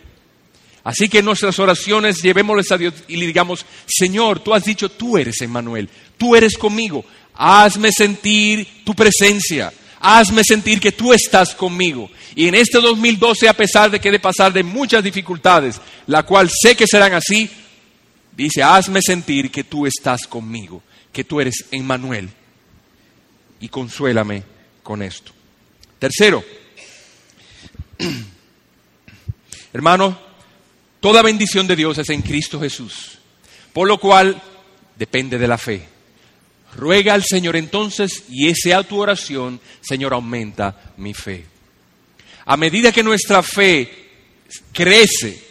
Así 0.84 1.08
que 1.08 1.18
en 1.18 1.24
nuestras 1.24 1.58
oraciones 1.58 2.22
llevémosles 2.22 2.70
a 2.70 2.78
Dios 2.78 2.94
y 3.08 3.16
le 3.16 3.26
digamos, 3.26 3.66
Señor, 3.86 4.38
tú 4.38 4.54
has 4.54 4.64
dicho, 4.64 4.88
tú 4.90 5.18
eres 5.18 5.40
Emmanuel, 5.40 5.88
tú 6.16 6.36
eres 6.36 6.56
conmigo, 6.56 7.04
hazme 7.34 7.90
sentir 7.90 8.84
tu 8.84 8.94
presencia, 8.94 9.72
hazme 10.02 10.42
sentir 10.44 10.80
que 10.80 10.92
tú 10.92 11.12
estás 11.12 11.54
conmigo. 11.54 12.10
Y 12.34 12.48
en 12.48 12.54
este 12.54 12.80
2012, 12.80 13.48
a 13.48 13.56
pesar 13.56 13.90
de 13.90 14.00
que 14.00 14.08
he 14.08 14.12
de 14.12 14.18
pasar 14.18 14.52
de 14.52 14.62
muchas 14.62 15.02
dificultades, 15.02 15.80
la 16.06 16.24
cual 16.24 16.50
sé 16.50 16.74
que 16.74 16.86
serán 16.86 17.14
así, 17.14 17.48
dice, 18.36 18.62
hazme 18.62 19.00
sentir 19.00 19.50
que 19.50 19.64
tú 19.64 19.86
estás 19.86 20.26
conmigo, 20.26 20.82
que 21.12 21.24
tú 21.24 21.40
eres 21.40 21.66
Emmanuel. 21.70 22.28
Y 23.60 23.68
consuélame 23.68 24.42
con 24.82 25.02
esto. 25.02 25.32
Tercero, 25.98 26.44
hermano, 29.72 30.32
Toda 31.02 31.20
bendición 31.20 31.66
de 31.66 31.74
Dios 31.74 31.98
es 31.98 32.10
en 32.10 32.22
Cristo 32.22 32.60
Jesús, 32.60 33.18
por 33.72 33.88
lo 33.88 33.98
cual 33.98 34.40
depende 34.96 35.36
de 35.36 35.48
la 35.48 35.58
fe. 35.58 35.82
Ruega 36.74 37.14
al 37.14 37.22
Señor 37.22 37.56
entonces 37.56 38.24
y 38.28 38.48
esa 38.48 38.82
tu 38.82 39.00
oración, 39.00 39.60
Señor, 39.80 40.14
aumenta 40.14 40.94
mi 40.96 41.12
fe. 41.12 41.46
A 42.46 42.56
medida 42.56 42.92
que 42.92 43.02
nuestra 43.02 43.42
fe 43.42 44.08
crece, 44.72 45.42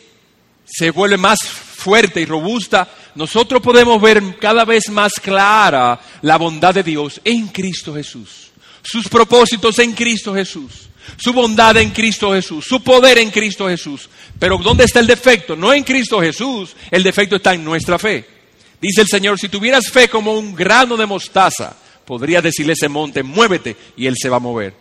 se 0.65 0.89
vuelve 0.91 1.17
más 1.17 1.39
fuerte 1.41 2.21
y 2.21 2.25
robusta, 2.25 2.89
nosotros 3.15 3.61
podemos 3.61 4.01
ver 4.01 4.37
cada 4.39 4.65
vez 4.65 4.89
más 4.89 5.13
clara 5.13 5.99
la 6.21 6.37
bondad 6.37 6.73
de 6.73 6.83
Dios 6.83 7.21
en 7.23 7.47
Cristo 7.47 7.93
Jesús, 7.93 8.51
sus 8.81 9.07
propósitos 9.07 9.77
en 9.79 9.93
Cristo 9.93 10.33
Jesús, 10.33 10.89
su 11.17 11.33
bondad 11.33 11.77
en 11.77 11.91
Cristo 11.91 12.33
Jesús, 12.33 12.65
su 12.65 12.81
poder 12.83 13.17
en 13.19 13.31
Cristo 13.31 13.67
Jesús. 13.67 14.09
Pero 14.39 14.57
¿dónde 14.57 14.85
está 14.85 14.99
el 14.99 15.07
defecto? 15.07 15.55
No 15.55 15.73
en 15.73 15.83
Cristo 15.83 16.19
Jesús, 16.19 16.75
el 16.89 17.03
defecto 17.03 17.35
está 17.35 17.53
en 17.53 17.63
nuestra 17.63 17.99
fe. 17.99 18.40
Dice 18.81 19.01
el 19.01 19.07
Señor, 19.07 19.39
si 19.39 19.47
tuvieras 19.47 19.89
fe 19.91 20.09
como 20.09 20.33
un 20.33 20.55
grano 20.55 20.97
de 20.97 21.05
mostaza, 21.05 21.77
podría 22.03 22.41
decirle 22.41 22.71
a 22.71 22.73
ese 22.73 22.89
monte, 22.89 23.21
muévete, 23.21 23.77
y 23.95 24.07
él 24.07 24.15
se 24.17 24.27
va 24.27 24.37
a 24.37 24.39
mover. 24.39 24.73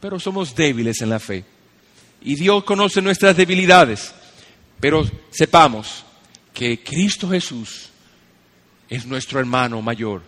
Pero 0.00 0.18
somos 0.18 0.54
débiles 0.54 1.00
en 1.00 1.10
la 1.10 1.20
fe. 1.20 1.44
Y 2.22 2.34
Dios 2.34 2.64
conoce 2.64 3.00
nuestras 3.00 3.36
debilidades. 3.36 4.12
Pero 4.80 5.08
sepamos 5.30 6.04
que 6.52 6.82
Cristo 6.82 7.28
Jesús 7.28 7.90
es 8.88 9.06
nuestro 9.06 9.38
hermano 9.38 9.80
mayor. 9.82 10.22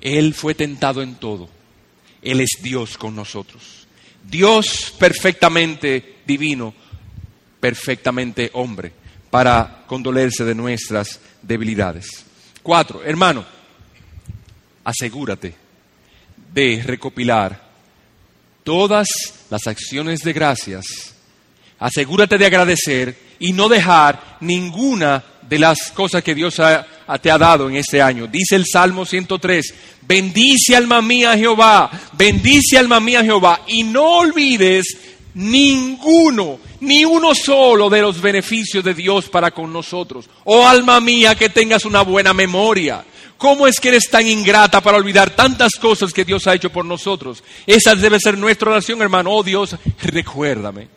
Él 0.00 0.34
fue 0.34 0.54
tentado 0.54 1.00
en 1.00 1.14
todo. 1.14 1.48
Él 2.20 2.40
es 2.40 2.58
Dios 2.62 2.98
con 2.98 3.16
nosotros. 3.16 3.86
Dios 4.22 4.94
perfectamente 4.98 6.16
divino, 6.26 6.74
perfectamente 7.60 8.50
hombre, 8.54 8.92
para 9.32 9.84
condolerse 9.86 10.44
de 10.44 10.54
nuestras 10.54 11.18
debilidades. 11.40 12.06
Cuatro, 12.62 13.02
hermano, 13.02 13.42
asegúrate 14.84 15.54
de 16.52 16.82
recopilar 16.84 17.58
todas 18.62 19.08
las 19.48 19.66
acciones 19.66 20.20
de 20.20 20.34
gracias. 20.34 21.14
Asegúrate 21.78 22.36
de 22.36 22.44
agradecer 22.44 23.18
y 23.38 23.54
no 23.54 23.70
dejar 23.70 24.36
ninguna 24.40 25.24
de 25.48 25.58
las 25.58 25.90
cosas 25.92 26.22
que 26.22 26.34
Dios 26.34 26.60
te 27.22 27.30
ha 27.30 27.38
dado 27.38 27.70
en 27.70 27.76
este 27.76 28.02
año. 28.02 28.26
Dice 28.26 28.54
el 28.54 28.66
Salmo 28.70 29.06
103, 29.06 29.74
bendice 30.02 30.76
alma 30.76 31.00
mía 31.00 31.38
Jehová, 31.38 31.90
bendice 32.12 32.76
alma 32.76 33.00
mía 33.00 33.24
Jehová 33.24 33.62
y 33.66 33.82
no 33.82 34.18
olvides 34.18 34.84
ninguno, 35.34 36.58
ni 36.80 37.04
uno 37.04 37.34
solo 37.34 37.88
de 37.88 38.02
los 38.02 38.20
beneficios 38.20 38.84
de 38.84 38.94
Dios 38.94 39.28
para 39.28 39.50
con 39.50 39.72
nosotros. 39.72 40.28
Oh 40.44 40.66
alma 40.66 41.00
mía, 41.00 41.34
que 41.34 41.48
tengas 41.48 41.84
una 41.84 42.02
buena 42.02 42.32
memoria. 42.32 43.04
¿Cómo 43.38 43.66
es 43.66 43.80
que 43.80 43.88
eres 43.88 44.08
tan 44.08 44.26
ingrata 44.26 44.80
para 44.80 44.98
olvidar 44.98 45.30
tantas 45.30 45.72
cosas 45.74 46.12
que 46.12 46.24
Dios 46.24 46.46
ha 46.46 46.54
hecho 46.54 46.70
por 46.70 46.84
nosotros? 46.84 47.42
Esa 47.66 47.94
debe 47.94 48.20
ser 48.20 48.38
nuestra 48.38 48.70
oración, 48.70 49.02
hermano. 49.02 49.32
Oh 49.32 49.42
Dios, 49.42 49.76
recuérdame 50.00 50.88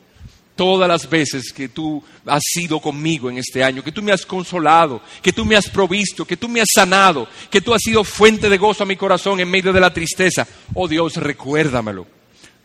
todas 0.56 0.88
las 0.88 1.10
veces 1.10 1.52
que 1.52 1.70
tú 1.70 2.02
has 2.26 2.44
sido 2.44 2.80
conmigo 2.80 3.30
en 3.30 3.38
este 3.38 3.64
año, 3.64 3.84
que 3.84 3.92
tú 3.92 4.02
me 4.02 4.12
has 4.12 4.26
consolado, 4.26 5.02
que 5.22 5.34
tú 5.34 5.44
me 5.44 5.56
has 5.56 5.70
provisto, 5.70 6.26
que 6.26 6.38
tú 6.38 6.48
me 6.48 6.62
has 6.62 6.70
sanado, 6.74 7.28
que 7.50 7.62
tú 7.62 7.74
has 7.74 7.82
sido 7.82 8.04
fuente 8.04 8.50
de 8.50 8.58
gozo 8.58 8.84
a 8.84 8.88
mi 8.88 8.96
corazón 8.96 9.40
en 9.40 9.50
medio 9.50 9.74
de 9.74 9.80
la 9.80 9.94
tristeza. 9.94 10.48
Oh 10.74 10.88
Dios, 10.88 11.18
recuérdamelo. 11.18 12.08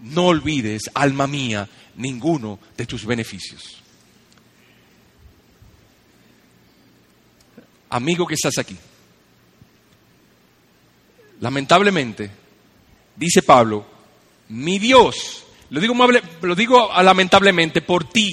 No 0.03 0.27
olvides, 0.27 0.83
alma 0.95 1.27
mía, 1.27 1.69
ninguno 1.97 2.59
de 2.77 2.87
tus 2.87 3.05
beneficios. 3.05 3.77
Amigo 7.91 8.27
que 8.27 8.35
estás 8.35 8.57
aquí, 8.59 8.77
lamentablemente, 11.41 12.31
dice 13.17 13.43
Pablo, 13.43 13.85
mi 14.49 14.79
Dios, 14.79 15.45
lo 15.71 15.81
digo, 15.81 15.95
lo 16.43 16.55
digo 16.55 16.91
lamentablemente 17.03 17.83
por 17.83 18.09
ti, 18.09 18.31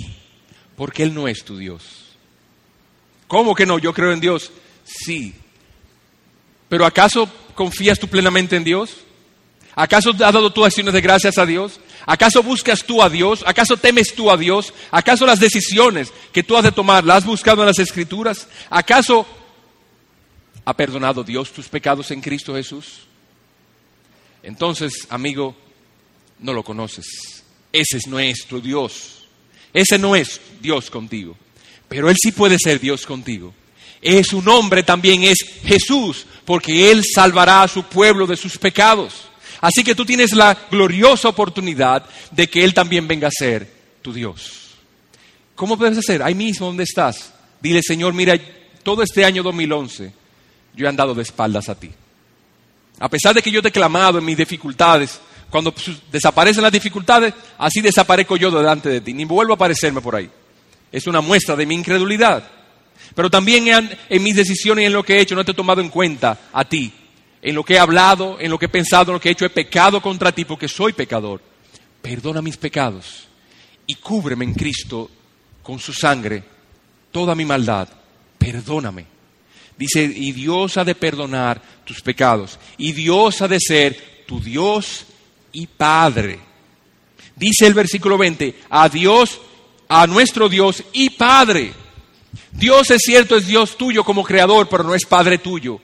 porque 0.76 1.04
Él 1.04 1.14
no 1.14 1.28
es 1.28 1.44
tu 1.44 1.58
Dios. 1.58 2.08
¿Cómo 3.28 3.56
que 3.56 3.66
no? 3.66 3.78
Yo 3.80 3.94
creo 3.94 4.14
en 4.14 4.20
Dios. 4.20 4.52
Sí. 4.84 5.34
Pero 6.70 6.86
¿acaso 6.86 7.30
confías 7.56 8.00
tú 8.00 8.08
plenamente 8.08 8.56
en 8.56 8.64
Dios? 8.64 8.98
¿Acaso 9.80 10.10
has 10.10 10.18
dado 10.18 10.52
tú 10.52 10.66
acciones 10.66 10.92
de 10.92 11.02
gracias 11.02 11.38
a 11.38 11.46
Dios? 11.46 11.80
¿Acaso 12.08 12.42
buscas 12.42 12.84
tú 12.84 13.00
a 13.04 13.12
Dios? 13.12 13.44
¿Acaso 13.46 13.78
temes 13.78 14.16
tú 14.16 14.32
a 14.32 14.36
Dios? 14.36 14.74
¿Acaso 14.90 15.24
las 15.28 15.40
decisiones 15.40 16.12
que 16.34 16.42
tú 16.42 16.58
has 16.58 16.64
de 16.64 16.72
tomar 16.72 17.04
las 17.04 17.18
has 17.18 17.26
buscado 17.26 17.62
en 17.62 17.68
las 17.68 17.78
Escrituras? 17.78 18.48
¿Acaso 18.72 19.28
ha 20.66 20.76
perdonado 20.76 21.24
Dios 21.24 21.52
tus 21.52 21.68
pecados 21.68 22.10
en 22.10 22.22
Cristo 22.22 22.56
Jesús? 22.56 23.02
Entonces, 24.42 25.06
amigo, 25.12 25.56
no 26.40 26.54
lo 26.54 26.64
conoces. 26.64 27.44
Ese 27.72 27.98
es 27.98 28.08
nuestro 28.08 28.60
Dios. 28.60 29.28
Ese 29.72 30.00
no 30.00 30.16
es 30.16 30.42
Dios 30.60 30.90
contigo. 30.90 31.38
Pero 31.88 32.10
Él 32.10 32.16
sí 32.20 32.32
puede 32.32 32.58
ser 32.58 32.80
Dios 32.80 33.06
contigo. 33.06 33.54
Es 34.02 34.26
su 34.26 34.42
nombre 34.42 34.82
también 34.82 35.24
es 35.24 35.38
Jesús, 35.64 36.26
porque 36.46 36.90
Él 36.90 37.04
salvará 37.06 37.62
a 37.62 37.68
su 37.68 37.84
pueblo 37.84 38.26
de 38.26 38.38
sus 38.38 38.58
pecados. 38.58 39.28
Así 39.62 39.84
que 39.84 39.96
tú 39.96 40.06
tienes 40.06 40.34
la 40.34 40.58
gloriosa 40.70 41.30
oportunidad 41.30 42.06
de 42.32 42.48
que 42.50 42.64
Él 42.64 42.74
también 42.74 43.08
venga 43.08 43.28
a 43.28 43.32
ser 43.32 43.72
tu 44.02 44.14
Dios. 44.14 44.76
¿Cómo 45.56 45.78
puedes 45.78 45.98
hacer? 45.98 46.22
Ahí 46.22 46.36
mismo 46.36 46.68
donde 46.68 46.84
estás. 46.84 47.34
Dile, 47.60 47.82
Señor, 47.82 48.14
mira, 48.14 48.36
todo 48.84 49.02
este 49.02 49.26
año 49.26 49.42
2011 49.44 50.14
yo 50.76 50.86
he 50.86 50.90
andado 50.90 51.16
de 51.16 51.24
espaldas 51.24 51.70
a 51.70 51.76
ti. 51.76 51.90
A 53.00 53.10
pesar 53.10 53.34
de 53.34 53.42
que 53.42 53.52
yo 53.52 53.62
te 53.62 53.70
he 53.70 53.72
clamado 53.72 54.20
en 54.20 54.26
mis 54.26 54.38
dificultades, 54.38 55.20
cuando 55.50 55.74
desaparecen 56.12 56.64
las 56.64 56.72
dificultades, 56.72 57.34
así 57.58 57.82
desaparezco 57.82 58.38
yo 58.38 58.52
delante 58.52 58.90
de 58.90 59.02
ti. 59.02 59.14
Ni 59.14 59.26
vuelvo 59.26 59.54
a 59.54 59.56
aparecerme 59.56 60.02
por 60.02 60.16
ahí. 60.16 60.30
Es 60.92 61.08
una 61.08 61.22
muestra 61.22 61.56
de 61.56 61.66
mi 61.66 61.76
incredulidad. 61.76 62.44
Pero 63.16 63.30
también 63.30 63.68
en, 64.10 64.24
mis 64.24 64.36
decisiones 64.36 64.84
y 64.84 64.86
en 64.86 64.94
lo 64.94 65.04
que 65.04 65.16
he 65.18 65.22
hecho 65.22 65.36
no 65.36 65.46
te 65.46 65.52
he 65.52 65.56
tomado 65.56 65.82
en 65.82 65.90
cuenta 65.90 66.38
a 66.52 66.66
ti 66.66 66.94
en 67.42 67.56
lo 67.56 67.64
que 67.64 67.76
he 67.76 67.80
hablado, 67.80 68.38
en 68.40 68.50
lo 68.50 68.58
que 68.58 68.66
he 68.66 68.70
pensado, 68.70 69.12
en 69.12 69.16
lo 69.16 69.20
que 69.20 69.30
he 69.30 69.32
hecho, 69.32 69.46
he 69.46 69.50
pecado 69.50 70.02
contra 70.02 70.32
ti 70.32 70.46
porque 70.46 70.68
soy 70.68 70.94
pecador. 70.94 71.42
Perdona 72.02 72.42
mis 72.42 72.58
pecados 72.58 73.28
y 73.86 73.96
cúbreme 73.96 74.46
en 74.46 74.54
Cristo 74.54 75.10
con 75.64 75.80
su 75.80 75.94
sangre 75.94 76.44
toda 77.12 77.36
mi 77.36 77.46
maldad. 77.46 77.90
Perdóname. 78.38 79.06
Dice, 79.78 80.04
y 80.04 80.32
Dios 80.32 80.78
ha 80.78 80.84
de 80.84 80.96
perdonar 80.96 81.62
tus 81.84 82.02
pecados. 82.02 82.60
Y 82.78 82.92
Dios 82.92 83.42
ha 83.42 83.48
de 83.48 83.60
ser 83.60 84.24
tu 84.26 84.40
Dios 84.40 85.06
y 85.52 85.68
Padre. 85.68 86.40
Dice 87.36 87.68
el 87.68 87.74
versículo 87.74 88.18
20, 88.18 88.56
a 88.70 88.90
Dios, 88.90 89.40
a 89.88 90.08
nuestro 90.08 90.50
Dios 90.50 90.84
y 90.94 91.12
Padre. 91.12 91.74
Dios 92.52 92.90
es 92.92 93.02
cierto, 93.04 93.36
es 93.36 93.46
Dios 93.46 93.78
tuyo 93.78 94.04
como 94.04 94.24
creador, 94.24 94.68
pero 94.68 94.84
no 94.84 94.96
es 94.96 95.06
Padre 95.06 95.38
tuyo. 95.38 95.80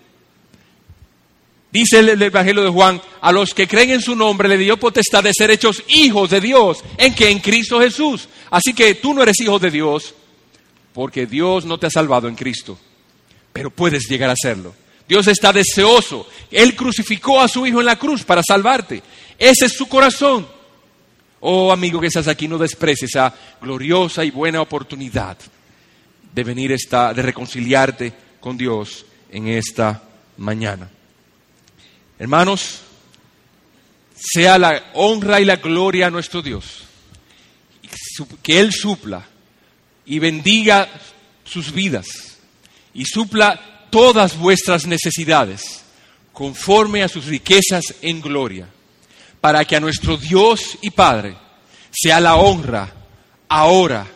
Dice 1.74 2.02
el, 2.02 2.22
Evangelio 2.22 2.62
de 2.62 2.70
Juan, 2.70 3.02
a 3.20 3.32
los 3.32 3.56
que 3.56 3.68
creen 3.68 3.90
en 3.90 4.02
su 4.02 4.16
nombre 4.16 4.48
le 4.48 4.60
dio 4.60 4.78
potestad 4.78 5.24
de 5.24 5.34
ser 5.34 5.50
hechos 5.50 5.82
hijos 5.88 6.30
de 6.30 6.40
Dios, 6.40 6.84
en 7.00 7.16
que 7.16 7.32
en 7.32 7.40
Cristo 7.40 7.80
Jesús. 7.80 8.30
Así 8.52 8.76
que 8.76 8.94
tú 8.94 9.12
no 9.12 9.24
eres 9.24 9.42
hijo 9.42 9.58
de 9.58 9.72
Dios, 9.72 10.14
porque 10.94 11.26
Dios 11.26 11.66
no 11.66 11.80
te 11.80 11.88
ha 11.88 11.90
salvado 11.90 12.28
en 12.28 12.36
Cristo, 12.36 12.78
pero 13.52 13.72
puedes 13.72 14.08
llegar 14.08 14.30
a 14.30 14.36
serlo. 14.36 14.76
Dios 15.10 15.26
está 15.26 15.52
deseoso. 15.52 16.28
Él 16.52 16.76
crucificó 16.76 17.42
a 17.42 17.48
su 17.48 17.66
Hijo 17.66 17.80
en 17.80 17.88
la 17.88 17.98
cruz 17.98 18.24
para 18.24 18.44
salvarte. 18.44 19.02
Ese 19.40 19.66
es 19.66 19.74
su 19.74 19.88
corazón. 19.88 20.48
Oh 21.40 21.72
amigo 21.72 22.00
que 22.00 22.06
estás 22.06 22.28
aquí, 22.28 22.48
no 22.48 22.60
desprecies 22.60 23.10
esa 23.10 23.34
gloriosa 23.60 24.24
y 24.24 24.30
buena 24.30 24.62
oportunidad 24.62 25.40
de 26.36 26.44
venir 26.44 26.72
esta, 26.72 27.16
de 27.16 27.24
reconciliarte 27.24 28.14
con 28.40 28.60
Dios 28.60 29.08
en 29.32 29.48
esta 29.48 30.04
mañana. 30.38 30.88
Hermanos, 32.20 32.82
sea 34.16 34.58
la 34.58 34.92
honra 34.94 35.42
y 35.42 35.46
la 35.46 35.58
gloria 35.58 36.08
a 36.08 36.12
nuestro 36.12 36.42
Dios. 36.42 36.84
Que 38.42 38.60
Él 38.60 38.72
supla 38.72 39.26
y 40.06 40.20
bendiga 40.20 40.90
sus 41.44 41.72
vidas 41.72 42.38
y 42.94 43.06
supla 43.06 43.88
todas 43.90 44.38
vuestras 44.38 44.86
necesidades 44.86 45.84
conforme 46.32 47.04
a 47.04 47.08
sus 47.08 47.26
riquezas 47.26 47.96
en 48.02 48.22
gloria, 48.22 48.68
para 49.40 49.66
que 49.66 49.76
a 49.76 49.80
nuestro 49.80 50.18
Dios 50.18 50.78
y 50.82 50.90
Padre 50.90 51.36
sea 51.92 52.20
la 52.20 52.36
honra 52.36 52.92
ahora, 53.48 54.08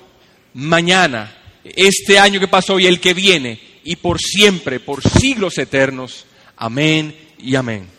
mañana, 0.53 1.35
este 1.63 2.17
año 2.17 2.39
que 2.39 2.47
pasó 2.47 2.79
y 2.79 2.87
el 2.87 2.99
que 2.99 3.13
viene, 3.13 3.59
y 3.83 3.97
por 3.97 4.19
siempre, 4.19 4.79
por 4.79 5.01
siglos 5.03 5.57
eternos. 5.57 6.25
Amén 6.55 7.26
y 7.37 7.55
amén. 7.55 7.96